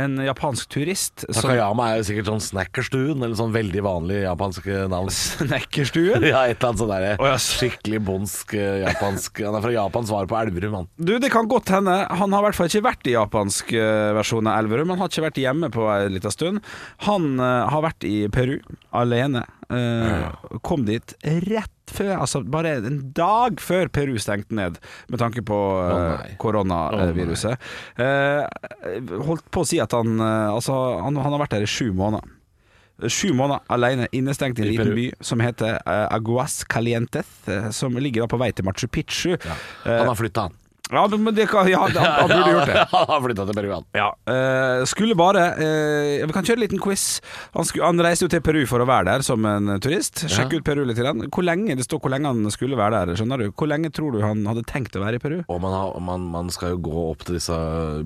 En 0.00 0.14
japansk 0.24 0.70
turist 0.72 1.26
som 1.26 1.50
Takayama 1.50 1.90
er 1.90 2.00
jo 2.00 2.06
sikkert 2.08 2.30
sånn 2.30 2.40
snackerstuen, 2.46 3.20
eller 3.20 3.36
sånn 3.36 3.52
veldig 3.52 3.84
vanlig 3.84 4.22
japansk 4.22 4.70
navn. 4.88 5.12
Snackerstuen? 5.20 6.24
Ja, 6.24 6.46
et 6.48 6.56
eller 6.56 6.70
annet 6.70 6.80
sånn 6.80 6.92
derre 6.94 7.12
oh, 7.20 7.28
ja. 7.28 7.36
skikkelig 7.44 8.00
bondsk 8.08 8.56
eh, 8.56 8.80
japansk 8.86 9.42
Han 9.44 9.58
er 9.58 9.64
fra 9.66 9.74
Japan, 9.74 10.08
svar 10.08 10.32
på 10.32 10.40
Elverum, 10.40 10.78
han. 10.80 10.90
Du, 10.96 11.18
Det 11.20 11.32
kan 11.36 11.50
godt 11.50 11.74
hende. 11.76 12.00
Han 12.08 12.32
har 12.32 12.40
i 12.40 12.48
hvert 12.48 12.60
fall 12.62 12.72
ikke 12.72 12.86
vært 12.88 13.10
i 13.10 13.16
japansk 13.18 13.76
eh, 13.76 14.10
versjon 14.16 14.48
av 14.48 14.62
Elverum. 14.62 14.94
Han 14.94 15.04
har 15.04 15.12
ikke 15.12 15.28
vært 15.28 15.44
hjemme 15.44 15.68
på 15.76 15.90
en 15.92 16.16
liten 16.16 16.32
stund. 16.32 16.64
Han 17.04 17.34
uh, 17.36 17.68
har 17.68 17.84
vært 17.90 18.08
i 18.08 18.24
Peru 18.32 18.56
alene. 18.96 19.44
Eh, 19.70 20.58
Kom 20.66 20.84
dit 20.88 21.14
rett 21.22 21.79
før, 21.92 22.12
altså 22.16 22.42
bare 22.46 22.76
en 22.86 23.00
dag 23.16 23.60
før 23.62 23.90
Peru 23.92 24.16
stengte 24.22 24.56
ned, 24.56 24.78
med 25.10 25.22
tanke 25.22 25.44
på 25.46 25.58
oh 25.80 26.26
koronaviruset. 26.40 27.70
Eh, 28.00 28.42
holdt 29.26 29.46
på 29.52 29.64
å 29.64 29.68
si 29.68 29.80
at 29.82 29.94
han 29.96 30.18
eh, 30.18 30.50
Altså, 30.50 30.74
han, 31.00 31.16
han 31.20 31.34
har 31.34 31.42
vært 31.44 31.56
der 31.58 31.66
i 31.66 31.70
sju 31.70 31.90
måneder. 31.96 32.36
Sju 33.08 33.30
måneder 33.32 33.64
alene 33.72 34.08
innestengt 34.12 34.58
i 34.60 34.64
en 34.66 34.68
liten 34.74 34.90
by 34.96 35.06
som 35.24 35.40
heter 35.40 35.78
Aguas 35.88 36.58
Calientes, 36.68 37.30
som 37.72 37.96
ligger 37.96 38.26
da 38.26 38.28
på 38.28 38.40
vei 38.42 38.50
til 38.52 38.66
Machu 38.68 38.90
Picchu. 38.92 39.38
Han 39.86 40.10
har 40.10 40.18
flytta, 40.18 40.50
han. 40.50 40.59
Ja, 40.90 41.04
men 41.16 41.34
det 41.36 41.46
kan, 41.50 41.68
ja, 41.70 41.80
han, 41.86 41.94
han 41.96 42.28
burde 42.30 42.50
gjort 42.54 42.70
det. 42.70 42.84
han 42.94 43.06
har 43.12 43.20
flytta 43.26 43.46
til 43.48 43.58
Peru, 43.60 43.70
han. 43.74 43.86
Ja, 43.96 44.08
eh, 44.32 44.84
skulle 44.90 45.14
bare 45.18 45.44
eh, 45.62 46.24
Vi 46.26 46.34
kan 46.34 46.46
kjøre 46.46 46.58
en 46.60 46.64
liten 46.64 46.82
quiz. 46.82 47.04
Han, 47.54 47.66
skulle, 47.68 47.86
han 47.86 48.02
reiste 48.04 48.26
jo 48.26 48.30
til 48.32 48.42
Peru 48.44 48.62
for 48.70 48.82
å 48.82 48.88
være 48.88 49.08
der 49.12 49.24
som 49.26 49.44
en 49.48 49.74
turist. 49.82 50.24
Sjekk 50.30 50.58
ut 50.58 50.64
Peru 50.66 50.82
litt. 50.88 50.98
Grann. 51.00 51.22
Hvor 51.32 51.46
lenge 51.46 51.76
Det 51.78 51.86
står 51.86 52.00
hvor 52.02 52.12
lenge 52.12 52.28
han 52.32 52.50
skulle 52.52 52.76
være 52.76 53.04
der. 53.06 53.14
Skjønner 53.20 53.40
du 53.40 53.52
Hvor 53.56 53.70
lenge 53.70 53.88
tror 53.94 54.12
du 54.12 54.20
han 54.24 54.42
hadde 54.50 54.64
tenkt 54.68 54.96
å 54.98 55.04
være 55.04 55.20
i 55.20 55.22
Peru? 55.22 55.38
Og 55.48 55.60
man, 55.62 55.72
har, 55.72 55.94
man, 56.04 56.26
man 56.34 56.50
skal 56.52 56.74
jo 56.74 56.80
gå 56.90 57.04
opp 57.10 57.24
til 57.28 57.38
disse 57.38 57.56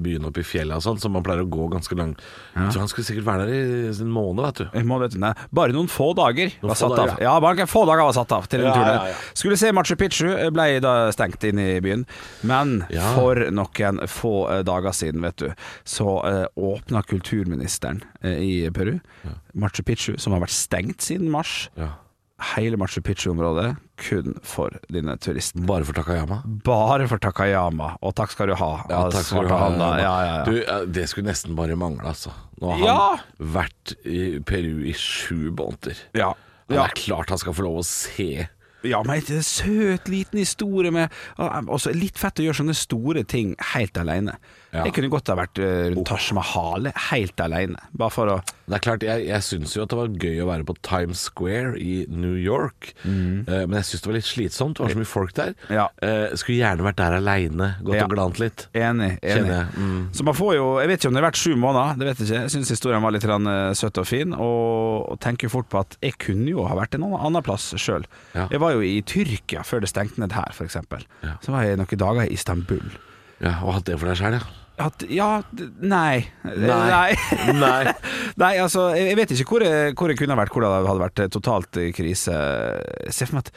byene 0.05 0.29
oppe 0.31 0.45
i 0.45 0.47
fjellet 0.47 0.77
og 0.79 0.85
sånn, 0.85 1.01
så 1.03 1.11
man 1.13 1.25
pleier 1.27 1.43
å 1.45 1.49
gå 1.51 1.67
ganske 1.73 1.97
langt. 1.99 2.23
Jeg 2.55 2.71
tror 2.75 2.85
han 2.85 2.91
skulle 2.93 3.09
sikkert 3.09 3.27
være 3.27 3.47
der 3.49 3.55
i 3.55 3.91
en 4.05 4.13
måned, 4.15 4.45
vet 4.45 4.61
du. 4.63 4.65
Jeg 4.79 4.89
må, 4.89 4.99
vet 5.03 5.15
du, 5.17 5.19
nei, 5.23 5.33
bare 5.55 5.75
noen 5.75 5.89
få 5.91 6.11
dager 6.19 6.53
var 6.61 6.75
få 6.75 6.79
satt 6.85 6.97
dager, 6.99 7.15
av. 7.17 7.23
Ja, 7.25 7.35
bare 7.43 7.59
noen 7.59 7.71
få 7.71 7.85
dager 7.89 8.07
var 8.09 8.17
satt 8.17 8.35
av 8.37 8.47
til 8.51 8.63
den 8.63 8.71
Ja, 8.71 8.77
turen. 8.77 8.93
ja, 8.95 9.15
ja. 9.15 9.35
Skulle 9.39 9.59
se 9.61 9.73
Machu 9.75 9.97
Picchu, 10.01 10.29
ble 10.55 10.69
da 10.85 10.95
stengt 11.15 11.45
inn 11.49 11.61
i 11.63 11.69
byen. 11.85 12.05
Men 12.47 12.74
Ja. 12.93 13.15
for 13.17 13.39
noen 13.55 14.01
få 14.11 14.35
eh, 14.53 14.63
dager 14.67 14.95
siden, 14.97 15.25
vet 15.25 15.37
du, 15.43 15.51
så 15.85 16.19
uh, 16.25 16.47
åpna 16.57 17.03
kulturministeren 17.07 18.03
uh, 18.25 18.35
i 18.35 18.71
Peru 18.75 18.99
Machu 19.55 19.83
Picchu, 19.87 20.17
som 20.19 20.35
har 20.35 20.43
vært 20.45 20.57
stengt 20.57 21.05
siden 21.05 21.31
mars. 21.33 21.69
Ja. 21.79 21.95
Hele 22.55 22.77
Machu 22.77 23.01
Picchu-området 23.01 23.77
kun 23.97 24.39
for 24.43 24.75
dine 24.91 25.15
turister. 25.23 25.63
Bare 25.67 25.87
for 25.87 25.95
Takayama. 25.95 26.41
Bare 26.67 27.07
for 27.09 27.23
Takayama, 27.23 27.93
og 28.03 28.15
takk 28.19 28.35
skal 28.35 28.51
du 28.51 28.57
ha. 28.59 28.73
Ja, 28.91 29.05
takk 29.15 29.29
skal 29.29 29.47
du 29.47 29.53
ha. 29.55 29.69
Ja, 29.71 29.93
ja, 30.03 30.15
ja. 30.27 30.41
Du, 30.49 30.57
eh, 30.59 30.89
det 30.91 31.07
skulle 31.13 31.31
nesten 31.31 31.55
bare 31.59 31.79
mangle, 31.79 32.09
altså. 32.11 32.35
Nå 32.61 32.75
har 32.81 32.91
han 32.91 33.53
vært 33.55 33.95
i 34.03 34.41
Peru 34.47 34.83
i 34.83 34.97
sju 34.99 35.53
måneder. 35.55 36.09
ja. 36.19 36.35
Det 36.65 36.79
er 36.81 36.95
klart 36.97 37.29
han 37.29 37.37
skal 37.37 37.53
få 37.53 37.67
lov 37.67 37.83
å 37.83 37.85
se 37.85 38.47
Ja, 38.85 39.01
men 39.07 39.23
en 39.23 39.47
søt 39.47 40.09
liten 40.13 40.41
historie 40.43 40.93
med 40.93 41.13
Også 41.39 41.93
litt 41.97 42.19
fett 42.21 42.41
å 42.43 42.47
gjøre 42.47 42.59
sånne 42.61 42.77
store 42.77 43.25
ting 43.29 43.55
helt 43.73 43.97
alene. 44.01 44.37
Ja. 44.75 44.85
Jeg 44.85 44.97
kunne 44.97 45.11
godt 45.13 45.31
ha 45.33 45.39
vært 45.39 45.61
eh, 45.63 45.89
rundt 45.95 46.09
Taj 46.11 46.35
Mahal 46.37 46.91
helt 47.11 47.41
alene, 47.41 47.81
bare 47.95 48.13
for 48.13 48.33
å 48.33 48.39
Det 48.65 48.77
er 48.79 48.83
klart, 48.85 49.03
Jeg, 49.05 49.27
jeg 49.29 49.43
syns 49.45 49.75
jo 49.77 49.83
at 49.85 49.91
det 49.93 49.97
var 49.99 50.09
gøy 50.09 50.39
å 50.41 50.47
være 50.49 50.65
på 50.65 50.75
Times 50.87 51.21
Square 51.29 51.75
i 51.81 52.07
New 52.09 52.33
York, 52.41 52.95
eh, 53.05 53.11
men 53.67 53.75
jeg 53.77 53.85
syns 53.91 54.05
det 54.05 54.09
var 54.09 54.17
litt 54.17 54.29
slitsomt. 54.29 54.79
Det 54.79 54.85
var 54.87 54.95
så 54.95 55.01
mye 55.03 55.11
folk 55.11 55.35
der. 55.37 55.53
Mm. 55.69 55.75
Ja. 55.77 55.85
Uh, 56.01 56.33
skulle 56.41 56.57
gjerne 56.63 56.87
vært 56.87 56.97
der 57.03 57.17
aleine, 57.19 57.69
gått 57.85 57.99
Ja. 57.99 58.07
og 58.07 58.15
glant 58.15 58.41
litt. 58.41 58.67
Enig. 58.73 59.19
enig. 59.21 59.51
Jeg. 59.53 59.67
Mm. 59.77 60.09
Så 60.17 60.25
man 60.25 60.35
får 60.39 60.55
jo 60.57 60.65
Jeg 60.81 60.89
vet 60.89 61.01
ikke 61.01 61.09
om 61.09 61.15
det 61.15 61.23
har 61.23 61.29
vært 61.31 61.43
sju 61.43 61.55
måneder, 61.61 61.99
det 62.01 62.09
vet 62.09 62.19
jeg 62.23 62.29
ikke. 62.31 62.41
Jeg 62.47 62.55
syns 62.57 62.73
historien 62.73 63.03
var 63.05 63.13
litt 63.13 63.27
grann, 63.29 63.47
eh, 63.47 63.75
søt 63.77 63.99
og 64.01 64.07
fin, 64.09 64.33
og, 64.33 65.11
og 65.13 65.21
tenker 65.21 65.53
fort 65.53 65.69
på 65.69 65.81
at 65.85 65.97
jeg 66.01 66.17
kunne 66.19 66.49
jo 66.49 66.65
ha 66.65 66.75
vært 66.75 66.95
en 66.97 67.05
annen 67.05 67.43
plass 67.45 67.73
sjøl. 67.77 68.05
Ja. 68.35 68.49
Jeg 68.51 68.61
var 68.65 68.73
jo 68.73 68.81
i 68.81 69.01
Tyrkia 69.03 69.63
før 69.63 69.81
det 69.85 69.93
stengte 69.93 70.21
ned 70.25 70.33
her, 70.33 70.51
f.eks. 70.57 70.77
Ja. 71.23 71.37
Så 71.45 71.53
var 71.53 71.65
jeg 71.69 71.77
noen 71.77 72.01
dager 72.01 72.25
i 72.25 72.33
Istanbul. 72.33 72.97
Ja, 73.43 73.59
Og 73.65 73.75
hatt 73.77 73.85
det 73.85 73.99
for 74.01 74.09
deg 74.09 74.17
sjøl, 74.17 74.39
ja. 74.41 74.64
At, 74.83 75.05
ja, 75.07 75.29
nei. 75.79 76.25
Nei. 76.43 77.15
Nei. 77.55 77.81
Nei, 78.43 78.53
altså, 78.59 78.89
jeg 78.99 79.15
vet 79.21 79.31
ikke 79.37 79.47
hvor 79.53 79.63
jeg, 79.67 79.93
hvor 79.95 80.11
jeg 80.11 80.19
kunne 80.19 80.37
vært, 80.41 80.51
hvor 80.55 80.65
det 80.67 80.71
hadde 80.75 81.03
vært 81.05 81.23
eh, 81.23 81.31
totalt 81.31 81.79
i 81.79 81.91
krise. 81.95 82.35
Se 83.15 83.29
for 83.29 83.39
meg 83.39 83.47
at, 83.47 83.53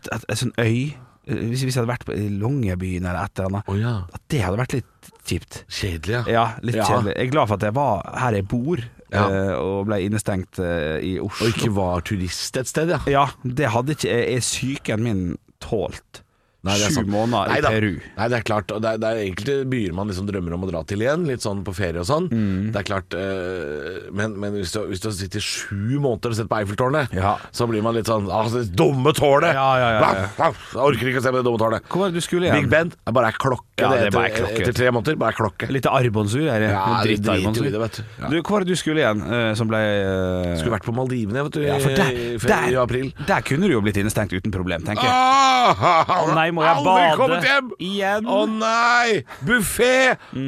at, 0.00 0.08
at 0.18 0.26
en 0.34 0.40
sånn 0.40 0.54
øy 0.58 0.90
eh, 0.90 1.38
Hvis 1.52 1.62
hvis 1.66 1.76
jeg 1.76 1.80
hadde 1.84 1.92
vært 1.92 2.06
på 2.08 2.16
i 2.18 2.26
Longyearbyen 2.34 3.06
eller 3.06 3.22
et 3.28 3.38
eller 3.38 3.52
annet, 3.52 3.70
oh, 3.70 3.78
ja. 3.78 3.94
at 4.10 4.26
det 4.34 4.42
hadde 4.42 4.60
vært 4.64 4.76
litt 4.80 5.12
kjipt. 5.26 5.60
Kjedelig, 5.70 6.18
ja. 6.18 6.24
Ja, 6.34 6.44
litt 6.66 6.80
Ja. 6.80 6.90
kjedelig. 6.90 7.14
Jeg 7.16 7.28
er 7.28 7.32
glad 7.36 7.50
for 7.50 7.58
at 7.60 7.66
jeg 7.68 7.76
var 7.78 8.04
her 8.26 8.38
jeg 8.40 8.48
bor, 8.50 8.84
Ja. 9.14 9.24
eh, 9.30 9.54
og 9.54 9.86
ble 9.86 10.00
innestengt 10.02 10.58
eh, 10.58 10.98
i 11.06 11.16
Oslo. 11.22 11.46
Og 11.46 11.54
ikke 11.54 11.70
var 11.78 12.02
turist 12.06 12.58
et 12.58 12.70
sted, 12.70 12.90
ja. 12.90 13.00
Ja, 13.10 13.26
det 13.46 13.70
hadde 13.74 13.94
ikke 13.94 14.18
er 14.34 14.42
psyken 14.42 15.02
min 15.06 15.24
tålt. 15.62 16.25
Nei, 16.66 16.76
det 16.80 16.86
er 16.88 16.92
Sju 16.92 16.98
sant. 17.00 17.10
måneder 17.14 17.52
Nei 17.52 17.58
i 17.58 17.64
da. 17.64 17.70
Peru. 17.76 17.90
Nei, 18.16 18.28
det 18.32 18.38
er 18.40 18.46
klart. 18.48 18.72
Og 18.76 18.82
det 18.84 18.90
er, 18.96 19.00
det 19.02 19.10
er 19.12 19.22
enkelte 19.26 19.56
byer 19.72 19.94
man 19.96 20.10
liksom 20.10 20.26
drømmer 20.28 20.56
om 20.56 20.66
å 20.66 20.70
dra 20.70 20.82
til 20.90 21.04
igjen, 21.04 21.26
litt 21.30 21.44
sånn 21.44 21.62
på 21.66 21.74
ferie 21.76 22.02
og 22.02 22.08
sånn. 22.08 22.26
Mm. 22.32 22.72
Det 22.74 22.82
er 22.82 22.86
klart 22.90 23.16
eh, 23.16 24.10
Men, 24.16 24.34
men 24.40 24.56
hvis, 24.58 24.72
du, 24.74 24.80
hvis 24.90 25.02
du 25.04 25.08
i 25.10 25.42
sju 25.42 25.98
måneder 26.02 26.32
og 26.34 26.38
sett 26.38 26.48
på 26.50 26.58
Eiffeltårnet, 26.60 27.12
Ja. 27.16 27.36
så 27.54 27.66
blir 27.70 27.82
man 27.84 27.94
litt 27.96 28.08
sånn 28.10 28.26
Ah, 28.32 28.48
det 28.52 28.64
dumme 28.76 29.12
tårnet! 29.16 29.54
Ja, 29.56 29.68
ja, 29.80 29.88
ja, 29.96 30.00
ja. 30.38 30.50
Jeg 30.50 30.82
orker 30.82 31.10
ikke 31.12 31.20
å 31.22 31.24
se 31.24 31.32
på 31.34 31.40
det 31.40 31.46
dumme 31.46 31.60
tårnet. 31.62 31.86
Hvor 31.90 32.02
var 32.04 32.10
det 32.14 32.18
du 32.20 32.24
skulle 32.24 32.48
igjen? 32.48 32.62
Big 32.64 32.70
Ben 32.72 32.90
er 33.06 33.14
bare 33.16 33.30
ei 33.32 33.36
klokke. 33.38 33.64
Ja, 33.76 33.90
det 33.92 34.06
er 34.08 34.14
bare 34.14 34.30
ei 34.30 34.34
klokke, 34.36 34.52
vet 34.56 34.62
etter 34.66 34.76
tre 34.78 34.90
måneder, 34.96 35.18
bare 35.20 35.34
ei 35.34 35.38
klokke. 35.38 35.68
Litt 35.76 35.86
armbåndsur 35.90 36.46
er 36.48 36.62
det? 36.64 36.70
Ja, 36.72 36.84
det 36.86 37.06
Dritt 37.06 37.22
driter 37.26 37.34
arbonsur. 37.36 37.66
i 37.66 37.72
det, 37.74 37.80
vet 37.84 37.98
du. 37.98 38.02
Ja. 38.22 38.30
Du, 38.32 38.36
hvor 38.40 38.56
var 38.56 38.64
det 38.64 38.72
du 38.72 38.80
skulle 38.80 39.02
igjen, 39.02 39.20
eh, 39.36 39.50
som 39.60 39.68
ble 39.70 39.80
eh, 39.84 40.52
Skulle 40.60 40.74
vært 40.76 40.86
på 40.88 40.94
Maldivene, 40.96 41.44
vet 41.46 41.58
du, 41.58 41.62
ja, 41.66 41.76
for 41.82 41.92
der, 42.00 42.12
i, 42.16 42.26
i, 42.34 42.38
der, 42.40 42.68
i 42.72 42.78
april. 42.80 43.10
der 43.28 43.44
kunne 43.46 43.68
du 43.68 43.76
jo 43.76 43.82
blitt 43.84 44.00
innestengt 44.00 44.32
uten 44.32 44.54
problem, 44.54 44.84
tenker 44.88 45.04
jeg. 45.04 45.12
Ah, 45.16 46.24
nei, 46.36 46.48
må 46.56 46.64
jeg 46.64 46.74
aldri 46.80 46.92
bade 46.92 47.16
kommet 47.20 47.46
hjem! 47.48 47.72
igjen? 47.90 48.28
Å 48.32 48.40
nei! 48.50 49.24
Buffé! 49.46 49.96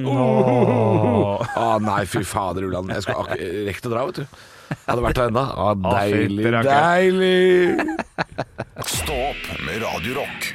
Oh. 0.09 1.43
Å 1.59 1.67
nei, 1.85 2.03
fy 2.09 2.23
fader, 2.27 2.67
Ulland. 2.69 2.93
Jeg 2.97 3.05
skulle 3.07 3.25
ak- 3.27 3.43
rekt 3.69 3.89
å 3.89 3.93
dra, 3.93 4.07
vet 4.09 4.23
du. 4.23 4.39
Jeg 4.69 4.85
hadde 4.91 5.05
vært 5.05 5.21
der 5.21 5.31
ennå. 5.33 5.45
Å, 5.49 5.69
deilig, 5.81 6.51
deilig. 6.67 7.87
Stå 8.99 9.17
opp 9.31 9.47
med 9.65 9.81
Radio 9.85 10.19
Rock. 10.21 10.51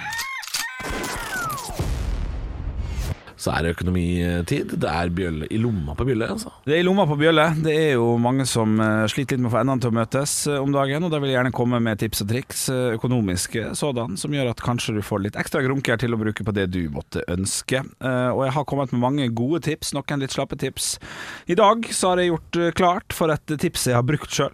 Så 3.43 3.51
er 3.51 3.65
det 3.65 3.73
økonomitid. 3.75 4.75
Det 4.79 4.87
er 4.89 5.09
bjølle 5.11 5.47
i 5.51 5.57
lomma 5.59 5.97
på 5.99 6.05
bjølle, 6.07 6.29
altså. 6.31 6.53
Det 6.63 6.77
er 6.77 6.79
i 6.79 6.85
lomma 6.87 7.03
på 7.09 7.17
bjølle. 7.19 7.49
Det 7.65 7.73
er 7.75 7.89
jo 7.97 8.13
mange 8.21 8.45
som 8.47 8.77
eh, 8.79 9.03
sliter 9.11 9.35
litt 9.35 9.43
med 9.43 9.49
å 9.49 9.53
få 9.57 9.59
endene 9.63 9.83
til 9.83 9.91
å 9.91 9.97
møtes 9.97 10.35
eh, 10.47 10.61
om 10.63 10.71
dagen, 10.71 11.03
og 11.03 11.11
da 11.11 11.19
vil 11.19 11.33
jeg 11.33 11.39
gjerne 11.41 11.55
komme 11.57 11.81
med 11.83 11.99
tips 11.99 12.23
og 12.23 12.31
triks, 12.31 12.63
eh, 12.71 12.95
økonomiske 12.95 13.65
sådan, 13.79 14.15
som 14.21 14.37
gjør 14.37 14.53
at 14.53 14.63
kanskje 14.63 14.95
du 14.95 15.01
får 15.03 15.25
litt 15.25 15.39
ekstra 15.39 15.63
grunker 15.65 15.99
til 15.99 16.15
å 16.15 16.21
bruke 16.21 16.47
på 16.47 16.55
det 16.55 16.69
du 16.71 16.81
måtte 16.93 17.25
ønske. 17.31 17.83
Og 18.03 18.41
jeg 18.45 18.53
har 18.55 18.65
kommet 18.69 18.93
med 18.93 19.01
mange 19.03 19.27
gode 19.35 19.63
tips, 19.65 19.91
noen 19.95 20.23
litt 20.23 20.33
slappe 20.35 20.55
tips. 20.59 20.95
I 21.51 21.57
dag 21.59 21.87
så 21.91 22.13
har 22.13 22.21
jeg 22.21 22.31
gjort 22.31 22.59
klart 22.77 23.15
for 23.15 23.33
et 23.33 23.57
tips 23.59 23.89
jeg 23.89 23.97
har 23.97 24.07
brukt 24.07 24.31
sjøl. 24.31 24.53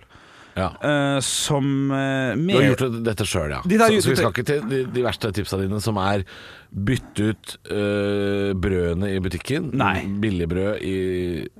Ja. 0.60 0.70
uh, 0.84 1.18
som 1.26 1.92
eh, 1.96 2.36
Du 2.38 2.56
har 2.58 2.70
gjort 2.72 3.02
dette 3.06 3.28
sjøl, 3.28 3.54
ja. 3.56 3.60
De 3.66 3.80
så, 3.80 3.90
så 4.04 4.14
vi 4.14 4.18
skal 4.20 4.34
ikke 4.34 4.48
til 4.48 4.64
de, 4.70 4.86
de 4.92 5.04
verste 5.06 5.32
tipsa 5.36 5.60
dine, 5.62 5.80
som 5.84 6.00
er 6.04 6.26
bytte 6.70 7.32
ut 7.32 7.54
uh, 7.72 8.52
brødene 8.54 9.10
i 9.16 9.22
butikken. 9.24 9.72
Nei. 9.80 10.04
Billigbrød 10.22 10.84
i 10.86 10.98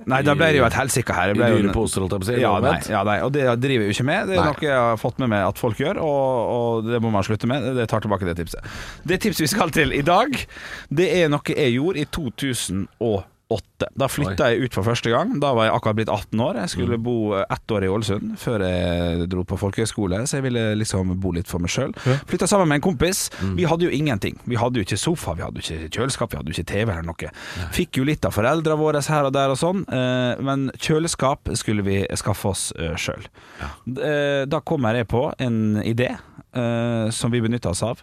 Nei, 0.06 0.20
da 0.26 0.36
ble 0.38 0.52
det 0.54 0.60
jo 0.60 0.66
et 0.68 0.76
helsike 0.78 1.16
her. 1.16 1.32
I 1.34 1.40
dyre 1.40 1.74
poser, 1.74 2.04
holdt 2.04 2.14
jeg 2.14 2.22
på 2.22 2.28
å 2.28 2.30
si. 2.30 2.36
Ja, 2.38 2.52
nei, 2.62 2.76
ja, 2.92 3.00
nei, 3.06 3.16
og 3.26 3.34
det 3.34 3.48
driver 3.58 3.88
jeg 3.88 3.90
jo 3.90 3.96
ikke 3.96 4.06
med. 4.12 4.30
Det 4.30 4.36
er 4.36 4.44
Nei. 4.44 4.52
noe 4.52 4.68
jeg 4.68 4.78
har 4.78 5.00
fått 5.02 5.18
med 5.22 5.32
meg 5.32 5.48
at 5.48 5.58
folk 5.58 5.82
gjør, 5.82 5.98
og, 6.04 6.54
og 6.54 6.92
det 6.92 7.02
må 7.02 7.10
man 7.14 7.26
slutte 7.26 7.50
med. 7.50 7.72
Det 7.80 7.88
tar 7.90 8.06
tilbake 8.06 8.28
det 8.28 8.36
tipset. 8.38 8.70
Det 9.02 9.18
tipset 9.24 9.48
vi 9.48 9.50
skal 9.50 9.74
til 9.74 9.96
i 9.96 10.04
dag, 10.06 10.38
det 10.94 11.10
er 11.18 11.32
noe 11.32 11.58
jeg 11.58 11.74
gjorde 11.80 12.04
i 12.04 12.08
2008. 13.50 13.86
Da 13.98 14.06
flytta 14.08 14.46
jeg 14.52 14.62
ut 14.68 14.74
for 14.76 14.86
første 14.86 15.10
gang. 15.10 15.32
Da 15.42 15.50
var 15.56 15.66
jeg 15.66 15.74
akkurat 15.74 15.96
blitt 15.98 16.08
18 16.12 16.40
år. 16.40 16.54
Jeg 16.62 16.68
skulle 16.70 16.96
Mm. 16.98 17.02
bo 17.02 17.34
ett 17.34 17.66
år 17.74 17.84
i 17.84 17.88
Ålesund 17.88 18.36
før 18.38 18.60
jeg 18.62 19.28
dro 19.28 19.42
på 19.44 19.58
folkehøyskole, 19.58 20.20
så 20.26 20.36
jeg 20.38 20.42
ville 20.44 20.76
liksom 20.76 21.18
bo 21.20 21.32
litt 21.32 21.48
for 21.48 21.58
meg 21.58 21.70
sjøl. 21.70 21.92
Flytta 22.26 22.46
sammen 22.46 22.68
med 22.68 22.76
en 22.82 22.86
kompis. 22.92 23.30
Mm. 23.42 23.56
Vi 23.56 23.64
hadde 23.64 23.82
jo 23.82 23.90
ingenting. 23.90 24.38
Vi 24.46 24.56
hadde 24.56 24.76
jo 24.76 24.84
ikke 24.84 24.98
sofa, 24.98 25.34
vi 25.34 25.42
hadde 25.42 25.60
jo 25.60 25.64
ikke 25.66 25.90
kjøleskap, 25.90 26.30
vi 26.30 26.36
hadde 26.38 26.52
jo 26.52 26.62
ikke 26.62 26.66
TV 26.72 26.90
eller 26.92 27.02
noe. 27.02 27.30
Fikk 27.72 27.96
jo 27.98 28.04
litt 28.04 28.24
av 28.24 28.32
foreldra 28.32 28.76
våre 28.78 29.00
her 29.02 29.24
og 29.24 29.32
der 29.32 29.48
og 29.50 29.56
sånn, 29.58 29.84
eh, 29.92 30.40
men 30.40 30.70
kjøleskap 30.78 31.50
skulle 31.56 31.82
vi 31.82 32.06
skaffe 32.14 32.46
oss 32.48 32.72
sjøl. 32.96 33.26
Da 34.48 34.60
kommer 34.60 34.94
jeg 34.94 35.08
på 35.08 35.32
en 35.40 35.82
idé 35.82 36.16
eh, 36.54 37.10
som 37.10 37.30
vi 37.30 37.40
benytta 37.40 37.70
oss 37.70 37.82
av. 37.82 38.02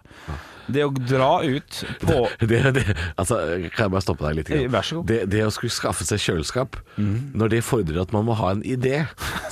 Det 0.68 0.84
å 0.86 0.92
dra 0.94 1.30
ut 1.44 1.80
på 2.02 2.18
Det, 2.52 2.60
det, 2.76 2.84
altså, 3.20 3.38
kan 3.74 3.88
jeg 3.88 3.94
bare 3.94 4.04
stoppe 4.04 4.26
deg 4.28 4.40
litt? 4.42 4.50
Eh, 4.52 4.62
grann? 4.66 4.74
vær 4.78 4.88
så 4.88 5.00
god. 5.00 5.08
Det, 5.12 5.20
det 5.32 5.44
å 5.48 5.52
skulle 5.54 5.74
skaffe 5.74 6.06
seg 6.08 6.20
kjøleskap, 6.24 6.78
når 6.98 7.52
det 7.54 7.62
fordrer 7.66 8.02
at 8.04 8.12
man 8.16 8.26
må 8.28 8.36
ha 8.40 8.52
en 8.56 8.64
idé, 8.68 9.04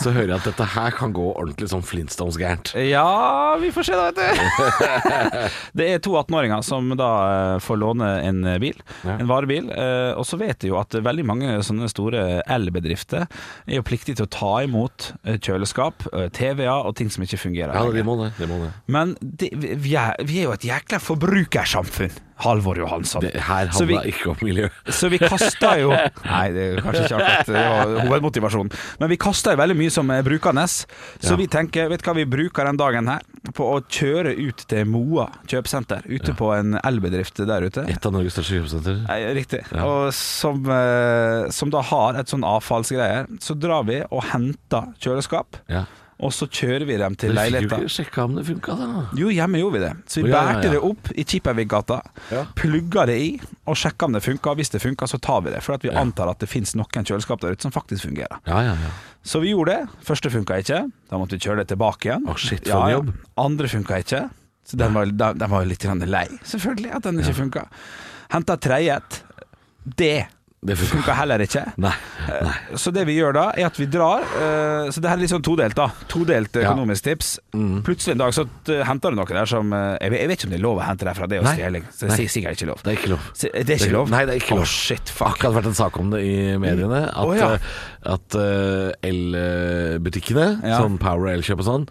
så 0.02 0.12
hører 0.16 0.34
jeg 0.36 0.42
at 0.44 0.50
dette 0.52 0.68
her 0.76 0.96
kan 0.98 1.14
gå 1.16 1.26
ordentlig 1.34 1.70
sånn 1.72 1.84
Flintstones 1.86 2.38
gærent. 2.42 2.74
Ja, 2.80 3.56
vi 3.62 3.72
får 3.76 3.88
se 3.90 3.98
da, 4.00 4.10
vet 4.12 4.20
du. 4.20 5.06
det 5.80 5.88
er 5.96 6.02
to 6.04 6.16
18-åringer 6.20 6.64
som 6.66 6.92
da 7.00 7.10
eh, 7.56 7.60
får 7.64 7.80
låne 7.82 8.10
en 8.28 8.42
eh, 8.50 8.60
bil, 8.62 8.80
Ja. 9.06 9.18
en 9.22 9.30
varebil. 9.30 9.70
eh, 9.72 10.12
Og 10.18 10.26
så 10.28 10.38
vet 10.40 10.64
jeg 10.64 10.72
jo 10.74 10.80
at 10.80 10.96
veldig 11.06 11.26
mange 11.28 11.56
sånne 11.66 11.88
store 11.92 12.42
elbedrifter 12.52 13.26
er 13.28 13.78
jo 13.80 13.84
pliktige 13.86 14.20
til 14.20 14.28
å 14.28 14.32
ta 14.34 14.52
imot 14.66 15.12
eh, 15.24 15.38
kjøleskap, 15.40 16.08
eh, 16.14 16.28
TV-er 16.36 16.86
og 16.90 16.96
ting 17.00 17.10
som 17.14 17.24
ikke 17.26 17.40
fungerer. 17.42 17.76
Ja, 17.76 17.86
de 17.96 18.04
må 18.08 18.18
det. 18.24 18.32
De 18.40 18.50
må 18.50 18.60
det. 18.64 18.72
Men 18.92 19.16
vi, 19.22 19.96
er, 20.00 20.16
vi 20.26 20.42
er 20.42 20.50
jo 20.50 20.56
et 20.56 20.66
jækla 20.68 21.00
forbrukersamfunn, 21.06 22.12
Halvor 22.44 22.76
Johansson. 22.76 23.22
det 23.24 23.40
her 23.40 23.70
Så 23.72 23.86
vi- 23.88 23.96
ikke 24.12 24.28
om 24.34 24.36
miljø. 24.42 24.68
Så 24.92 25.08
vi 25.10 25.18
kasta 25.22 25.78
jo 25.80 25.92
Nei, 26.26 26.50
det 26.52 26.64
er 26.76 26.82
kanskje 26.84 27.06
ikke 27.06 27.20
akkurat 27.22 27.46
det 27.46 27.54
var 27.56 27.94
hovedmotivasjonen. 28.10 28.72
Men 29.00 29.10
vi 29.10 29.18
kasta 29.18 29.54
jo 29.54 29.58
veldig 29.62 29.78
mye 29.80 29.92
som 29.94 30.10
er 30.12 30.22
brukende. 30.26 30.66
Så 30.68 31.32
Ja. 31.32 31.36
vi 31.40 31.48
tenker, 31.48 31.88
vet 31.90 32.04
du 32.04 32.10
hva 32.12 32.16
vi 32.18 32.26
bruker 32.26 32.66
den 32.68 32.76
dagen 32.82 33.08
her? 33.08 33.22
På 33.56 33.70
å 33.78 33.82
kjøre 33.88 34.34
ut 34.36 34.66
til 34.68 34.84
Moa 34.86 35.30
kjøpesenter. 35.48 36.04
Ute 36.12 36.34
på 36.36 36.52
en 36.58 36.76
elbedrift 36.84 37.38
der 37.46 37.62
ute. 37.70 37.88
Et 37.88 38.06
av 38.06 38.12
Norges 38.12 38.34
største 38.36 38.60
kjøpesenter. 38.60 39.06
Riktig. 39.36 39.64
Ja. 39.72 39.86
Og 39.86 40.12
som, 40.14 40.66
eh, 40.70 41.50
som 41.52 41.70
da 41.70 41.82
har 41.82 42.16
et 42.20 42.28
sånn 42.28 42.44
avfallsgreier. 42.44 43.28
Så 43.40 43.56
drar 43.58 43.86
vi 43.86 44.02
og 44.12 44.24
henter 44.34 44.92
kjøleskap, 45.00 45.62
Ja. 45.70 45.86
Og 46.16 46.32
så 46.32 46.48
kjører 46.48 46.86
vi 46.88 46.96
dem 47.00 47.16
til 47.20 47.36
Dere 47.36 47.60
fikk 47.60 47.74
jo 47.74 47.88
ikke 47.90 47.94
sjekka 47.98 48.24
om 48.24 48.36
det 48.38 48.46
funka, 48.48 48.76
da. 48.80 49.02
Jo, 49.20 49.32
hjemme 49.36 49.60
gjorde 49.60 49.76
vi 49.76 49.82
det. 49.84 49.92
Så 50.08 50.22
vi 50.22 50.30
oh, 50.30 50.30
ja, 50.32 50.36
ja, 50.38 50.54
bærte 50.54 50.70
ja. 50.70 50.76
det 50.76 50.82
opp 50.88 51.10
i 51.12 51.26
Kippervik-gata, 51.28 51.98
Ja. 52.32 52.44
plugga 52.56 53.04
det 53.10 53.18
i 53.20 53.28
og 53.68 53.76
sjekka 53.76 54.08
om 54.08 54.16
det 54.16 54.22
funka. 54.24 54.54
Hvis 54.56 54.72
det 54.72 54.80
funka, 54.84 55.10
så 55.12 55.20
tar 55.20 55.42
vi 55.44 55.52
det. 55.52 55.60
For 55.66 55.78
vi 55.82 55.92
Ja. 55.92 56.00
antar 56.00 56.32
at 56.32 56.40
det 56.40 56.48
fins 56.48 56.72
noen 56.76 56.88
kjøleskap 57.04 57.42
der 57.42 57.52
ute 57.52 57.68
som 57.68 57.76
faktisk 57.76 58.08
fungerer. 58.08 58.40
Ja, 58.48 58.62
ja, 58.64 58.78
ja. 58.80 58.94
Så 59.26 59.42
vi 59.44 59.52
gjorde 59.52 59.76
det. 59.76 59.90
Første 60.08 60.32
funka 60.32 60.62
ikke. 60.64 60.82
Da 61.10 61.20
måtte 61.20 61.36
vi 61.36 61.44
kjøre 61.44 61.64
det 61.66 61.68
tilbake 61.74 62.08
igjen. 62.08 62.24
Å, 62.30 62.38
shit, 62.38 62.64
for 62.64 62.88
ja, 62.88 62.96
jobb. 62.96 63.12
Andre 63.38 63.68
funka 63.68 64.00
ikke. 64.00 64.30
Så 64.66 64.78
den 64.78 64.94
var, 64.94 65.06
den, 65.06 65.50
var 65.50 65.66
litt 65.66 65.84
lei, 65.84 66.28
selvfølgelig, 66.42 66.96
at 66.96 67.04
den 67.04 67.20
ikke 67.20 67.36
funka. 67.38 67.68
Henta 68.34 68.56
tredje 68.58 68.96
et. 68.98 69.24
Det 69.86 70.26
Det 70.66 70.74
funka. 70.80 71.14
heller 71.14 71.42
ikke. 71.44 71.62
Nei. 71.84 71.92
nei. 72.42 72.54
Så 72.82 72.90
det 72.96 73.04
vi 73.06 73.18
gjør 73.20 73.36
da, 73.38 73.44
er 73.54 73.68
at 73.68 73.76
vi 73.78 73.86
drar 73.92 74.24
eh, 74.24 74.88
Så 74.90 75.02
det 75.04 75.12
her 75.12 75.18
er 75.20 75.22
litt 75.22 75.30
sånn 75.30 75.44
todelt, 75.46 75.76
da. 75.78 75.90
Todelt 76.10 76.56
Ja. 76.58 76.72
økonomisk 76.72 77.04
tips. 77.06 77.36
Mm. 77.54 77.84
Plutselig 77.86 78.16
en 78.16 78.24
dag 78.24 78.34
så 78.34 78.48
eh, 78.74 78.82
henter 78.88 79.14
du 79.14 79.20
noe 79.20 79.30
der 79.30 79.46
som 79.52 79.70
eh, 79.78 79.98
jeg, 80.02 80.14
vet, 80.16 80.34
ikke 80.40 80.48
om 80.50 80.56
det 80.56 80.58
er 80.58 80.64
lov 80.66 80.82
å 80.82 80.86
hente 80.88 81.06
derfra, 81.06 81.28
det 81.30 81.38
er 81.38 81.44
jo 81.44 81.54
stjeling. 81.54 81.86
Så 81.94 82.10
det 82.10 82.18
er 82.18 82.32
sikkert 82.34 82.58
ikke 82.58 82.70
lov. 82.72 82.82
Det 82.82 82.94
er 82.96 82.98
ikke 82.98 83.12
lov. 83.14 83.28
Det 83.44 83.52
er 83.62 83.76
ikke 83.78 83.94
lov? 83.94 84.10
Nei, 84.16 84.24
det 84.26 84.34
er 84.38 84.42
ikke 84.42 84.58
lov. 84.58 84.66
Å, 84.66 84.72
shit, 84.74 85.14
fuck. 85.14 85.36
Akkurat 85.36 85.58
vært 85.60 85.70
en 85.70 85.78
sak 85.84 86.00
om 86.02 86.10
det 86.16 86.24
i 86.26 86.36
mediene. 86.66 87.04
At, 87.12 87.22
oh, 87.30 87.36
ja. 87.38 87.52
eh, 87.60 87.76
at 88.16 88.40
eh, 88.42 89.10
elbutikkene, 89.12 90.48
Ja. 90.66 90.80
sånn 90.82 90.98
Power 91.02 91.28
og 91.30 91.34
Elkjøp 91.38 91.62
og 91.62 91.68
sånn, 91.70 91.88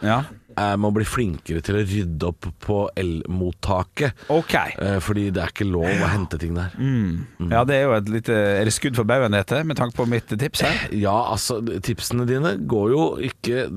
Ja. 0.57 0.73
eh, 0.73 0.77
må 0.81 0.91
bli 0.95 1.05
flinkere 1.05 1.63
til 1.65 1.77
å 1.81 1.85
rydde 1.85 2.29
opp 2.31 2.49
på 2.65 2.79
elmottaket. 3.01 4.27
Ok. 4.33 4.55
Eh, 4.55 4.99
fordi 5.05 5.29
det 5.35 5.43
er 5.43 5.53
ikke 5.55 5.67
lov 5.69 5.87
å 5.89 6.11
hente 6.13 6.39
ting 6.41 6.55
der. 6.57 6.71
Mm. 6.79 7.51
Ja, 7.51 7.65
det 7.65 7.75
er 7.81 7.83
jo 7.89 7.95
et 7.99 8.09
lite 8.09 8.35
Er 8.35 8.65
det 8.65 8.75
skudd 8.75 8.97
for 8.97 9.05
baugen, 9.05 9.33
dette, 9.35 9.63
med 9.65 9.77
tanke 9.77 9.97
på 9.97 10.07
mitt 10.09 10.29
tips 10.31 10.61
her? 10.65 10.85
Ja, 11.05 11.17
altså, 11.33 11.61
tipsene 11.85 12.27
dine 12.29 12.57
går 12.71 12.91
jo 12.95 13.05
ikke 13.31 13.69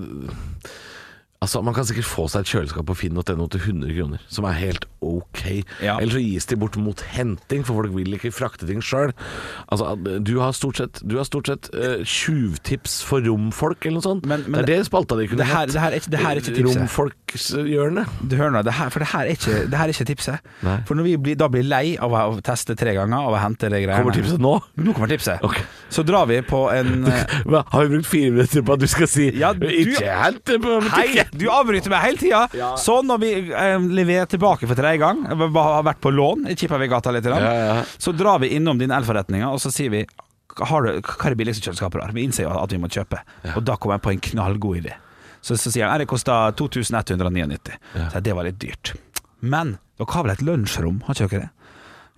Altså, 1.41 1.61
Man 1.61 1.75
kan 1.77 1.85
sikkert 1.85 2.07
få 2.09 2.25
seg 2.31 2.41
et 2.45 2.49
kjøleskap 2.49 2.87
på 2.89 2.95
finn.no 2.97 3.23
til 3.53 3.61
100 3.61 3.93
kroner, 3.93 4.23
som 4.31 4.47
er 4.49 4.57
helt 4.57 4.87
ok. 5.01 5.63
Ja. 5.83 5.97
Eller 5.99 6.13
så 6.17 6.21
gis 6.23 6.45
de 6.49 6.55
bort 6.59 6.77
mot 6.81 6.99
henting, 7.13 7.63
for 7.65 7.81
folk 7.81 7.93
vil 7.95 8.13
ikke 8.17 8.31
frakte 8.33 8.67
ting 8.67 8.81
sjøl. 8.81 9.13
Altså, 9.71 9.93
du 10.23 10.39
har 10.39 10.51
stort 10.57 10.77
sett, 10.81 11.01
du 11.07 11.17
har 11.17 11.27
stort 11.27 11.47
sett 11.51 11.69
uh, 11.75 12.03
tjuvtips 12.03 13.01
for 13.07 13.21
romfolk, 13.25 13.85
eller 13.85 13.99
noe 13.99 14.07
sånt. 14.07 14.25
Men- 14.25 14.45
men 14.47 14.65
det 14.65 14.73
er 14.75 14.83
det 14.83 14.89
spalta 14.89 15.15
de 15.19 15.27
kunne 15.27 15.37
det 15.43 15.47
her- 15.51 15.65
det 15.67 15.79
her 15.81 15.91
er 15.91 15.99
ikke- 15.99 16.11
det 16.11 16.19
her 16.19 16.31
er 16.31 16.41
ikke 16.41 16.55
tipset. 16.55 16.81
Romfolkshjørnet. 16.81 18.07
Du 18.29 18.35
hører 18.35 18.51
nå, 18.51 18.63
det 18.63 18.73
her, 18.73 18.89
for 18.89 18.99
det 18.99 19.07
her 19.11 19.19
er 19.27 19.33
ikke, 19.35 19.55
det 19.69 19.77
her 19.77 19.85
er 19.87 19.93
ikke 19.93 20.05
tipset. 20.07 20.39
Nei. 20.63 20.77
For 20.87 20.95
når 20.95 21.03
vi 21.03 21.15
blir, 21.17 21.35
da 21.37 21.47
blir 21.47 21.63
lei 21.67 21.97
av 21.99 22.11
å 22.11 22.41
teste 22.41 22.75
tre 22.77 22.93
ganger, 22.97 23.17
av 23.17 23.33
å 23.35 23.41
hente 23.41 23.69
de 23.69 23.81
greiene 23.83 23.97
Kommer 24.01 24.15
tipset 24.15 24.39
nå? 24.39 24.53
Nå 24.77 24.93
kommer 24.95 25.07
tipset. 25.11 25.41
Ok. 25.43 25.59
Så 25.89 26.03
drar 26.05 26.25
vi 26.27 26.41
på 26.41 26.65
en 26.73 27.05
eh, 27.07 27.25
Har 27.71 27.85
vi 27.85 27.95
brukt 27.97 28.05
fire 28.09 28.31
minutter 28.31 28.61
på 28.61 28.73
at 28.73 28.79
du 28.79 28.87
skal 28.87 29.07
si 29.07 29.29
Ja, 29.37 29.53
du- 29.53 29.65
Ikke 29.67 30.03
helt 30.03 30.43
på 30.45 30.81
Hei, 30.91 31.23
du 31.31 31.45
avbryter 31.49 31.89
meg 31.89 32.01
hele 32.03 32.17
tida! 32.17 32.75
Så 32.77 33.01
når 33.05 33.19
vi 33.21 33.31
eh, 33.51 33.77
leverer 33.79 34.27
tilbake 34.27 34.67
for 34.67 34.75
tredje 34.87 35.01
gang, 35.03 35.25
Vi 35.27 35.49
har 35.59 35.83
vært 35.83 35.99
på 36.01 36.11
lån 36.13 36.47
i 36.51 36.55
Kippavik-gata 36.55 37.11
litt, 37.11 37.25
Ja, 37.25 37.39
ja. 37.53 37.83
så 37.97 38.13
drar 38.15 38.39
vi 38.39 38.55
innom 38.55 38.79
din 38.79 38.91
elforretninger, 38.91 39.47
og 39.51 39.59
så 39.59 39.71
sier 39.73 39.89
vi 39.93 40.05
har 40.57 40.81
du, 40.81 41.01
hva 41.05 41.25
er 41.27 41.35
det 41.35 41.37
billigste 41.37 41.67
kjøleskapet 41.67 41.99
du 41.99 42.03
har? 42.05 42.13
Vi 42.15 42.23
innser 42.25 42.47
jo 42.47 42.53
at 42.57 42.71
vi 42.73 42.79
må 42.81 42.89
kjøpe. 42.89 43.19
Og 43.55 43.61
da 43.67 43.75
kommer 43.77 43.99
jeg 43.99 44.01
på 44.07 44.13
en 44.15 44.23
knallgod 44.31 44.79
idé. 44.79 44.95
Så, 45.41 45.53
så 45.53 45.69
sier 45.69 45.85
han 45.85 46.01
det 46.01 46.07
kosta 46.09 46.51
2199. 46.57 47.75
Så 47.93 48.07
jeg, 48.15 48.23
det 48.25 48.33
var 48.33 48.47
litt 48.47 48.57
dyrt. 48.57 48.95
Men 49.39 49.75
dere 49.99 50.13
har 50.15 50.25
vel 50.25 50.33
et 50.33 50.41
lunsjrom, 50.41 51.03
har 51.05 51.19
ikke 51.27 51.43
det? 51.43 51.51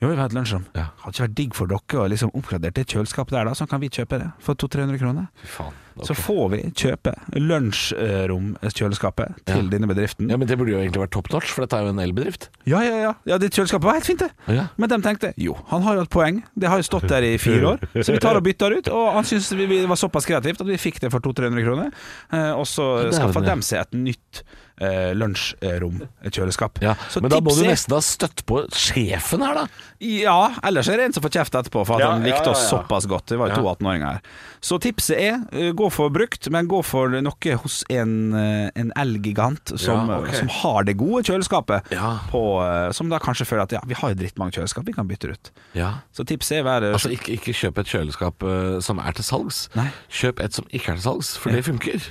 Jo, 0.01 0.07
vi 0.07 0.15
har 0.15 0.29
et 0.29 0.33
lunsjrom. 0.37 0.63
Ja. 0.77 0.85
Hadde 1.03 1.11
ikke 1.15 1.25
vært 1.27 1.35
digg 1.35 1.55
for 1.57 1.67
dere 1.67 1.99
å 1.99 2.07
liksom 2.07 2.31
oppgradere 2.33 2.71
det 2.77 2.85
kjøleskapet 2.87 3.35
der, 3.35 3.49
da? 3.49 3.53
Så 3.57 3.67
kan 3.67 3.81
vi 3.83 3.89
kjøpe 3.91 4.19
det 4.21 4.29
for 4.39 4.55
200-300 4.55 4.99
kroner. 5.01 5.27
Fy 5.43 5.47
faen. 5.57 5.73
Så 6.07 6.15
får 6.15 6.45
vi 6.53 6.59
kjøpe 6.79 7.11
lunsjrom-kjøleskapet 7.35 9.33
til 9.45 9.63
Ja. 9.65 9.69
denne 9.69 9.87
bedriften. 9.89 10.29
Ja, 10.29 10.37
Men 10.37 10.47
det 10.47 10.57
burde 10.57 10.71
jo 10.71 10.77
egentlig 10.79 11.01
vært 11.03 11.11
top 11.11 11.29
notch, 11.33 11.51
for 11.51 11.61
dette 11.65 11.73
er 11.77 11.83
jo 11.83 11.89
en 11.89 11.99
elbedrift. 11.99 12.49
Ja, 12.65 12.79
ja, 12.81 12.95
ja. 13.01 13.13
ja 13.25 13.37
det 13.37 13.51
kjøleskapet 13.51 13.83
var 13.83 13.93
helt 13.93 14.05
fint, 14.05 14.19
det. 14.19 14.31
Ja. 14.47 14.67
Men 14.77 14.89
de 14.89 15.01
tenkte 15.01 15.33
jo, 15.37 15.57
han 15.67 15.81
har 15.83 15.95
jo 15.95 16.01
et 16.01 16.09
poeng. 16.09 16.43
Det 16.55 16.69
har 16.69 16.77
jo 16.77 16.83
stått 16.87 17.07
der 17.09 17.23
i 17.23 17.37
fire 17.37 17.75
år. 17.75 17.79
Så 18.03 18.13
vi 18.13 18.19
tar 18.19 18.35
og 18.39 18.43
bytter 18.43 18.77
ut. 18.79 18.87
Og 18.87 19.13
han 19.13 19.23
syntes 19.27 19.51
vi, 19.51 19.65
vi 19.65 19.85
var 19.85 19.95
såpass 19.99 20.25
kreativt 20.25 20.61
at 20.61 20.67
vi 20.67 20.77
fikk 20.77 20.99
det 21.01 21.11
for 21.11 21.19
200-300 21.19 21.63
kroner. 21.67 21.91
Eh, 22.31 22.51
og 22.55 22.65
så 22.69 23.11
skaffa 23.11 23.39
vel 23.41 23.49
det. 23.49 23.55
de 23.55 23.61
seg 23.67 23.79
et 23.83 23.93
nytt 23.93 24.43
eh, 24.79 25.11
lunsjrom, 25.17 26.01
kjøleskap. 26.25 26.79
Ja, 26.83 26.95
Så 27.09 27.21
Men 27.21 27.31
da 27.33 27.39
må 27.43 27.53
du 27.55 27.63
nesten 27.67 27.95
ha 27.95 28.01
støtt 28.03 28.45
på 28.49 28.63
sjefen 28.75 29.43
her, 29.45 29.63
da. 29.63 29.85
Ja, 29.99 30.37
ellers 30.63 30.87
er 30.87 30.99
det 31.01 31.09
en 31.09 31.13
som 31.17 31.23
får 31.25 31.33
kjeft 31.35 31.57
etterpå 31.59 31.83
for 31.85 31.99
at 31.99 32.05
Ja, 32.05 32.11
han 32.15 32.23
likte 32.23 32.45
ja, 32.45 32.53
ja, 32.53 32.55
oss 32.55 32.69
såpass 32.71 33.07
godt. 33.11 33.33
Vi 33.33 33.39
var 33.39 33.51
jo 33.51 33.59
to 33.59 33.67
18-åringer 33.73 34.07
her. 34.15 34.21
Så 34.63 34.79
tipset 34.79 35.19
er 35.19 35.41
eh, 35.55 35.71
gå 35.75 35.89
for 35.91 36.11
brukt, 36.13 36.47
men 36.51 36.67
gå 36.71 36.79
for 36.87 37.11
noe 37.19 37.55
hos 37.63 37.81
en, 37.91 38.13
eh, 38.35 38.69
en 38.79 38.93
elgigant 38.99 39.73
som, 39.75 40.07
Ja, 40.09 40.19
ok. 40.23 40.33
som 40.39 40.51
har 40.61 40.87
det 40.87 40.95
gode 40.99 41.23
kjøleskapet. 41.27 41.91
Ja. 41.95 42.13
På, 42.31 42.43
eh, 42.63 42.91
som 42.95 43.11
da 43.11 43.19
kanskje 43.23 43.47
føler 43.49 43.67
at 43.67 43.75
ja, 43.75 43.81
vi 43.87 43.97
har 43.99 44.13
jo 44.13 44.19
drittmange 44.21 44.55
kjøleskap, 44.55 44.87
vi 44.87 44.95
kan 44.95 45.07
bytte 45.09 45.27
det 45.31 45.37
ut. 45.39 45.51
Ja. 45.75 45.91
Så 46.15 46.23
tipset 46.27 46.59
er 46.61 46.67
være 46.67 46.93
Altså, 46.93 47.11
ikke, 47.13 47.35
ikke 47.35 47.53
kjøp 47.55 47.79
et 47.83 47.91
kjøleskap 47.91 48.43
eh, 48.47 48.79
som 48.83 48.99
er 49.03 49.15
til 49.15 49.27
salgs. 49.27 49.65
Nei. 49.75 49.89
Kjøp 50.09 50.39
et 50.43 50.55
som 50.55 50.67
ikke 50.71 50.93
er 50.95 50.99
til 51.01 51.05
salgs, 51.09 51.35
for 51.39 51.51
det 51.55 51.65
funker. 51.67 52.09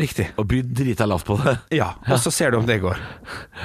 Riktig. 0.00 0.26
Og 0.40 0.46
by 0.48 0.62
drita 0.64 1.04
lavt 1.08 1.26
på 1.28 1.34
det. 1.42 1.52
Ja, 1.76 1.90
og 2.08 2.16
så 2.22 2.30
ser 2.32 2.54
du 2.54 2.56
om 2.60 2.66
det 2.68 2.78
går. 2.80 2.96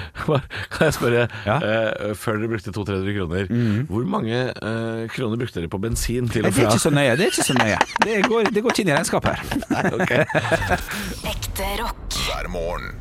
Kan 0.73 0.89
jeg 0.89 0.95
spørre, 0.97 1.25
Ja. 1.47 1.55
Eh, 1.63 2.11
før 2.19 2.41
dere 2.41 2.49
brukte 2.51 2.73
200-300 2.75 3.15
kroner, 3.15 3.47
hvor 3.87 4.07
mange 4.09 4.41
eh, 4.51 5.05
kroner 5.15 5.39
brukte 5.39 5.61
dere 5.61 5.71
på 5.71 5.79
bensin 5.85 6.27
til 6.27 6.43
og 6.45 6.51
fra? 6.51 6.59
det 6.59 6.67
er 6.67 6.75
ikke 6.75 6.83
så 6.83 6.91
nøye. 6.95 7.15
Det 7.15 7.27
er 7.27 7.31
ikke 7.31 7.47
så 7.47 7.55
nøye 7.55 7.79
Det 8.03 8.17
går, 8.27 8.51
det 8.51 8.63
går 8.65 8.75
ikke 8.75 8.83
inn 8.85 8.91
i 8.91 8.97
regnskapet 8.97 9.31
her. 9.31 9.91
Ok. 9.95 10.11
Ekte 11.31 11.71
rock. 11.79 12.19
hver 12.27 12.49
morgen. 12.51 12.91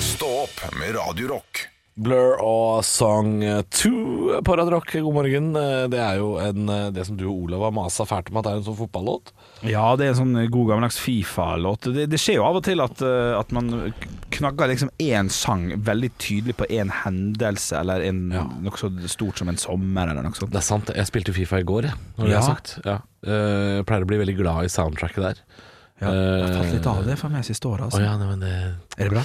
Stå 0.00 0.28
opp 0.44 0.60
med 0.80 0.94
Radio 0.96 1.32
Rock. 1.34 1.55
Blur 1.96 2.34
og 2.44 2.82
Song 2.84 3.38
2 3.72 4.40
på 4.44 4.56
Radio 4.58 4.74
Rock. 4.74 4.90
God 5.00 5.14
morgen. 5.16 5.46
Eh, 5.56 5.86
Det 5.88 5.98
er 5.98 6.18
jo 6.20 6.34
en, 6.36 6.68
eh, 6.68 6.90
det 6.92 7.06
som 7.08 7.16
du 7.16 7.24
og 7.24 7.46
Olav 7.46 7.62
har 7.64 7.72
masa 7.72 8.04
fælt 8.04 8.28
om 8.30 8.36
at 8.36 8.44
det 8.44 8.52
er 8.52 8.56
en 8.60 8.66
sånn 8.66 8.76
fotballåt. 8.76 9.32
Ja, 9.64 9.96
det 9.96 10.04
er 10.04 10.10
en 10.12 10.18
sånn 10.20 10.50
god 10.52 10.68
gammeldags 10.68 10.98
Fifa-låt. 11.00 11.88
Det, 11.94 12.04
det 12.12 12.20
skjer 12.20 12.36
jo 12.36 12.44
av 12.44 12.56
og 12.60 12.64
til 12.68 12.82
at, 12.84 13.00
eh, 13.00 13.38
at 13.40 13.50
man 13.56 13.94
knagger 14.30 14.68
liksom 14.74 14.90
én 15.00 15.30
sang 15.32 15.70
veldig 15.80 16.10
tydelig 16.20 16.56
på 16.60 16.68
én 16.68 16.90
hendelse, 16.92 17.80
eller 17.80 18.02
en, 18.04 18.30
Ja. 18.30 18.44
noe 18.44 18.76
så 18.76 18.92
stort 19.08 19.38
som 19.38 19.48
en 19.48 19.56
sommer, 19.56 20.10
eller 20.10 20.22
noe 20.22 20.32
sånt. 20.36 20.50
Det 20.52 20.60
er 20.60 20.68
sant. 20.68 20.92
Jeg 20.94 21.06
spilte 21.08 21.32
Fifa 21.32 21.60
i 21.60 21.64
går, 21.64 21.82
jeg, 21.88 21.94
når 22.18 22.24
det 22.26 22.32
Ja. 22.32 22.38
er 22.38 22.42
sagt. 22.54 22.78
Ja. 22.84 22.98
Eh, 23.24 23.76
Jeg 23.80 23.86
pleier 23.86 24.04
å 24.04 24.06
bli 24.06 24.18
veldig 24.18 24.36
glad 24.36 24.64
i 24.64 24.68
soundtracket 24.68 25.16
der. 25.22 25.34
Ja, 25.98 26.12
jeg 26.12 26.44
har 26.44 26.62
tatt 26.62 26.72
litt 26.74 26.86
av 26.86 27.04
det 27.06 27.18
for 27.18 27.30
meg 27.30 27.42
siste 27.42 27.64
året, 27.72 27.84
Altså. 27.88 28.00
Oh, 28.00 28.04
ja, 28.04 28.18
nei, 28.18 28.26
men 28.26 28.40
det 28.40 28.74
Er 28.98 29.08
det 29.08 29.12
bra? 29.12 29.22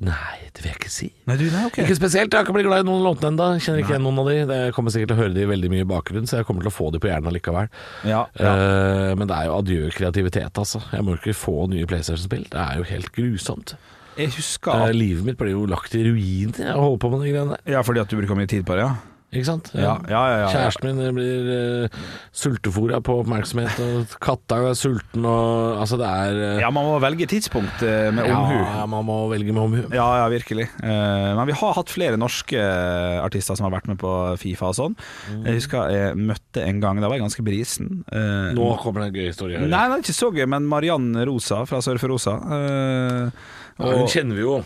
Nei, 0.00 0.36
det 0.54 0.62
vil 0.62 0.70
jeg 0.70 0.78
ikke 0.78 0.92
si. 0.92 1.08
Nei, 1.28 1.34
du, 1.36 1.44
nei, 1.52 1.66
okay. 1.68 1.84
Ikke 1.84 1.96
spesielt. 1.98 2.32
Jeg 2.32 2.38
har 2.38 2.46
ikke 2.46 2.54
blitt 2.56 2.68
glad 2.70 2.84
i 2.84 2.88
noen 2.88 3.02
låtene 3.04 3.34
ennå. 3.34 3.48
Kjenner 3.60 3.82
ikke 3.82 3.92
igjen 3.92 4.06
noen 4.06 4.20
av 4.22 4.30
de. 4.30 4.36
Jeg 4.38 4.74
kommer 4.76 4.94
sikkert 4.94 5.12
til 5.12 5.18
å 5.18 5.20
høre 5.20 5.34
de 5.34 5.46
veldig 5.50 5.70
mye 5.74 5.84
i 5.84 5.88
bakgrunnen, 5.90 6.30
så 6.30 6.38
jeg 6.40 6.48
kommer 6.48 6.64
til 6.64 6.70
å 6.70 6.74
få 6.74 6.88
de 6.94 7.02
på 7.02 7.10
hjernen 7.10 7.36
likevel. 7.36 7.68
Ja, 8.08 8.22
ja. 8.40 8.54
Uh, 8.54 9.10
men 9.20 9.28
det 9.28 9.36
er 9.36 9.50
jo 9.50 9.58
adjø 9.58 9.90
kreativitet, 9.98 10.62
altså. 10.62 10.80
Jeg 10.94 11.04
må 11.04 11.18
ikke 11.18 11.36
få 11.36 11.56
nye 11.74 11.88
PlayStation-spill. 11.90 12.48
Det 12.54 12.62
er 12.64 12.80
jo 12.80 12.88
helt 12.94 13.12
grusomt. 13.18 13.76
Jeg 14.16 14.32
husker 14.38 14.72
at... 14.72 14.88
Uh, 14.88 14.96
livet 14.96 15.26
mitt 15.26 15.40
blir 15.40 15.52
jo 15.52 15.66
lagt 15.68 15.92
i 15.98 16.06
ruiner. 16.06 16.64
Jeg 16.70 16.80
holder 16.80 17.04
på 17.04 17.12
med 17.12 17.26
de 17.26 17.34
greiene 17.34 17.58
der. 17.58 17.64
Ja, 17.76 17.84
fordi 17.84 18.04
at 18.06 18.12
du 18.12 18.16
bruker 18.22 18.40
mye 18.40 18.50
tid 18.50 18.64
på 18.68 18.78
det, 18.78 18.88
ja? 18.88 18.94
Ikke 19.30 19.46
sant? 19.46 19.68
Ja, 19.78 19.92
ja, 20.10 20.20
ja, 20.26 20.38
ja. 20.42 20.46
Kjæresten 20.50 20.96
min 20.98 21.14
blir 21.14 21.50
uh, 21.86 21.98
sultefòra 22.34 22.98
på 23.06 23.14
oppmerksomhet, 23.22 23.76
og 23.84 24.14
katta 24.22 24.56
er 24.72 24.74
sulten, 24.74 25.22
og 25.22 25.78
altså 25.84 25.98
det 26.00 26.08
er 26.10 26.38
uh, 26.40 26.60
Ja, 26.64 26.70
man 26.74 26.88
må 26.88 26.96
velge 27.02 27.28
tidspunkt 27.30 27.84
uh, 27.86 28.08
med 28.16 28.26
ja, 28.26 28.34
omhu. 28.40 28.88
man 28.90 29.06
må 29.06 29.18
velge 29.30 29.54
med 29.54 29.62
omhu. 29.62 29.84
Ja, 29.94 30.08
ja, 30.18 30.24
virkelig. 30.32 30.66
Uh, 30.82 31.30
men 31.38 31.44
vi 31.46 31.54
har 31.60 31.76
hatt 31.78 31.92
flere 31.94 32.18
norske 32.18 32.58
eh, 32.58 33.20
artister 33.22 33.54
som 33.58 33.68
har 33.68 33.76
vært 33.76 33.86
med 33.92 34.00
på 34.02 34.10
Fifa 34.42 34.72
og 34.72 34.76
sånn. 34.80 34.98
Jeg 35.46 35.60
husker 35.60 35.94
jeg 35.94 36.18
møtte 36.18 36.66
en 36.66 36.82
gang, 36.82 36.98
da 36.98 37.06
var 37.06 37.18
jeg 37.20 37.24
ganske 37.28 37.46
brisen. 37.46 38.00
Eh, 38.10 38.50
Nå 38.58 38.66
kommer 38.82 39.04
det 39.06 39.12
en 39.12 39.16
gøy 39.20 39.30
historie. 39.30 39.62
Nei, 39.62 39.84
det 39.86 40.00
er 40.00 40.04
ikke 40.04 40.16
så 40.18 40.32
gøy, 40.34 40.44
men 40.50 40.66
Mariann 40.70 41.12
Rosa 41.30 41.62
fra 41.70 41.78
Surfer 41.86 42.10
Rosa. 42.10 42.34
eh, 42.50 43.48
Ja, 43.80 43.94
hun 43.96 44.10
kjenner 44.12 44.36
vi 44.36 44.42
jo. 44.44 44.58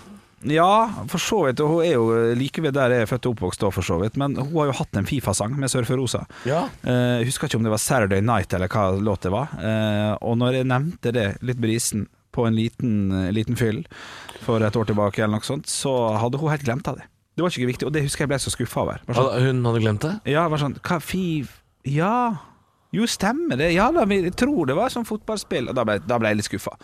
Ja, 0.51 1.05
for 1.09 1.23
så 1.23 1.39
vidt. 1.47 1.61
Og 1.65 1.71
hun 1.71 1.85
er 1.85 1.95
jo 1.95 2.35
like 2.39 2.63
ved 2.65 2.75
der 2.77 2.93
jeg 2.95 3.05
er 3.07 3.11
født 3.11 3.27
og 3.31 3.37
oppvokst, 3.37 3.65
for 3.75 3.87
så 3.87 3.97
vidt. 4.03 4.19
Men 4.21 4.37
hun 4.37 4.53
har 4.59 4.71
jo 4.73 4.77
hatt 4.81 4.99
en 5.01 5.07
Fifa-sang 5.09 5.57
med 5.61 5.71
Surfer 5.73 5.97
Rosa. 6.01 6.25
Ja. 6.49 6.65
Uh, 6.85 7.23
husker 7.25 7.49
ikke 7.49 7.61
om 7.61 7.65
det 7.67 7.73
var 7.75 7.83
Saturday 7.83 8.21
Night 8.25 8.53
eller 8.57 8.69
hva 8.69 8.91
låt 9.01 9.25
det 9.27 9.33
var. 9.35 9.55
Uh, 9.57 10.13
og 10.21 10.37
når 10.43 10.61
jeg 10.61 10.69
nevnte 10.71 11.15
det, 11.17 11.29
litt 11.43 11.63
brisen, 11.63 12.07
på 12.35 12.49
en 12.49 12.57
liten, 12.59 12.95
eh, 13.15 13.29
liten 13.31 13.55
fyll 13.55 13.85
for 14.43 14.59
et 14.67 14.75
år 14.75 14.89
tilbake, 14.89 15.23
eller 15.23 15.39
noe 15.39 15.47
sånt, 15.47 15.69
så 15.71 15.93
hadde 16.19 16.41
hun 16.41 16.51
helt 16.51 16.65
glemt 16.67 16.89
av 16.91 16.97
det. 16.99 17.05
Det 17.39 17.45
var 17.45 17.53
ikke 17.55 17.69
viktig, 17.69 17.87
og 17.87 17.93
det 17.95 18.03
husker 18.03 18.25
jeg 18.25 18.31
ble 18.33 18.39
så 18.43 18.51
skuffa 18.51 18.83
over. 18.83 18.99
Sånn, 19.07 19.29
Hun 19.45 19.61
hadde 19.69 19.83
glemt 19.85 20.03
det? 20.03 20.17
ja, 20.33 20.43
var 20.51 20.59
sånn 20.59 20.75
Hva 20.83 20.99
fiv... 21.03 21.53
Ja, 21.87 22.37
jo, 22.95 23.07
stemmer 23.11 23.59
det. 23.59 23.73
Ja 23.75 23.91
da, 23.93 24.05
vi- 24.07 24.31
tror 24.31 24.67
det 24.67 24.75
var 24.79 24.91
sånn 24.91 25.07
fotballspill. 25.07 25.69
Og 25.71 25.75
da 25.79 25.85
ble, 25.87 25.99
da 26.03 26.19
ble 26.19 26.31
jeg 26.33 26.39
litt 26.41 26.49
skuffa. 26.49 26.75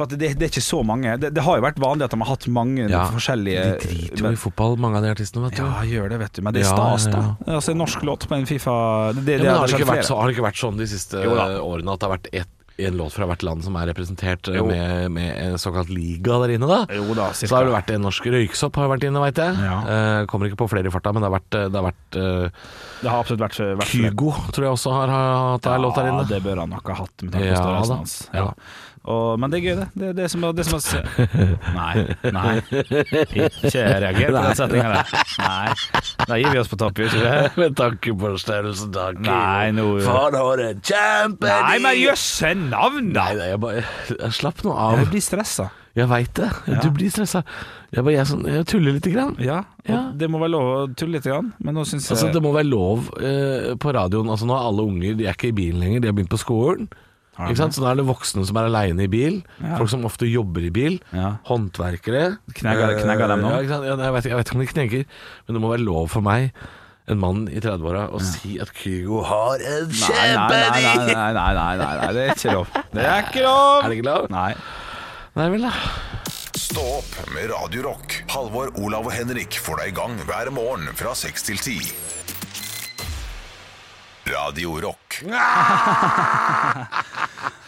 For 0.00 0.08
at 0.08 0.16
det, 0.16 0.30
det 0.40 0.46
er 0.46 0.48
ikke 0.48 0.62
så 0.64 0.78
mange. 0.86 1.12
Det, 1.20 1.28
det 1.36 1.42
har 1.44 1.58
jo 1.58 1.64
vært 1.66 1.80
vanlig 1.82 2.06
at 2.06 2.14
de 2.14 2.18
har 2.22 2.30
hatt 2.30 2.46
mange 2.48 2.86
forskjellige 2.88 3.64
De 3.68 3.74
driter 3.82 4.22
jo 4.24 4.30
i 4.32 4.38
fotball, 4.40 4.78
mange 4.80 4.96
av 4.96 5.04
de 5.04 5.10
artistene, 5.12 5.44
vet 5.44 5.58
du. 5.58 5.64
Ja, 5.66 5.82
gjør 5.90 6.14
det, 6.14 6.20
vet 6.22 6.38
du. 6.38 6.40
Men 6.46 6.56
det 6.56 6.62
er 6.62 6.70
Ja, 6.70 6.72
stas, 6.72 7.10
ja, 7.10 7.18
da. 7.18 7.56
Altså, 7.58 7.74
en 7.74 7.82
norsk 7.84 8.06
låt 8.08 8.24
på 8.30 8.38
en 8.38 8.48
Fifa 8.48 8.78
Det, 9.18 9.26
det, 9.26 9.36
Ja, 9.44 9.58
har, 9.60 9.68
det 9.68 9.84
vært, 9.84 10.08
så, 10.08 10.16
har 10.16 10.30
det 10.30 10.38
ikke 10.38 10.46
vært 10.48 10.62
sånn 10.62 10.80
de 10.80 10.88
siste 10.88 11.20
Jo 11.26 11.36
eh, 11.36 11.58
årene 11.60 11.92
at 11.92 12.00
det 12.00 12.08
har 12.08 12.16
vært 12.16 12.32
ett 12.32 12.56
en 12.86 12.96
låt 12.96 13.12
fra 13.12 13.26
hvert 13.28 13.42
land 13.44 13.64
som 13.64 13.76
er 13.76 13.90
representert 13.90 14.48
eh, 14.48 14.60
med, 14.64 15.10
med 15.12 15.30
en 15.36 15.58
såkalt 15.60 15.90
liga 15.92 16.38
der 16.40 16.54
inne, 16.56 16.68
da? 16.70 16.78
Jo 16.96 17.14
da, 17.16 17.30
Så 17.36 17.50
har 17.52 17.66
det 17.68 17.74
vært 17.74 17.92
en 17.94 18.04
norsk 18.06 18.28
røyksopp 18.32 18.78
har 18.80 18.90
vært 18.92 19.06
inne, 19.08 19.22
veit 19.22 19.40
jeg. 19.40 19.56
Ja. 19.66 19.78
Eh, 19.84 20.20
kommer 20.30 20.50
ikke 20.50 20.62
på 20.62 20.70
flere 20.72 20.90
i 20.90 20.94
farta, 20.94 21.12
men 21.12 21.24
det 21.24 21.30
har 21.30 21.36
vært, 21.36 21.50
det 21.56 21.76
har 21.80 21.86
vært 21.90 22.20
eh, 22.20 22.68
Det 23.02 23.10
har 23.10 23.18
absolutt 23.24 23.44
vært, 23.44 23.60
vært. 23.82 23.92
Kygo, 23.92 24.34
tror 24.54 24.68
jeg 24.68 24.76
også 24.78 24.94
har 24.96 25.14
hatt 25.14 25.66
hatt 25.66 25.70
ja, 25.74 25.80
låt 25.82 25.98
der 25.98 26.10
inne. 26.12 26.24
Ja, 26.24 26.30
det 26.34 26.42
bør 26.46 26.62
han 26.64 26.72
nok 26.76 26.92
ha 26.92 27.00
hatt 27.02 27.26
med 27.26 27.34
tanke 27.34 27.44
på 27.44 27.50
Ja, 27.50 27.60
størrelsen 27.60 27.92
da. 27.92 28.00
hans. 28.00 28.16
Ja. 28.32 28.48
Og, 29.08 29.38
men 29.40 29.48
det 29.48 29.58
er 29.58 29.64
gøy, 29.64 29.76
det. 29.78 29.86
Det 29.96 30.08
det 30.18 30.26
som, 30.30 30.42
det 30.54 30.64
som 30.68 30.76
er 30.76 31.06
Nei, 31.72 32.02
nei. 32.36 32.50
Ikke 33.46 33.84
reager 34.04 34.28
på 34.28 34.34
den 34.36 34.58
setninga 34.58 34.90
der. 34.92 35.14
Nei. 35.40 35.72
Da 36.28 36.36
gir 36.36 36.52
vi 36.52 36.60
oss 36.60 36.68
på 36.68 36.78
topp, 36.82 37.00
gjør 37.00 37.08
ikke 37.08 37.24
det? 37.24 37.50
Med 37.62 37.76
tanke 37.80 38.14
på 38.20 38.32
størrelsen, 38.42 38.92
takk. 38.94 39.22
Nei, 39.24 39.70
nå- 39.76 39.88
For 40.04 40.36
har 40.36 40.62
en 40.66 40.82
kjempe 40.84 41.48
Nei, 41.48 41.78
men 41.80 41.96
jøsse 42.02 42.52
navn, 42.60 43.12
da! 43.16 43.24
Nei, 43.30 43.40
nei, 43.40 43.48
jeg 43.54 43.62
bare 43.64 43.84
jeg 44.20 44.32
Slapp 44.36 44.64
nå 44.68 44.76
av. 44.76 44.98
Jeg 45.00 45.10
blir 45.16 45.24
stressa. 45.24 45.70
Jeg 45.96 46.06
veit 46.12 46.34
det. 46.38 46.50
Ja. 46.70 46.78
Du 46.84 46.90
blir 46.94 47.10
stressa. 47.10 47.40
Jeg, 47.90 48.04
bare, 48.04 48.14
jeg, 48.20 48.28
sånn, 48.30 48.44
jeg 48.46 48.66
tuller 48.70 48.94
lite 49.00 49.10
grann. 49.16 49.32
Ja, 49.42 49.62
Ja. 49.88 50.04
det 50.14 50.28
må 50.30 50.38
være 50.38 50.52
lov 50.54 50.68
å 50.76 50.80
tulle 50.94 51.16
litt, 51.16 51.24
grann, 51.26 51.54
men 51.58 51.74
nå 51.74 51.82
syns 51.88 52.04
jeg 52.06 52.14
Altså, 52.18 52.28
det 52.36 52.42
må 52.44 52.52
være 52.54 52.68
lov 52.68 53.08
eh, 53.18 53.72
på 53.80 53.96
radioen. 53.96 54.28
Altså, 54.30 54.46
nå 54.46 54.54
er 54.60 54.68
alle 54.68 54.84
unger 54.86 55.16
De 55.18 55.26
er 55.26 55.34
ikke 55.34 55.50
i 55.50 55.56
bilen 55.56 55.80
lenger, 55.82 56.04
de 56.04 56.12
har 56.12 56.14
begynt 56.20 56.30
på 56.36 56.38
skolen. 56.44 56.86
Ikke 57.38 57.56
sant? 57.56 57.72
Så 57.76 57.80
da 57.84 57.92
er 57.94 58.00
det 58.00 58.04
voksne 58.08 58.42
som 58.44 58.58
er 58.60 58.66
aleine 58.68 59.06
i 59.06 59.08
bil. 59.08 59.38
Ja. 59.62 59.76
Folk 59.80 59.88
som 59.92 60.02
ofte 60.04 60.26
jobber 60.28 60.66
i 60.66 60.72
bil. 60.74 60.98
Ja. 61.14 61.36
Håndverkere. 61.48 62.24
Knegger- 62.58 62.98
knegger 63.00 63.32
dem 63.32 63.40
nå? 63.46 63.52
Ja, 63.54 63.60
ikke 63.64 63.72
sant? 63.76 63.86
Ja, 63.88 63.96
jeg, 63.96 64.12
vet, 64.18 64.28
jeg 64.28 64.36
vet 64.40 64.50
ikke 64.50 64.58
om 64.58 64.64
de 64.66 64.68
knegger, 64.74 65.04
men 65.46 65.56
det 65.56 65.62
må 65.64 65.70
være 65.72 65.86
lov 65.86 66.10
for 66.12 66.20
meg, 66.26 66.50
en 67.10 67.18
mann 67.22 67.46
i 67.48 67.58
30-åra, 67.62 68.04
å 68.14 68.20
si 68.22 68.58
at 68.62 68.70
Kygo 68.76 69.22
har 69.26 69.58
en 69.62 69.88
Nei, 69.88 70.28
nei, 70.36 70.50
nei, 70.50 70.82
nei, 70.84 71.14
nei, 71.16 71.32
nei, 71.56 71.76
nei, 71.80 71.96
nei, 72.02 72.12
det 72.14 72.26
er 72.28 72.34
ikke 72.36 72.54
lov. 72.58 72.68
Det 72.94 73.06
er 73.08 73.24
ikke 73.24 73.42
lov! 73.46 73.80
Er 73.84 73.88
det 73.88 73.96
ikke 73.98 74.08
lov? 74.10 74.28
Nei. 74.30 74.52
Nei 75.40 75.48
vel, 75.54 75.64
da. 75.70 75.72
Stå 76.60 76.84
opp 77.00 77.16
med 77.34 77.48
Radio 77.50 77.82
Rock. 77.88 78.20
Halvor, 78.30 78.70
Olav 78.78 79.08
og 79.08 79.14
Henrik 79.16 79.56
får 79.58 79.80
deg 79.80 79.94
i 79.94 79.96
gang 79.96 80.14
hver 80.28 80.52
morgen 80.54 80.86
fra 80.98 81.16
6 81.18 81.48
til 81.48 81.58
10. 81.58 81.94
Radio 84.30 84.80
Rock. 84.80 85.22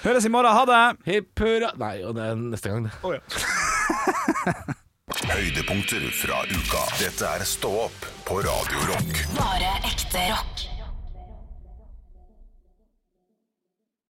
Høres 0.05 0.25
i 0.27 0.29
morgen. 0.33 0.53
Ha 0.55 0.65
det! 0.69 0.97
Hipp 1.11 1.41
hurra 1.43 1.71
Nei, 1.79 2.03
og 2.07 2.15
det 2.19 2.25
er 2.31 2.35
neste 2.41 2.69
gang, 2.73 2.83
det. 2.89 2.93
Høydepunkter 5.33 6.03
fra 6.17 6.39
uka. 6.49 6.83
Dette 7.01 7.25
er 7.37 7.43
Stå 7.49 7.71
opp 7.87 8.01
på 8.27 8.35
Radio 8.47 8.79
Rock. 8.91 9.13
Bare 9.37 9.71
ekte 9.91 10.21
rock. 10.33 10.57